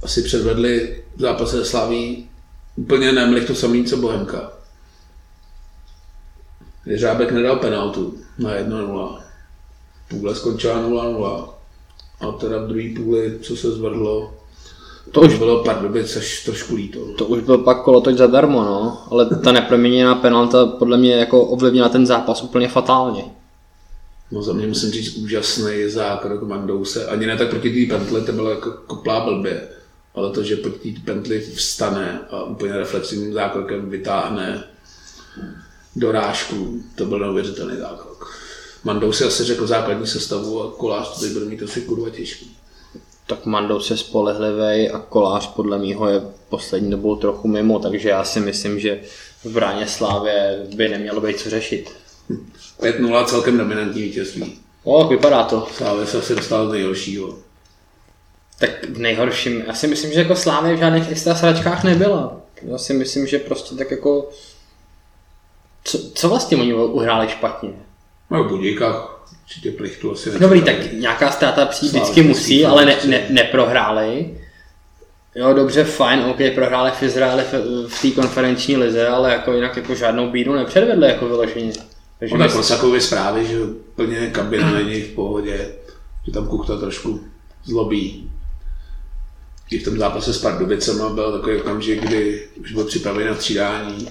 asi 0.04 0.22
předvedli 0.22 1.04
v 1.16 1.22
zápase 1.22 1.58
se 1.58 1.66
Slaví 1.66 2.30
úplně 2.76 3.12
nemli 3.12 3.42
to 3.42 3.56
samý, 3.56 3.86
co 3.86 3.98
Bohemka. 3.98 4.52
Jeřábek 6.86 7.32
nedal 7.32 7.56
penaltu 7.56 8.18
na 8.38 8.50
1-0. 8.50 9.22
Půle 10.08 10.36
skončila 10.36 10.76
0-0. 10.76 11.53
A 12.24 12.32
teda 12.32 12.58
v 12.58 12.68
druhé 12.68 12.90
půli, 12.96 13.40
co 13.42 13.56
se 13.56 13.72
zvrdlo, 13.72 14.34
to 15.12 15.22
už 15.22 15.38
bylo 15.38 15.64
pár 15.64 15.82
doby, 15.82 16.04
což 16.04 16.44
trošku 16.46 16.76
líto. 16.76 17.00
To 17.18 17.26
už 17.26 17.42
byl 17.42 17.58
pak 17.58 17.84
kolotoč 17.84 18.18
zadarmo, 18.18 18.64
no. 18.64 18.98
Ale 19.12 19.26
ta 19.26 19.52
neproměněná 19.52 20.16
penalta 20.16 20.66
podle 20.66 20.98
mě 20.98 21.16
jako 21.16 21.42
ovlivnila 21.42 21.90
ten 21.90 22.06
zápas 22.06 22.44
úplně 22.44 22.68
fatálně. 22.68 23.24
No 24.32 24.44
za 24.44 24.54
mě 24.54 24.68
musím 24.68 24.92
říct 24.92 25.16
úžasný 25.16 25.90
zákrok 25.90 26.44
Mandouse. 26.44 27.08
Ani 27.08 27.26
ne 27.26 27.38
tak 27.38 27.50
proti 27.50 27.88
té 27.88 27.98
pentli, 27.98 28.22
to 28.22 28.32
bylo 28.32 28.50
jako 28.50 28.72
koplá 28.88 29.20
blbě. 29.20 29.68
Ale 30.16 30.32
to, 30.32 30.44
že 30.44 30.56
proti 30.56 30.92
té 30.92 31.00
pentli 31.06 31.40
vstane 31.40 32.20
a 32.30 32.44
úplně 32.44 32.78
reflexivním 32.78 33.34
zákrokem 33.34 33.90
vytáhne 33.90 34.64
dorážku, 35.96 36.84
to 36.96 37.06
byl 37.06 37.20
neuvěřitelný 37.20 37.78
zákrok. 37.78 38.43
Mandou 38.84 39.12
si 39.12 39.24
asi 39.24 39.44
řekl 39.44 39.68
základní 39.68 40.08
sestavu 40.08 40.64
a 40.64 40.72
kolář 40.72 41.20
to 41.20 41.26
bude 41.34 41.46
mít 41.46 41.64
asi 41.64 41.82
kurva 41.82 42.10
těžký. 42.10 42.58
Tak 43.28 43.46
Mandou 43.46 43.80
se 43.80 43.98
spolehlivý 43.98 44.90
a 44.90 45.00
kolář 45.00 45.48
podle 45.48 45.78
mýho 45.78 46.10
je 46.10 46.22
poslední 46.50 46.92
dobou 46.92 47.16
trochu 47.16 47.48
mimo, 47.48 47.80
takže 47.80 48.10
já 48.10 48.24
si 48.24 48.40
myslím, 48.40 48.80
že 48.80 49.02
v 49.44 49.52
bráně 49.52 49.88
Slávě 49.88 50.66
by 50.76 50.90
nemělo 50.90 51.22
být 51.22 51.40
co 51.40 51.50
řešit. 51.50 51.92
5-0 52.80 53.26
celkem 53.26 53.58
dominantní 53.58 54.02
vítězství. 54.02 54.60
O, 54.84 55.02
tak 55.02 55.10
vypadá 55.10 55.44
to. 55.44 55.68
Slávě 55.74 56.06
se 56.06 56.18
asi 56.18 56.36
dostal 56.36 56.70
z 56.70 56.72
nejhoršího. 56.72 57.38
Tak 58.60 58.90
v 58.90 59.00
nejhorším, 59.00 59.64
já 59.68 59.74
si 59.74 59.88
myslím, 59.88 60.14
že 60.14 60.20
jako 60.20 60.36
Slávě 60.36 60.76
v 60.76 60.80
žádných 60.80 61.12
extra 61.12 61.36
sračkách 61.36 61.84
nebyla. 61.84 62.42
Já 62.62 62.78
si 62.78 62.94
myslím, 62.94 63.28
že 63.28 63.40
prostě 63.40 63.76
tak 63.76 63.92
jako... 63.92 64.30
Co, 65.84 66.00
co 66.14 66.30
vlastně 66.30 66.58
oni 66.58 66.74
uhráli 66.74 67.30
špatně? 67.30 67.74
No 68.34 68.44
v 68.44 68.48
Budíkách 68.48 69.26
určitě 69.44 69.72
plichtu 69.72 70.12
asi 70.12 70.40
Dobrý, 70.40 70.62
tak 70.62 70.94
nějaká 70.94 71.32
ztráta 71.32 71.66
přijít 71.66 71.94
vždycky 71.94 72.22
musí, 72.22 72.66
ale 72.66 72.86
ne, 72.86 72.98
ne, 73.06 73.26
neprohráli. 73.30 74.38
Jo, 75.36 75.54
dobře, 75.54 75.84
fajn, 75.84 76.20
OK, 76.20 76.38
prohráli 76.56 76.92
v 76.92 77.04
Izraeli 77.04 77.44
v, 77.44 77.54
v 77.88 78.02
té 78.02 78.12
konferenční 78.12 78.78
lize, 78.78 79.08
ale 79.08 79.32
jako 79.32 79.54
jinak 79.54 79.78
jako 79.78 79.96
žádnou 79.96 80.30
bídu 80.32 80.54
nepředvedli 80.54 81.08
jako 81.08 81.28
vyloženě. 81.28 81.74
Takže 82.20 82.38
no, 82.38 82.48
tak 82.48 83.02
zprávy, 83.02 83.46
že 83.46 83.58
plně 83.96 84.28
kabina 84.28 84.72
není 84.72 85.02
v 85.02 85.16
pohodě, 85.16 85.68
že 86.26 86.32
tam 86.32 86.48
Kuchta 86.48 86.78
trošku 86.78 87.20
zlobí. 87.64 88.32
I 89.72 89.80
v 89.80 89.84
tom 89.84 89.98
zápase 89.98 90.34
s 90.34 90.42
Pardubicema 90.42 91.10
byl 91.10 91.32
takový 91.32 91.58
okamžik, 91.58 92.02
kdy 92.02 92.48
už 92.62 92.72
byl 92.72 92.86
připravený 92.86 93.30
na 93.30 93.36
třídání 93.36 94.08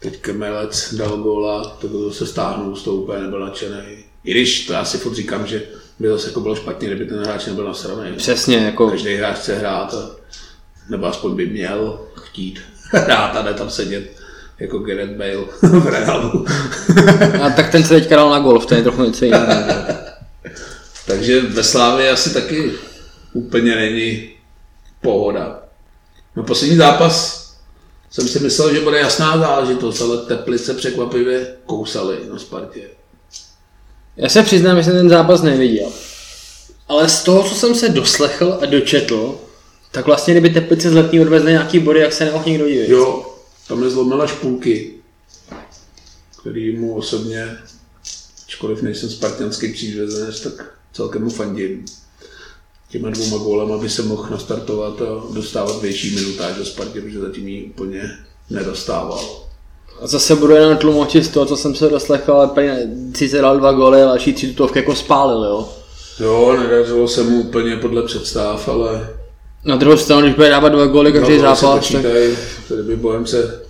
Teď 0.00 0.20
Kemelec 0.20 0.94
dal 0.94 1.16
góla, 1.16 1.64
to 1.64 1.88
bylo 1.88 2.12
se 2.12 2.26
stáhnul, 2.26 2.76
z 2.76 2.82
toho 2.82 2.96
úplně 2.96 3.22
nebyl 3.22 3.40
nadšený. 3.40 4.04
I 4.24 4.30
když 4.30 4.66
to 4.66 4.72
já 4.72 4.84
si 4.84 4.98
furt 4.98 5.14
říkám, 5.14 5.46
že 5.46 5.62
by 5.98 6.08
zase 6.08 6.28
jako 6.28 6.40
bylo 6.40 6.56
špatně, 6.56 6.88
kdyby 6.88 7.06
ten 7.06 7.18
hráč 7.18 7.46
nebyl 7.46 7.64
nasraný. 7.64 8.16
Přesně, 8.16 8.56
jako... 8.56 8.90
Každý 8.90 9.14
hráč 9.14 9.36
chce 9.36 9.54
hrát, 9.54 9.94
a, 9.94 10.10
nebo 10.88 11.06
aspoň 11.06 11.36
by 11.36 11.46
měl 11.46 12.00
chtít 12.14 12.60
hrát 12.90 13.36
a 13.36 13.42
ne 13.42 13.54
tam 13.54 13.70
sedět 13.70 14.18
jako 14.58 14.78
Gareth 14.78 15.10
Bale 15.10 15.44
v 15.62 15.86
Realu. 15.86 16.46
a 17.42 17.50
tak 17.50 17.70
ten 17.70 17.84
se 17.84 17.94
teďka 17.94 18.16
dal 18.16 18.30
na 18.30 18.38
golf, 18.38 18.66
to 18.66 18.74
je 18.74 18.82
trochu 18.82 19.04
něco 19.04 19.24
jiného. 19.24 19.46
Takže 21.06 21.40
ve 21.40 21.64
Slávě 21.64 22.10
asi 22.10 22.34
taky 22.34 22.72
úplně 23.32 23.76
není 23.76 24.30
pohoda. 25.00 25.60
No 26.36 26.42
poslední 26.42 26.76
zápas 26.76 27.37
jsem 28.10 28.28
si 28.28 28.40
myslel, 28.40 28.74
že 28.74 28.80
bude 28.80 28.98
jasná 28.98 29.38
záležitost, 29.38 30.00
ale 30.00 30.18
Teplice 30.18 30.74
překvapivě 30.74 31.56
kousali 31.66 32.18
na 32.32 32.38
Spartě. 32.38 32.82
Já 34.16 34.28
se 34.28 34.42
přiznám, 34.42 34.76
že 34.76 34.84
jsem 34.84 34.92
ten 34.92 35.08
zápas 35.08 35.42
neviděl. 35.42 35.92
Ale 36.88 37.08
z 37.08 37.22
toho, 37.22 37.48
co 37.48 37.54
jsem 37.54 37.74
se 37.74 37.88
doslechl 37.88 38.58
a 38.62 38.66
dočetl, 38.66 39.40
tak 39.92 40.06
vlastně 40.06 40.34
kdyby 40.34 40.50
Teplice 40.50 40.90
z 40.90 40.94
letní 40.94 41.20
odvezli 41.20 41.52
nějaký 41.52 41.78
body, 41.78 42.00
jak 42.00 42.12
se 42.12 42.24
nemohl 42.24 42.44
nikdo 42.46 42.68
divit. 42.68 42.88
Jo, 42.88 43.34
tam 43.68 43.82
je 43.82 43.90
zlomila 43.90 44.26
špůlky, 44.26 44.94
který 46.40 46.76
mu 46.76 46.94
osobně, 46.94 47.56
ačkoliv 48.46 48.82
nejsem 48.82 49.10
spartianský 49.10 49.72
přířezenec, 49.72 50.40
tak 50.40 50.74
celkem 50.92 51.24
mu 51.24 51.30
fandím 51.30 51.84
těma 52.90 53.10
dvouma 53.10 53.36
gólema 53.36 53.78
by 53.78 53.88
se 53.88 54.02
mohl 54.02 54.26
nastartovat 54.30 55.02
a 55.02 55.34
dostávat 55.34 55.82
větší 55.82 56.14
minutáž 56.14 56.56
do 56.56 56.64
Spartě, 56.64 57.00
protože 57.00 57.18
zatím 57.18 57.48
ji 57.48 57.64
úplně 57.64 58.10
nedostával. 58.50 59.20
A 60.00 60.06
zase 60.06 60.36
budu 60.36 60.54
jenom 60.54 60.76
tlumočit 60.76 61.24
z 61.24 61.28
toho, 61.28 61.46
co 61.46 61.56
jsem 61.56 61.74
se 61.74 61.88
doslechl, 61.88 62.32
ale 62.32 62.50
sice 63.14 63.40
dal 63.40 63.58
dva 63.58 63.72
góly, 63.72 64.02
ale 64.02 64.06
další 64.06 64.32
tři 64.32 64.46
tutovky 64.46 64.78
jako 64.78 64.94
spálil, 64.94 65.44
jo? 65.44 65.68
Jo, 66.20 66.56
nedařilo 66.60 67.08
se 67.08 67.22
mu 67.22 67.40
úplně 67.40 67.76
podle 67.76 68.02
představ, 68.02 68.68
ale... 68.68 69.10
Na 69.64 69.76
druhou 69.76 69.96
stranu, 69.96 70.22
když 70.22 70.34
bude 70.34 70.50
dávat 70.50 70.68
dva 70.68 70.86
góly 70.86 71.12
každý 71.12 71.36
no, 71.36 71.42
zápas, 71.42 71.92
tak... 71.92 72.02
Tady 72.68 72.82
by 72.82 72.96
Bohem 72.96 73.26
se 73.26 73.62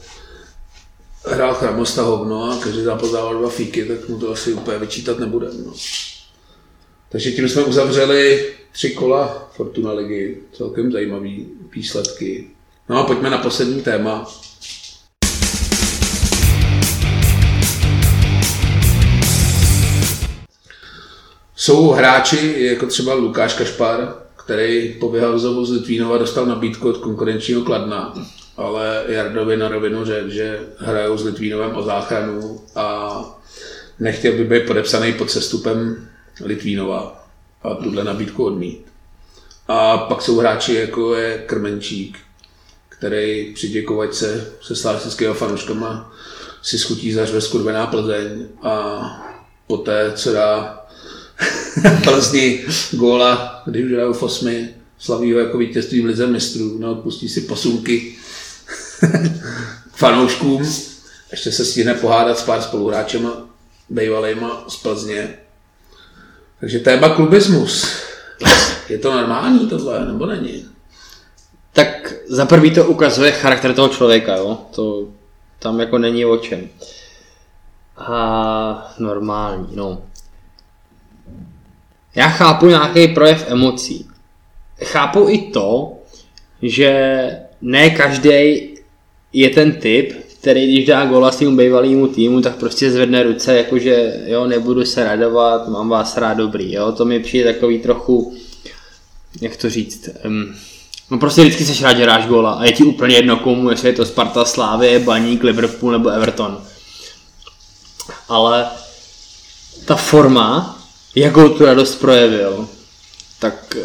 hrál 1.25 1.55
chramosta 1.55 2.03
hovno 2.03 2.53
a 2.53 2.57
každý 2.57 2.83
zápas 2.83 3.11
dával 3.11 3.39
dva 3.39 3.49
fíky, 3.49 3.85
tak 3.85 4.09
mu 4.09 4.19
to 4.19 4.33
asi 4.33 4.53
úplně 4.53 4.79
vyčítat 4.79 5.19
nebude. 5.19 5.47
No. 5.67 5.73
Takže 7.11 7.33
tím 7.33 7.49
jsme 7.49 7.63
uzavřeli 7.63 8.53
tři 8.73 8.91
kola 8.91 9.51
Fortuna 9.53 9.93
ligy, 9.93 10.37
celkem 10.53 10.93
zajímavý 10.93 11.47
výsledky. 11.75 12.51
No 12.89 12.99
a 12.99 13.05
pojďme 13.05 13.31
na 13.31 13.39
poslední 13.39 13.83
téma. 13.83 14.27
Jsou 21.57 21.89
hráči, 21.89 22.55
jako 22.59 22.87
třeba 22.87 23.15
Lukáš 23.15 23.55
Kašpar, 23.55 24.15
který 24.37 24.95
po 25.01 25.11
vyhazovu 25.11 25.65
z 25.65 25.71
Litvínova 25.71 26.19
dostal 26.19 26.47
nabídku 26.47 26.89
od 26.89 26.99
konkurenčního 26.99 27.63
Kladna, 27.63 28.15
ale 28.57 29.05
Jardovi 29.09 29.57
na 29.57 29.69
rovinu 29.69 30.05
řekl, 30.05 30.31
že 30.31 30.61
hrajou 30.79 31.17
s 31.17 31.25
Litvínovem 31.25 31.77
o 31.77 31.83
záchranu 31.83 32.61
a 32.75 33.21
nechtěl 34.01 34.33
by 34.33 34.45
být 34.45 34.67
podepsaný 34.67 35.13
pod 35.13 35.31
sestupem 35.31 36.09
Litvínova 36.45 37.27
a 37.63 37.75
tuhle 37.75 38.05
nabídku 38.05 38.45
odmít. 38.45 38.85
A 39.69 39.99
pak 39.99 40.23
jsou 40.23 40.39
hráči 40.39 40.75
jako 40.75 41.15
je 41.15 41.39
Krmenčík, 41.39 42.19
který 42.89 43.55
při 43.55 43.69
děkovačce 43.69 44.53
se 44.63 44.77
slávistického 44.77 45.35
fanouškama 45.35 46.13
si 46.63 46.79
schutí 46.79 47.13
zařve 47.13 47.41
skurvená 47.41 47.87
Plzeň 47.87 48.49
a 48.63 49.01
poté, 49.67 50.13
co 50.17 50.33
dá 50.33 50.81
Plzni 52.05 52.65
góla, 52.93 53.63
když 53.67 53.85
už 53.85 53.93
hrajou 53.93 54.13
v 54.13 54.23
osmi, 54.23 54.69
slaví 54.99 55.33
ho 55.33 55.39
jako 55.39 55.59
vítězství 55.59 56.03
v 56.03 56.05
lize 56.05 56.27
mistrů, 56.27 56.79
neodpustí 56.79 57.29
si 57.29 57.41
posunky 57.41 58.17
k 59.01 59.97
fanouškům, 59.97 60.73
ještě 61.31 61.53
se 61.53 61.65
stihne 61.65 61.95
pohádat 61.95 62.39
s 62.39 62.43
pár 62.43 62.63
spoluhráčema 62.63 63.49
bývalýma 63.89 64.65
z 64.69 64.77
Plzně, 64.77 65.39
takže 66.61 66.79
téma 66.79 67.09
klubismus. 67.09 67.87
Je 68.89 68.99
to 68.99 69.15
normální 69.15 69.69
tohle, 69.69 70.07
nebo 70.07 70.27
není? 70.27 70.69
tak 71.79 72.15
za 72.29 72.47
prvý 72.47 72.71
to 72.71 72.87
ukazuje 72.87 73.33
charakter 73.33 73.75
toho 73.75 73.89
člověka, 73.89 74.37
jo? 74.37 74.59
To 74.75 75.09
tam 75.59 75.81
jako 75.81 75.99
není 75.99 76.25
o 76.25 76.37
čem. 76.37 76.69
A 77.97 78.95
normální, 78.99 79.69
no. 79.77 80.03
Já 82.15 82.29
chápu 82.29 82.67
nějaký 82.67 83.09
projev 83.09 83.45
emocí. 83.49 84.09
Chápu 84.85 85.29
i 85.29 85.39
to, 85.39 85.93
že 86.63 86.91
ne 87.61 87.91
každý 87.91 88.75
je 89.33 89.51
ten 89.51 89.73
typ, 89.73 90.13
který 90.41 90.73
když 90.73 90.87
dá 90.87 91.05
gola 91.05 91.33
svým 91.33 91.57
bývalýmu 91.57 92.09
týmu, 92.09 92.41
tak 92.41 92.57
prostě 92.57 92.91
zvedne 92.91 93.23
ruce, 93.23 93.57
jakože 93.57 94.23
jo, 94.27 94.47
nebudu 94.47 94.85
se 94.85 95.05
radovat, 95.05 95.69
mám 95.69 95.89
vás 95.89 96.17
rád 96.17 96.35
dobrý, 96.35 96.73
jo, 96.73 96.93
to 96.93 97.05
mi 97.05 97.21
přijde 97.21 97.53
takový 97.53 97.79
trochu, 97.79 98.37
jak 99.41 99.57
to 99.57 99.71
říct, 99.71 100.09
um, 100.25 100.55
no 101.11 101.19
prostě 101.19 101.41
vždycky 101.41 101.65
seš 101.65 101.83
rád, 101.83 101.97
že 101.97 102.07
dáš 102.07 102.27
gola 102.27 102.53
a 102.53 102.65
je 102.65 102.73
ti 102.73 102.85
úplně 102.85 103.17
jedno 103.17 103.37
komu, 103.37 103.71
jestli 103.71 103.89
je 103.89 103.93
to 103.93 104.07
Sparta, 104.07 104.45
Slávě, 104.45 104.99
Baník, 104.99 105.43
Liverpool 105.43 105.93
nebo 105.93 106.09
Everton. 106.09 106.61
Ale 108.29 108.67
ta 109.85 109.97
forma, 109.97 110.79
jakou 111.15 111.49
tu 111.49 111.65
radost 111.65 111.95
projevil, 111.95 112.69
tak 113.39 113.77
eh, 113.77 113.83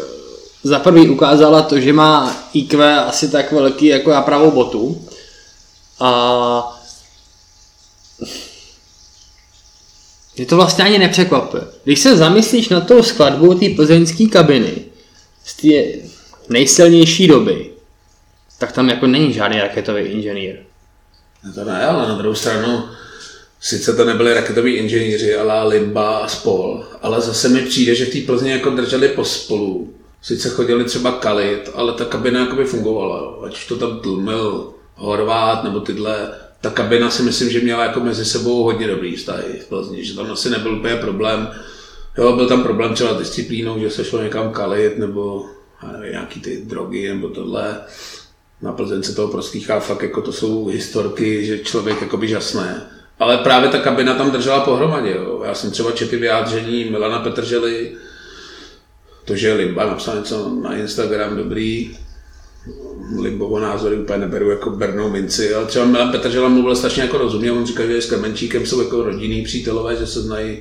za 0.62 0.78
prvý 0.78 1.08
ukázala 1.08 1.62
to, 1.62 1.80
že 1.80 1.92
má 1.92 2.36
IQ 2.52 3.00
asi 3.06 3.28
tak 3.28 3.52
velký 3.52 3.86
jako 3.86 4.10
já 4.10 4.22
pravou 4.22 4.50
botu, 4.50 5.06
a 6.04 6.80
je 10.36 10.46
to 10.46 10.56
vlastně 10.56 10.84
ani 10.84 10.98
nepřekvapuje. 10.98 11.62
Když 11.84 12.00
se 12.00 12.16
zamyslíš 12.16 12.68
na 12.68 12.80
tou 12.80 13.02
skladbu 13.02 13.54
té 13.54 13.68
plzeňské 13.68 14.26
kabiny 14.26 14.74
z 15.44 15.56
té 15.56 16.08
nejsilnější 16.48 17.28
doby, 17.28 17.70
tak 18.58 18.72
tam 18.72 18.88
jako 18.88 19.06
není 19.06 19.32
žádný 19.32 19.60
raketový 19.60 20.02
inženýr. 20.02 20.56
No 21.44 21.52
to 21.52 21.64
ne, 21.64 21.86
ale 21.86 22.08
na 22.08 22.14
druhou 22.14 22.34
stranu, 22.34 22.88
sice 23.60 23.96
to 23.96 24.04
nebyli 24.04 24.34
raketoví 24.34 24.74
inženýři, 24.74 25.34
ale 25.34 25.68
Limba 25.68 26.18
a 26.18 26.28
spol, 26.28 26.84
ale 27.02 27.20
zase 27.20 27.48
mi 27.48 27.60
přijde, 27.60 27.94
že 27.94 28.06
v 28.06 28.12
té 28.12 28.20
Plzni 28.20 28.50
jako 28.50 28.70
drželi 28.70 29.08
pospolu. 29.08 29.94
Sice 30.22 30.48
chodili 30.48 30.84
třeba 30.84 31.12
kalit, 31.12 31.70
ale 31.74 31.92
ta 31.92 32.04
kabina 32.04 32.40
jako 32.40 32.56
by 32.56 32.64
fungovala. 32.64 33.46
Ať 33.46 33.68
to 33.68 33.76
tam 33.76 34.00
tlmil 34.00 34.73
Horvát 34.94 35.64
nebo 35.64 35.80
tyhle, 35.80 36.30
ta 36.60 36.70
kabina 36.70 37.10
si 37.10 37.22
myslím, 37.22 37.50
že 37.50 37.60
měla 37.60 37.84
jako 37.84 38.00
mezi 38.00 38.24
sebou 38.24 38.62
hodně 38.62 38.86
dobrý 38.86 39.16
vztahy 39.16 39.60
v 39.60 39.68
Plzni, 39.68 40.04
že 40.04 40.16
tam 40.16 40.32
asi 40.32 40.50
nebyl 40.50 40.74
úplně 40.74 40.96
problém. 40.96 41.50
Jo, 42.18 42.32
byl 42.36 42.48
tam 42.48 42.62
problém 42.62 42.94
třeba 42.94 43.12
disciplínou, 43.12 43.80
že 43.80 43.90
se 43.90 44.04
šlo 44.04 44.22
někam 44.22 44.52
kalit 44.52 44.98
nebo 44.98 45.46
nevím, 45.92 46.12
nějaký 46.12 46.40
ty 46.40 46.62
drogy 46.64 47.08
nebo 47.08 47.28
tohle. 47.28 47.80
Na 48.62 48.72
Plzeň 48.72 49.14
toho 49.16 49.28
prostýchá 49.28 49.80
fakt, 49.80 50.02
jako 50.02 50.22
to 50.22 50.32
jsou 50.32 50.66
historky, 50.66 51.46
že 51.46 51.58
člověk 51.58 52.00
jako 52.00 52.16
by 52.16 52.28
žasné. 52.28 52.86
Ale 53.18 53.38
právě 53.38 53.68
ta 53.68 53.78
kabina 53.78 54.14
tam 54.14 54.30
držela 54.30 54.60
pohromadě. 54.60 55.10
Jo. 55.10 55.42
Já 55.44 55.54
jsem 55.54 55.70
třeba 55.70 55.92
četl 55.92 56.18
vyjádření 56.18 56.84
Milana 56.84 57.18
Petržely, 57.18 57.96
to, 59.24 59.36
že 59.36 59.52
Limba 59.52 59.86
napsal 59.86 60.16
něco 60.16 60.48
na 60.62 60.76
Instagram 60.76 61.36
dobrý, 61.36 61.96
Limbovo 63.20 63.60
názory 63.60 63.96
úplně 63.96 64.18
neberu 64.18 64.50
jako 64.50 64.70
bernou 64.70 65.10
minci, 65.10 65.54
ale 65.54 65.66
třeba 65.66 65.84
Milan 65.84 66.12
Petržela 66.12 66.48
mluvil 66.48 66.76
strašně 66.76 67.02
jako 67.02 67.18
rozumně, 67.18 67.52
on 67.52 67.66
říkal, 67.66 67.86
že 67.86 68.02
s 68.02 68.06
Krmenčíkem 68.06 68.66
jsou 68.66 68.82
jako 68.82 69.02
rodinný 69.02 69.42
přítelové, 69.42 69.96
že 69.96 70.06
se 70.06 70.22
znají 70.22 70.58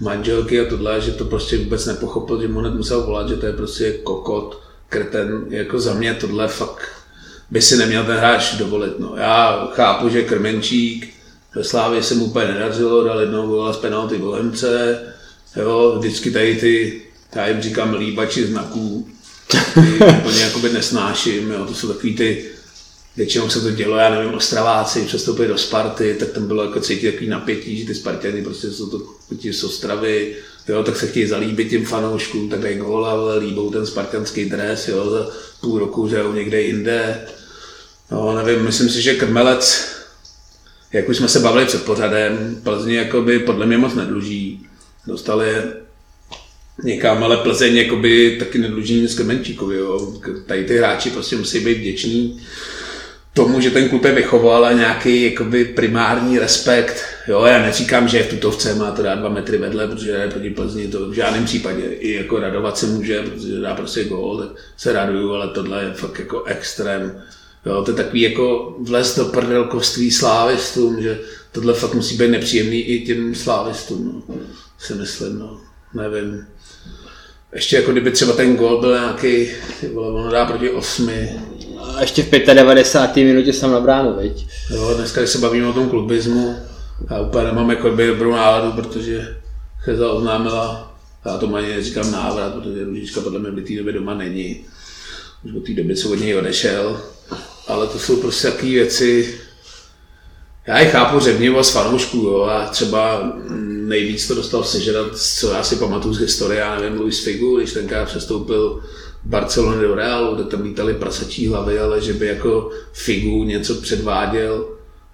manželky 0.00 0.60
a 0.60 0.68
tohle, 0.68 1.00
že 1.00 1.12
to 1.12 1.24
prostě 1.24 1.58
vůbec 1.58 1.86
nepochopil, 1.86 2.40
že 2.40 2.48
mu 2.48 2.60
hned 2.60 2.74
musel 2.74 3.02
volat, 3.02 3.28
že 3.28 3.36
to 3.36 3.46
je 3.46 3.52
prostě 3.52 3.92
kokot, 3.92 4.60
kreten, 4.88 5.44
jako 5.48 5.80
za 5.80 5.94
mě 5.94 6.14
tohle 6.14 6.48
fakt 6.48 6.88
by 7.50 7.62
si 7.62 7.76
neměl 7.76 8.04
ten 8.04 8.16
hráč 8.16 8.54
dovolit. 8.54 8.98
No. 8.98 9.14
Já 9.16 9.68
chápu, 9.72 10.08
že 10.08 10.22
Krmenčík 10.22 11.14
ve 11.54 11.64
Slávě 11.64 12.02
se 12.02 12.14
mu 12.14 12.24
úplně 12.24 12.46
nedařilo, 12.46 13.04
dal 13.04 13.20
jednou 13.20 13.46
gola 13.46 13.72
z 13.72 13.76
penalty 13.76 14.18
Bohemce, 14.18 15.02
jo, 15.56 15.96
vždycky 15.98 16.30
tady 16.30 16.56
ty, 16.56 17.02
já 17.34 17.46
jim 17.46 17.62
říkám 17.62 17.94
líbači 17.94 18.46
znaků, 18.46 19.08
úplně 20.18 20.40
jakoby 20.40 20.72
nesnáším, 20.72 21.50
jo. 21.50 21.64
to 21.64 21.74
jsou 21.74 21.88
takový 21.88 22.16
ty, 22.16 22.44
většinou 23.16 23.48
se 23.48 23.60
to 23.60 23.70
dělo, 23.70 23.96
já 23.96 24.10
nevím, 24.10 24.34
Ostraváci 24.34 25.04
přestoupili 25.04 25.48
do 25.48 25.58
Sparty, 25.58 26.16
tak 26.18 26.28
tam 26.28 26.46
bylo 26.46 26.64
jako 26.64 26.80
cítit 26.80 27.12
takový 27.12 27.28
napětí, 27.30 27.80
že 27.80 27.86
ty 27.86 27.94
Spartiany 27.94 28.42
prostě 28.42 28.70
jsou 28.70 28.86
to 28.86 29.06
ti 29.38 29.52
z 29.52 29.64
Ostravy, 29.64 30.36
jo, 30.68 30.82
tak 30.82 30.96
se 30.96 31.06
chtějí 31.06 31.26
zalíbit 31.26 31.70
těm 31.70 31.84
fanouškům, 31.84 32.48
tak 32.48 32.60
dají 32.60 32.78
góla, 32.78 33.34
líbou 33.34 33.70
ten 33.70 33.86
spartanský 33.86 34.44
dres, 34.44 34.88
jo, 34.88 35.10
za 35.10 35.30
půl 35.60 35.78
roku 35.78 36.08
že 36.08 36.24
někde 36.34 36.62
jinde. 36.62 37.26
No, 38.10 38.34
nevím, 38.34 38.64
myslím 38.64 38.88
si, 38.88 39.02
že 39.02 39.14
Krmelec, 39.14 39.88
jak 40.92 41.08
už 41.08 41.16
jsme 41.16 41.28
se 41.28 41.40
bavili 41.40 41.66
před 41.66 41.84
pořadem, 41.84 42.60
Plzni 42.62 42.94
jakoby 42.94 43.38
podle 43.38 43.66
mě 43.66 43.78
moc 43.78 43.94
nedluží. 43.94 44.66
Dostali 45.06 45.46
někam, 46.82 47.24
ale 47.24 47.36
Plzeň 47.36 47.76
jakoby 47.76 48.36
taky 48.38 48.58
nedluží 48.58 49.00
nic 49.00 49.14
Krmenčíkovi. 49.14 49.76
Jo. 49.76 50.12
Tady 50.46 50.64
ty 50.64 50.78
hráči 50.78 51.10
prostě 51.10 51.36
musí 51.36 51.60
být 51.60 51.78
vděční 51.78 52.40
tomu, 53.34 53.60
že 53.60 53.70
ten 53.70 53.88
klub 53.88 54.04
je 54.04 54.12
vychoval 54.12 54.64
a 54.64 54.72
nějaký 54.72 55.22
jakoby 55.22 55.64
primární 55.64 56.38
respekt. 56.38 57.04
Jo, 57.28 57.44
já 57.44 57.62
neříkám, 57.62 58.08
že 58.08 58.22
v 58.22 58.30
tutovce 58.30 58.74
má 58.74 58.90
to 58.90 59.02
dát 59.02 59.18
dva 59.18 59.28
metry 59.28 59.58
vedle, 59.58 59.88
protože 59.88 60.10
je 60.10 60.28
proti 60.28 60.50
Plzni, 60.50 60.88
to 60.88 61.08
v 61.10 61.12
žádném 61.12 61.44
případě. 61.44 61.82
I 61.82 62.12
jako 62.12 62.40
radovat 62.40 62.78
se 62.78 62.86
může, 62.86 63.22
protože 63.22 63.60
dá 63.60 63.74
prostě 63.74 64.04
gól, 64.04 64.38
tak 64.38 64.48
se 64.76 64.92
raduju, 64.92 65.32
ale 65.32 65.48
tohle 65.48 65.84
je 65.84 65.92
fakt 65.92 66.18
jako 66.18 66.44
extrém. 66.44 67.22
Jo, 67.66 67.82
to 67.82 67.90
je 67.90 67.96
takový 67.96 68.20
jako 68.20 68.76
vles 68.80 69.16
do 69.16 69.24
prdelkovství 69.24 70.10
slávistům, 70.10 71.02
že 71.02 71.20
tohle 71.52 71.74
fakt 71.74 71.94
musí 71.94 72.16
být 72.16 72.30
nepříjemný 72.30 72.80
i 72.80 73.06
těm 73.06 73.34
slávistům, 73.34 74.24
no. 74.28 74.34
si 74.78 74.94
myslím, 74.94 75.38
no. 75.38 75.60
nevím 75.94 76.46
ještě 77.54 77.76
jako 77.76 77.92
kdyby 77.92 78.10
třeba 78.10 78.32
ten 78.32 78.56
gol 78.56 78.80
byl 78.80 78.92
nějaký, 78.92 79.48
ono 79.94 80.30
dá 80.30 80.44
proti 80.44 80.70
osmi. 80.70 81.30
A 81.78 82.00
ještě 82.00 82.22
v 82.22 82.30
95. 82.30 83.24
minutě 83.24 83.52
jsem 83.52 83.70
na 83.70 83.80
bránu, 83.80 84.16
veď? 84.16 84.46
Jo, 84.70 84.94
dneska, 84.96 85.20
když 85.20 85.30
se 85.30 85.38
bavíme 85.38 85.66
o 85.66 85.72
tom 85.72 85.88
klubismu, 85.88 86.56
já 87.10 87.20
úplně 87.20 87.44
nemám 87.44 87.70
jako 87.70 87.90
by 87.90 88.06
dobrou 88.06 88.32
náladu, 88.32 88.72
protože 88.72 89.36
Cheza 89.78 90.10
oznámila, 90.10 90.94
já 91.24 91.38
to 91.38 91.54
ani 91.54 91.68
neříkám 91.68 92.10
návrat, 92.10 92.54
protože 92.54 92.84
Růžička 92.84 93.20
podle 93.20 93.38
mě 93.38 93.50
v 93.50 93.66
té 93.66 93.76
době 93.76 93.92
doma 93.92 94.14
není. 94.14 94.64
Už 95.44 95.54
od 95.54 95.66
té 95.66 95.72
doby, 95.72 95.96
co 95.96 96.10
od 96.10 96.20
něj 96.20 96.36
odešel. 96.36 97.00
Ale 97.68 97.86
to 97.86 97.98
jsou 97.98 98.16
prostě 98.16 98.50
takové 98.50 98.72
věci, 98.72 99.40
já 100.66 100.78
je 100.78 100.86
chápu 100.86 101.20
řevnivost 101.20 101.72
fanoušků, 101.72 102.16
jo, 102.16 102.42
a 102.42 102.66
třeba 102.68 103.32
nejvíc 103.86 104.28
to 104.28 104.34
dostal 104.34 104.64
sežrat, 104.64 105.16
co 105.16 105.52
já 105.52 105.62
si 105.62 105.76
pamatuju 105.76 106.14
z 106.14 106.20
historie, 106.20 106.60
já 106.60 106.80
nevím, 106.80 107.00
Luis 107.00 107.24
Figu, 107.24 107.56
když 107.56 107.72
tenkrát 107.72 108.08
přestoupil 108.08 108.80
Barcelony 109.24 109.82
do 109.82 109.94
Realu, 109.94 110.36
tak 110.36 110.48
tam 110.48 110.62
lítali 110.62 110.94
prasačí 110.94 111.48
hlavy, 111.48 111.78
ale 111.78 112.00
že 112.00 112.12
by 112.12 112.26
jako 112.26 112.70
Figu 112.92 113.44
něco 113.44 113.74
předváděl, 113.74 114.66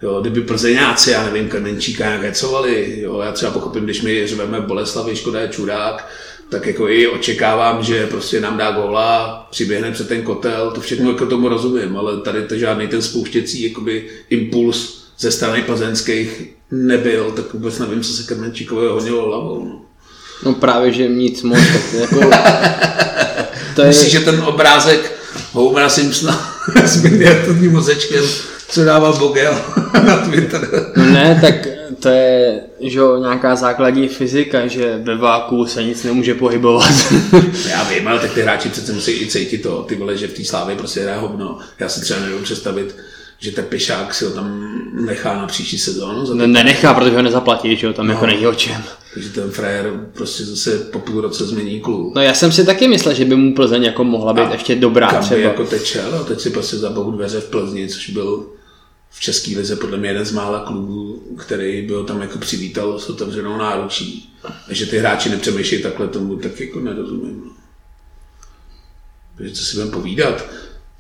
Jo, 0.03 0.21
kdyby 0.21 0.41
Plzeňáci, 0.41 1.11
já 1.11 1.27
nevím, 1.27 1.49
Krmenčíka 1.49 2.05
nějak 2.05 2.23
hecovali, 2.23 3.01
jo, 3.01 3.21
já 3.21 3.33
třeba 3.33 3.53
pochopím, 3.53 3.85
když 3.85 4.03
my 4.03 4.27
řveme 4.27 4.61
Boleslavy, 4.61 5.17
Škoda 5.17 5.41
je 5.41 5.49
čurák, 5.49 6.09
tak 6.49 6.67
jako 6.67 6.89
i 6.89 7.09
očekávám, 7.09 7.83
že 7.83 8.07
prostě 8.07 8.41
nám 8.41 8.57
dá 8.57 8.71
góla, 8.71 9.47
přiběhne 9.51 9.93
před 9.93 10.09
ten 10.09 10.23
kotel, 10.23 10.71
to 10.71 10.81
všechno 10.81 11.11
jako 11.11 11.27
tomu 11.27 11.49
rozumím, 11.49 11.97
ale 11.97 12.21
tady 12.21 12.43
to 12.43 12.59
žádný 12.59 12.89
ten 12.89 13.03
spouštěcí 13.03 13.63
jakoby 13.63 14.09
impuls 14.31 15.00
ze 15.21 15.33
strany 15.33 15.63
plzeňských 15.63 16.43
nebyl, 16.71 17.31
tak 17.31 17.53
vůbec 17.53 17.79
nevím, 17.79 18.03
co 18.03 18.13
se 18.13 18.23
Krmenčíkovi 18.23 18.87
honilo 18.87 19.27
hlavou. 19.27 19.65
No. 19.65 19.81
no 20.45 20.55
právě, 20.55 20.93
že 20.93 21.09
nic 21.09 21.43
moc. 21.43 21.59
Tak 21.59 22.01
jako, 22.01 22.21
to 23.75 23.83
je... 23.83 23.89
Myslíš, 23.89 24.13
že 24.13 24.21
ten 24.21 24.41
obrázek 24.41 25.13
Homera 25.53 25.89
Simpsona 25.89 26.55
s 26.85 27.03
miniaturním 27.03 27.73
mozečkem, 27.73 28.25
co 28.69 28.85
dával 28.85 29.19
Bogel 29.19 29.55
na 30.07 30.17
Twitter? 30.17 30.69
No 30.97 31.05
ne, 31.05 31.39
tak 31.41 31.69
to 32.01 32.09
je 32.09 32.61
že 32.81 33.01
nějaká 33.21 33.57
základní 33.57 34.09
fyzika, 34.09 34.67
že 34.67 35.01
ve 35.03 35.17
váku 35.17 35.67
se 35.67 35.85
nic 35.85 36.05
nemůže 36.05 36.35
pohybovat. 36.35 36.93
Já 37.69 37.85
vím, 37.85 38.09
ale 38.09 38.21
tak 38.21 38.33
ty 38.35 38.43
hráči 38.43 38.69
přece 38.69 38.93
musí 38.93 39.13
i 39.13 39.27
cítit 39.27 39.59
to, 39.59 39.83
ty 39.83 39.97
vole, 39.97 40.17
že 40.17 40.29
v 40.29 40.33
té 40.33 40.45
slávě 40.45 40.77
prostě 40.77 41.01
hraje 41.01 41.19
hovno. 41.19 41.59
Já 41.79 41.89
si 41.89 42.01
třeba 42.01 42.21
nevím 42.21 42.43
představit, 42.43 42.97
že 43.41 43.53
ten 43.53 43.65
Pešák 43.65 44.15
si 44.15 44.25
ho 44.25 44.31
tam 44.31 44.75
nechá 44.93 45.37
na 45.37 45.47
příští 45.47 45.79
sezónu. 45.79 46.27
Za 46.27 46.35
ne, 46.35 46.47
nenechá, 46.47 46.95
protože 46.95 47.17
ho 47.17 47.23
nezaplatí, 47.23 47.77
že 47.77 47.87
jo, 47.87 47.93
tam 47.93 48.07
no, 48.07 48.13
jako 48.13 48.27
není 48.27 48.47
o 48.47 48.55
čem. 48.55 48.83
Takže 49.15 49.29
ten 49.29 49.51
frajer 49.51 49.93
prostě 50.13 50.45
zase 50.45 50.79
po 50.79 50.99
půl 50.99 51.21
roce 51.21 51.45
změní 51.45 51.81
klub. 51.81 52.15
No 52.15 52.23
já 52.23 52.35
jsem 52.35 52.53
si 52.53 52.67
taky 52.67 52.89
myslel, 52.89 53.15
že 53.15 53.25
by 53.25 53.37
mu 53.37 53.55
Plzeň 53.55 53.83
jako 53.83 54.05
mohla 54.05 54.33
být 54.33 54.43
a 54.43 54.53
ještě 54.53 54.75
dobrá 54.75 55.09
kam 55.11 55.23
třeba. 55.23 55.41
jako 55.41 55.65
teče, 55.65 56.05
no, 56.13 56.25
teď 56.25 56.41
si 56.41 56.51
prostě 56.51 56.77
zabou 56.77 57.11
dveře 57.11 57.41
v 57.41 57.49
Plzni, 57.49 57.89
což 57.89 58.11
byl 58.11 58.47
v 59.11 59.21
České 59.21 59.51
lize 59.51 59.77
podle 59.77 59.99
mě 59.99 60.09
jeden 60.09 60.25
z 60.25 60.33
mála 60.33 60.61
klubů, 60.61 61.23
který 61.39 61.83
byl 61.87 62.05
tam 62.05 62.21
jako 62.21 62.39
přivítal 62.39 62.99
s 62.99 63.09
otevřenou 63.11 63.57
náručí. 63.57 64.33
A 64.45 64.75
že 64.75 64.87
ty 64.87 64.99
hráči 64.99 65.31
nepřemýšlejí 65.31 65.83
takhle 65.83 66.09
tomu, 66.09 66.37
tak 66.37 66.61
jako 66.61 66.81
nerozumím. 66.81 67.43
No. 67.45 67.51
Takže 69.37 69.55
co 69.55 69.65
si 69.65 69.77
budeme 69.77 69.93
povídat, 69.93 70.45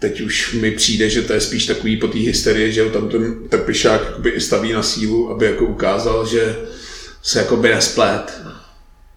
teď 0.01 0.21
už 0.21 0.55
mi 0.55 0.71
přijde, 0.71 1.11
že 1.11 1.23
to 1.23 1.33
je 1.33 1.41
spíš 1.41 1.67
takový 1.67 1.97
po 1.97 2.09
té 2.09 2.19
hysterii, 2.19 2.73
že 2.73 2.85
tam 2.85 3.09
ten 3.09 3.49
Trpišák 3.49 4.05
jakoby 4.05 4.41
staví 4.41 4.73
na 4.73 4.83
sílu, 4.83 5.31
aby 5.31 5.47
jako 5.47 5.65
ukázal, 5.65 6.27
že 6.27 6.59
se 7.23 7.39
jakoby 7.39 7.69
nesplet. 7.69 8.43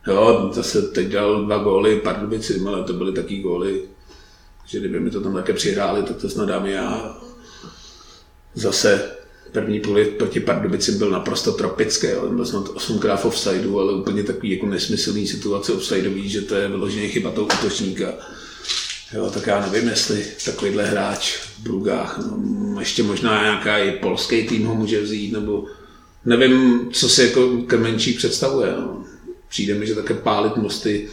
Jo, 0.07 0.49
zase 0.53 0.81
teď 0.81 1.07
dal 1.07 1.45
dva 1.45 1.57
góly 1.57 1.99
Pardubicím, 1.99 2.67
ale 2.67 2.83
to 2.83 2.93
byly 2.93 3.13
taky 3.13 3.37
góly, 3.37 3.81
že 4.67 4.79
kdyby 4.79 4.99
mi 4.99 5.11
to 5.11 5.21
tam 5.21 5.33
také 5.33 5.53
přihráli, 5.53 6.03
tak 6.03 6.17
to 6.17 6.29
snad 6.29 6.45
dám 6.45 6.65
já. 6.65 7.17
Zase 8.55 9.11
první 9.51 9.79
půli 9.79 10.05
proti 10.05 10.39
Pardubicím 10.39 10.97
byl 10.97 11.09
naprosto 11.09 11.51
tropický, 11.51 12.07
ale 12.07 12.29
byl 12.29 12.45
snad 12.45 12.69
osmkrát 12.69 13.21
v 13.21 13.25
offsideu, 13.25 13.79
ale 13.79 13.93
úplně 13.93 14.23
takový 14.23 14.51
jako 14.51 14.65
nesmyslný 14.65 15.27
situace 15.27 15.73
offsideový, 15.73 16.29
že 16.29 16.41
to 16.41 16.55
je 16.55 16.67
vyloženě 16.67 17.07
chyba 17.07 17.31
toho 17.31 17.47
útočníka. 17.59 18.13
Jo, 19.13 19.31
tak 19.33 19.47
já 19.47 19.67
nevím, 19.71 19.89
jestli 19.89 20.25
takovýhle 20.45 20.85
hráč 20.85 21.35
v 21.37 21.59
Brugách, 21.59 22.19
no, 22.25 22.79
ještě 22.79 23.03
možná 23.03 23.41
nějaká 23.43 23.77
i 23.77 23.91
polský 23.91 24.43
tým 24.43 24.65
ho 24.65 24.75
může 24.75 25.01
vzít, 25.01 25.33
nebo 25.33 25.65
nevím, 26.25 26.89
co 26.91 27.09
si 27.09 27.23
jako 27.23 27.57
Krmenčík 27.67 28.17
představuje. 28.17 28.71
No. 28.77 29.03
Přijde 29.49 29.75
mi, 29.75 29.87
že 29.87 29.95
také 29.95 30.13
pálit 30.13 30.55
mosty 30.55 31.09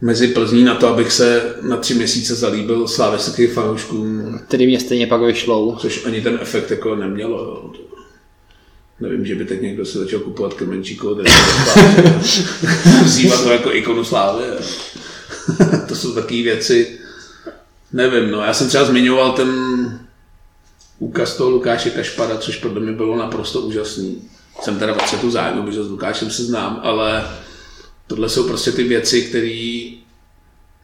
mezi 0.00 0.28
Plzní 0.28 0.64
na 0.64 0.74
to, 0.74 0.88
abych 0.88 1.12
se 1.12 1.56
na 1.62 1.76
tři 1.76 1.94
měsíce 1.94 2.34
zalíbil 2.34 2.88
sláveckým 2.88 3.50
fanouškům. 3.50 4.38
Který 4.48 4.66
mě 4.66 4.80
stejně 4.80 5.06
pak 5.06 5.20
vyšlou. 5.20 5.76
Což 5.76 6.06
ani 6.06 6.20
ten 6.20 6.38
efekt 6.42 6.70
jako 6.70 6.96
nemělo. 6.96 7.38
Jo. 7.38 7.72
Nevím, 9.00 9.26
že 9.26 9.34
by 9.34 9.44
teď 9.44 9.62
někdo 9.62 9.86
si 9.86 9.98
začal 9.98 10.20
kupovat 10.20 10.54
Krmenčíkovo 10.54 11.14
vzývat 13.04 13.42
to 13.42 13.50
jako 13.50 13.74
ikonu 13.74 14.04
slávy. 14.04 14.44
to 15.88 15.96
jsou 15.96 16.14
takové 16.14 16.42
věci, 16.42 16.98
nevím, 17.92 18.30
no, 18.30 18.40
já 18.40 18.54
jsem 18.54 18.68
třeba 18.68 18.84
zmiňoval 18.84 19.32
ten 19.32 19.50
úkaz 20.98 21.36
toho 21.36 21.50
Lukáše 21.50 21.90
Kašpara, 21.90 22.36
což 22.36 22.56
podle 22.56 22.80
mě 22.80 22.92
bylo 22.92 23.16
naprosto 23.16 23.60
úžasný. 23.60 24.28
Jsem 24.62 24.78
teda 24.78 24.94
v 24.94 25.20
tu 25.20 25.30
zájmu, 25.30 25.62
protože 25.62 25.84
s 25.84 25.90
Lukášem 25.90 26.30
se 26.30 26.44
znám, 26.44 26.80
ale 26.82 27.24
tohle 28.06 28.28
jsou 28.28 28.48
prostě 28.48 28.72
ty 28.72 28.84
věci, 28.84 29.22
které 29.22 29.90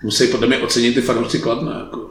musí 0.02 0.26
podle 0.26 0.46
mě 0.46 0.58
ocenit 0.58 0.94
ty 0.94 1.02
fanoušci 1.02 1.38
Kladna. 1.38 1.78
Jako. 1.78 2.10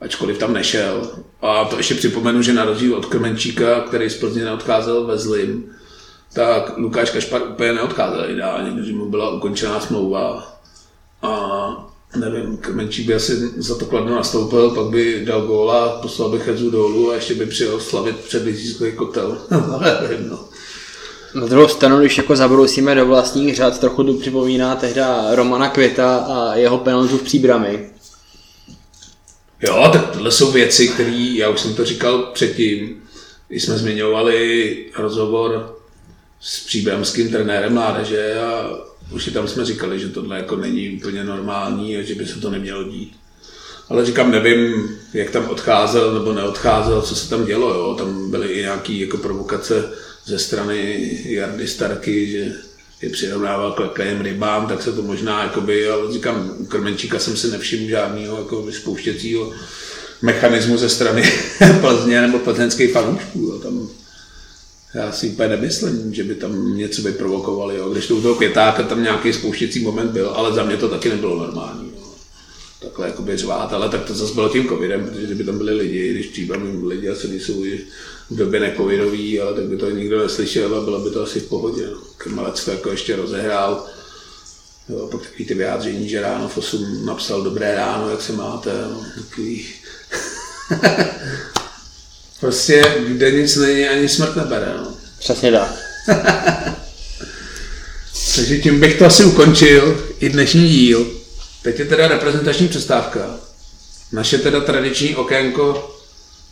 Ačkoliv 0.00 0.38
tam 0.38 0.52
nešel. 0.52 1.10
A 1.42 1.64
to 1.64 1.76
ještě 1.76 1.94
připomenu, 1.94 2.42
že 2.42 2.52
na 2.52 2.64
rozdíl 2.64 2.94
od 2.94 3.06
Krmenčíka, 3.06 3.80
který 3.80 4.10
z 4.10 4.16
Plzně 4.16 4.44
neodcházel 4.44 5.06
ve 5.06 5.18
zlým, 5.18 5.64
tak 6.32 6.78
Lukáš 6.78 7.10
Kašpar 7.10 7.42
úplně 7.42 7.72
neodcházel 7.72 8.30
ideálně, 8.30 8.70
protože 8.72 8.92
mu 8.92 9.10
byla 9.10 9.30
ukončená 9.30 9.80
smlouva 9.80 10.51
a 11.22 11.92
nevím, 12.16 12.56
Krmenčík 12.56 13.06
by 13.06 13.14
asi 13.14 13.50
za 13.56 13.78
to 13.78 13.86
kladno 13.86 14.14
nastoupil, 14.14 14.70
pak 14.70 14.86
by 14.86 15.24
dal 15.24 15.42
góla, 15.42 15.98
poslal 16.02 16.28
by 16.28 16.38
Chedzu 16.38 16.70
dolů 16.70 17.10
a 17.10 17.14
ještě 17.14 17.34
by 17.34 17.46
přijel 17.46 17.80
slavit 17.80 18.16
před 18.16 18.44
Lizískový 18.44 18.92
kotel. 18.92 19.38
nevím, 20.00 20.28
no. 20.30 20.38
Na 21.34 21.46
druhou 21.46 21.68
stranu, 21.68 22.00
když 22.00 22.18
jako 22.18 22.36
zabrousíme 22.36 22.94
do 22.94 23.06
vlastních 23.06 23.56
řad, 23.56 23.80
trochu 23.80 24.04
tu 24.04 24.18
připomíná 24.18 24.76
tehda 24.76 25.34
Romana 25.34 25.68
Květa 25.68 26.16
a 26.16 26.54
jeho 26.54 26.78
penaltu 26.78 27.18
v 27.18 27.22
příbrami. 27.22 27.90
Jo, 29.62 29.90
tak 29.92 30.10
tohle 30.10 30.30
jsou 30.30 30.52
věci, 30.52 30.88
které, 30.88 31.10
já 31.10 31.48
už 31.48 31.60
jsem 31.60 31.74
to 31.74 31.84
říkal 31.84 32.22
předtím, 32.22 33.02
když 33.48 33.62
jsme 33.62 33.78
zmiňovali 33.78 34.76
rozhovor 34.98 35.78
s 36.40 36.66
příbramským 36.66 37.30
trenérem 37.30 37.74
mládeže 37.74 38.40
a 38.40 38.70
už 39.14 39.30
tam 39.34 39.48
jsme 39.48 39.64
říkali, 39.64 40.00
že 40.00 40.08
tohle 40.08 40.36
jako 40.36 40.56
není 40.56 40.90
úplně 40.90 41.24
normální 41.24 41.96
a 41.96 42.02
že 42.02 42.14
by 42.14 42.26
se 42.26 42.40
to 42.40 42.50
nemělo 42.50 42.84
dít. 42.84 43.12
Ale 43.88 44.06
říkám, 44.06 44.30
nevím, 44.30 44.88
jak 45.14 45.30
tam 45.30 45.48
odcházel 45.48 46.14
nebo 46.14 46.32
neodcházel, 46.32 47.02
co 47.02 47.14
se 47.14 47.30
tam 47.30 47.44
dělo. 47.44 47.74
Jo. 47.74 47.94
Tam 47.98 48.30
byly 48.30 48.48
i 48.48 48.60
nějaké 48.60 48.92
jako 48.92 49.16
provokace 49.16 49.90
ze 50.24 50.38
strany 50.38 51.10
Jardy 51.24 51.68
Starky, 51.68 52.30
že 52.30 52.52
je 53.02 53.10
přirovnával 53.10 53.72
k 53.72 53.80
lekajím 53.80 54.20
rybám, 54.20 54.66
tak 54.66 54.82
se 54.82 54.92
to 54.92 55.02
možná, 55.02 55.42
jakoby, 55.42 55.88
ale 55.88 56.12
říkám, 56.12 56.50
u 56.58 56.66
Krmenčíka 56.66 57.18
jsem 57.18 57.36
si 57.36 57.50
nevšiml 57.50 57.88
žádného 57.88 58.38
jako 58.38 58.72
spouštěcího 58.72 59.52
mechanismu 60.22 60.76
ze 60.76 60.88
strany 60.88 61.22
Plzně 61.80 62.20
nebo 62.20 62.38
plzeňských 62.38 62.92
fanoušků. 62.92 63.58
Tam 63.62 63.88
já 64.94 65.12
si 65.12 65.28
úplně 65.28 65.48
nemyslím, 65.48 66.14
že 66.14 66.24
by 66.24 66.34
tam 66.34 66.76
něco 66.76 67.02
vyprovokovali. 67.02 67.76
Jo. 67.76 67.90
Když 67.90 68.06
to 68.06 68.16
u 68.16 68.22
toho 68.22 68.34
květáka 68.34 68.82
tam 68.82 69.02
nějaký 69.02 69.32
spouštěcí 69.32 69.80
moment 69.80 70.10
byl, 70.10 70.28
ale 70.28 70.52
za 70.52 70.64
mě 70.64 70.76
to 70.76 70.88
taky 70.88 71.08
nebylo 71.08 71.38
normální. 71.38 71.92
Jo. 71.96 72.06
Takhle 72.82 73.06
jakoby 73.06 73.36
řvát, 73.36 73.72
ale 73.72 73.88
tak 73.88 74.04
to 74.04 74.14
zase 74.14 74.34
bylo 74.34 74.48
tím 74.48 74.68
covidem, 74.68 75.04
protože 75.04 75.26
kdyby 75.26 75.44
tam 75.44 75.58
byli 75.58 75.74
lidi, 75.74 76.10
když 76.10 76.26
případně 76.26 76.70
lidi 76.86 77.08
asi 77.08 77.28
nejsou 77.28 77.64
v 78.30 78.36
době 78.36 78.60
necovidový, 78.60 79.40
ale 79.40 79.54
tak 79.54 79.64
by 79.64 79.76
to 79.76 79.90
nikdo 79.90 80.22
neslyšel 80.22 80.74
a 80.74 80.84
bylo 80.84 81.00
by 81.00 81.10
to 81.10 81.22
asi 81.22 81.40
v 81.40 81.48
pohodě. 81.48 81.86
No. 81.86 81.98
Krmalec 82.16 82.64
to 82.64 82.70
jako 82.70 82.90
ještě 82.90 83.16
rozehrál. 83.16 83.86
Jo, 84.88 85.08
pak 85.10 85.22
takový 85.22 85.44
ty 85.44 85.54
vyjádření, 85.54 86.08
že 86.08 86.20
ráno 86.20 86.48
v 86.48 86.58
8 86.58 87.06
napsal 87.06 87.42
dobré 87.42 87.74
ráno, 87.74 88.10
jak 88.10 88.22
se 88.22 88.32
máte. 88.32 88.70
No, 88.90 89.04
takový... 89.14 89.66
Prostě 92.42 92.84
kde 93.08 93.30
nic 93.30 93.56
není, 93.56 93.88
ani 93.88 94.08
smrt 94.08 94.36
nebere. 94.36 94.66
No. 94.76 94.94
Přesně 95.18 95.52
tak. 95.52 95.74
Takže 98.36 98.58
tím 98.58 98.80
bych 98.80 98.98
to 98.98 99.06
asi 99.06 99.24
ukončil, 99.24 100.06
i 100.20 100.28
dnešní 100.28 100.68
díl. 100.68 101.06
Teď 101.62 101.78
je 101.78 101.84
teda 101.84 102.08
reprezentační 102.08 102.68
přestávka. 102.68 103.36
Naše 104.12 104.38
teda 104.38 104.60
tradiční 104.60 105.16
okénko 105.16 105.96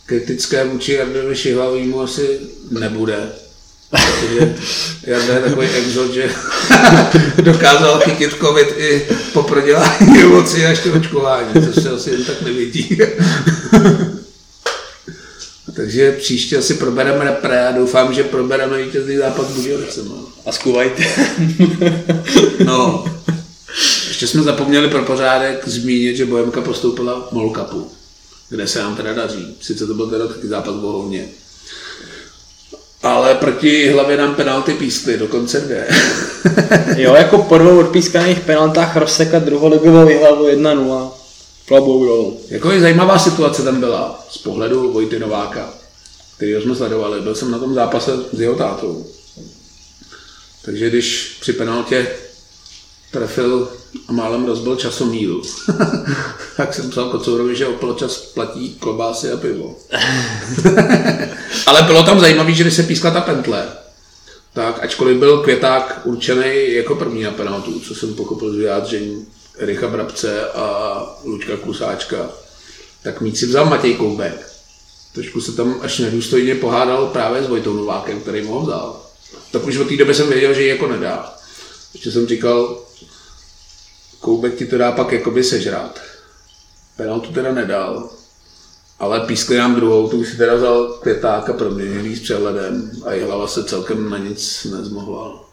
kritické 0.07 0.65
vůči 0.65 0.93
Jardovi 0.93 1.37
Šihlavýmu 1.37 2.01
asi 2.01 2.41
nebude. 2.71 3.29
Protože 3.91 4.55
Jarda 5.03 5.35
je 5.35 5.41
takový 5.41 5.69
exot, 5.69 6.13
že 6.15 6.31
dokázal 7.43 8.01
chytit 8.01 8.39
covid 8.41 8.69
i 8.77 9.07
po 9.33 9.43
prodělání 9.43 10.21
emocí 10.23 10.65
až 10.65 10.79
to 10.79 10.93
očkování, 10.93 11.53
což 11.53 11.83
se 11.83 11.91
asi 11.91 12.11
jen 12.11 12.25
tak 12.25 12.43
nevidí. 12.43 12.99
Takže 15.81 16.13
příště 16.13 16.57
asi 16.57 16.75
probereme 16.75 17.25
repre 17.25 17.69
a 17.69 17.73
doufám, 17.73 18.15
že 18.15 18.25
probereme 18.25 18.83
vítězný 18.83 19.17
zápas 19.17 19.47
Budějovice. 19.47 20.01
No. 20.05 20.25
A 20.47 20.53
skuvajte. 20.53 21.03
no. 22.65 23.05
Ještě 24.09 24.27
jsme 24.27 24.43
zapomněli 24.43 24.89
pro 24.89 25.03
pořádek 25.03 25.69
zmínit, 25.69 26.17
že 26.17 26.27
Bohemka 26.27 26.61
postoupila 26.61 27.29
v 27.31 27.33
Mall 27.33 27.55
Cupu, 27.55 27.91
kde 28.49 28.67
se 28.67 28.79
nám 28.79 28.97
teda 28.97 29.15
daří. 29.15 29.57
Sice 29.61 29.87
to 29.87 29.95
byl 29.95 30.11
teda 30.11 30.27
taky 30.27 30.49
zápas 30.49 30.75
v 30.75 30.81
Bohovně. 30.81 31.29
Ale 33.03 33.35
proti 33.35 33.89
hlavě 33.89 34.17
nám 34.17 34.35
penalty 34.35 34.75
pískly, 34.75 35.19
dokonce 35.19 35.61
dvě. 35.61 35.89
jo, 36.97 37.15
jako 37.15 37.39
po 37.39 37.59
dvou 37.59 37.79
odpískaných 37.79 38.41
penaltách 38.41 38.97
rozsekat 38.97 39.43
druholigovou 39.43 40.19
hlavu 40.19 40.49
1-0. 40.49 41.20
Klobou 41.71 42.05
dolů. 42.05 42.41
Jako 42.49 42.71
je 42.71 42.81
zajímavá 42.81 43.19
situace 43.19 43.63
tam 43.63 43.81
byla 43.81 44.27
z 44.31 44.39
pohledu 44.39 44.93
Vojty 44.93 45.19
Nováka, 45.19 45.69
který 46.37 46.53
jsme 46.53 46.75
sledovali. 46.75 47.21
Byl 47.21 47.35
jsem 47.35 47.51
na 47.51 47.59
tom 47.59 47.75
zápase 47.75 48.13
s 48.33 48.41
jeho 48.41 48.55
tátou. 48.55 49.07
Takže 50.65 50.91
když 50.91 51.37
při 51.41 51.53
penaltě 51.53 52.09
trefil 53.11 53.69
a 54.09 54.13
málem 54.13 54.47
rozbil 54.47 54.77
časomíru, 54.77 55.43
tak 56.57 56.75
jsem 56.75 56.91
psal 56.91 57.09
Kocourovi, 57.09 57.57
že 57.57 57.67
o 57.67 57.73
poločas 57.73 58.17
platí 58.17 58.75
klobásy 58.75 59.33
a 59.33 59.37
pivo. 59.37 59.77
Ale 61.67 61.83
bylo 61.83 62.03
tam 62.03 62.21
zajímavé, 62.21 62.53
že 62.53 62.65
když 62.65 62.75
se 62.75 62.83
pískla 62.83 63.11
ta 63.11 63.21
pentle, 63.21 63.69
tak 64.53 64.85
ačkoliv 64.85 65.19
byl 65.19 65.39
květák 65.39 66.01
určený 66.05 66.73
jako 66.73 66.95
první 66.95 67.23
na 67.23 67.31
penaltu, 67.31 67.81
co 67.81 67.95
jsem 67.95 68.15
pochopil 68.15 68.53
z 68.53 68.57
vyjádření 68.57 69.27
Richa 69.59 69.89
Brabce 69.89 70.51
a 70.51 71.07
Lučka 71.25 71.57
Klusáčka, 71.57 72.31
tak 73.03 73.21
míč 73.21 73.39
si 73.39 73.47
vzal 73.47 73.67
Matěj 73.67 73.95
Koubek. 73.95 74.51
Trošku 75.15 75.41
se 75.41 75.53
tam 75.53 75.81
až 75.83 75.99
nedůstojně 75.99 76.55
pohádal 76.55 77.07
právě 77.07 77.43
s 77.43 77.49
Vojtou 77.49 77.73
Novákem, 77.73 78.21
který 78.21 78.43
mu 78.43 78.53
ho 78.53 78.61
vzal. 78.61 79.07
Tak 79.53 79.67
už 79.67 79.77
od 79.77 79.89
té 79.89 79.97
doby 79.97 80.15
jsem 80.15 80.29
věděl, 80.29 80.55
že 80.55 80.63
ji 80.63 80.69
jako 80.69 80.87
nedá. 80.87 81.35
Ještě 81.93 82.11
jsem 82.11 82.27
říkal, 82.27 82.83
Koubek 84.21 84.55
ti 84.55 84.67
to 84.67 84.79
dá 84.79 84.93
pak 84.93 85.13
jakoby 85.13 85.45
sežrát. 85.45 86.01
Penaltu 86.97 87.33
teda 87.33 87.53
nedal, 87.53 88.11
ale 88.99 89.21
pískli 89.21 89.59
nám 89.59 89.75
druhou, 89.75 90.09
tu 90.09 90.25
si 90.25 90.37
teda 90.37 90.55
vzal 90.55 90.99
květák 91.03 91.49
a 91.49 91.53
proměnilý 91.53 92.17
s 92.17 92.21
přehledem 92.21 92.91
a 93.05 93.15
i 93.15 93.23
hlava 93.23 93.47
se 93.47 93.65
celkem 93.65 94.11
na 94.11 94.19
nic 94.19 94.65
nezmohla 94.65 95.50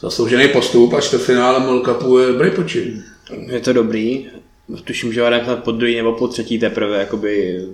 zasloužený 0.00 0.48
postup 0.48 0.92
a 0.94 1.00
čtvrtfinále 1.00 1.66
World 1.66 1.84
Cupu 1.84 2.18
je 2.18 2.26
dobrý 2.26 2.50
počin. 2.50 3.04
Je 3.46 3.60
to 3.60 3.72
dobrý. 3.72 4.26
Tuším, 4.84 5.12
že 5.12 5.20
jdeme 5.20 5.56
po 5.56 5.72
druhý 5.72 5.96
nebo 5.96 6.12
po 6.12 6.28
třetí 6.28 6.58
teprve. 6.58 6.98
Jakoby... 6.98 7.64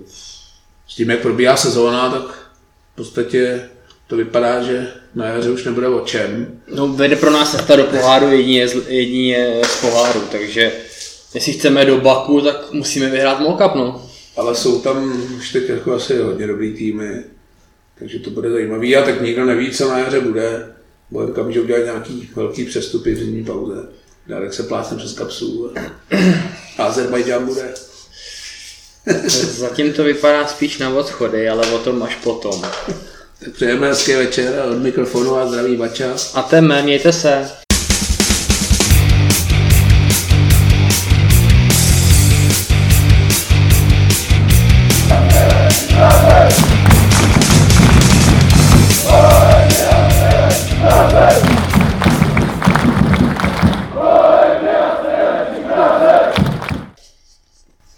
S 0.87 0.95
tím, 0.95 1.09
jak 1.09 1.19
probíhá 1.19 1.57
sezóna, 1.57 2.09
tak 2.09 2.51
v 2.93 2.95
podstatě 2.95 3.61
to 4.07 4.15
vypadá, 4.15 4.63
že 4.63 4.87
na 5.15 5.25
jaře 5.25 5.49
už 5.49 5.65
nebude 5.65 5.87
o 5.87 6.05
čem. 6.05 6.61
No, 6.75 6.87
vede 6.87 7.15
pro 7.15 7.31
nás 7.31 7.51
cesta 7.51 7.75
do 7.75 7.83
poháru 7.83 8.31
jedině, 8.31 8.67
jedině 8.87 9.61
z 9.65 9.81
poháru, 9.81 10.21
takže 10.31 10.71
jestli 11.33 11.53
chceme 11.53 11.85
do 11.85 11.97
Baku, 11.97 12.41
tak 12.41 12.71
musíme 12.71 13.09
vyhrát 13.09 13.37
Cup, 13.37 13.75
no. 13.75 14.09
ale 14.37 14.55
jsou 14.55 14.81
tam 14.81 15.23
už 15.37 15.51
teď 15.51 15.69
jako 15.69 15.93
asi 15.93 16.17
hodně 16.17 16.47
dobrý 16.47 16.73
týmy, 16.73 17.23
takže 17.99 18.19
to 18.19 18.29
bude 18.29 18.49
zajímavý. 18.49 18.95
A 18.95 19.01
tak 19.03 19.21
nikdo 19.21 19.45
neví, 19.45 19.71
co 19.71 19.89
na 19.89 19.99
jaře 19.99 20.19
bude. 20.19 20.73
Bohemka 21.13 21.43
může 21.43 21.61
udělat 21.61 21.85
nějaký 21.85 22.29
velký 22.35 22.65
přestupy 22.65 23.13
v 23.13 23.17
zimní 23.17 23.45
pauze. 23.45 23.87
Dárek 24.27 24.53
se 24.53 24.63
plásne 24.63 24.97
přes 24.97 25.13
kapsu 25.13 25.71
a 26.77 26.83
Azerbajdžán 26.83 27.45
bude. 27.45 27.73
Zatím 29.57 29.93
to 29.93 30.03
vypadá 30.03 30.47
spíš 30.47 30.77
na 30.77 30.89
odchody, 30.89 31.49
ale 31.49 31.67
o 31.67 31.79
tom 31.79 32.03
až 32.03 32.15
potom. 32.15 32.61
Tak 33.39 33.53
přejeme 33.53 33.87
hezký 33.87 34.13
večer 34.13 34.65
od 34.71 34.81
mikrofonu 34.81 35.35
a 35.35 35.47
zdraví 35.47 35.75
Bača. 35.75 36.15
A 36.33 36.41
teme, 36.41 36.81
mějte 36.81 37.13
se. 37.13 37.62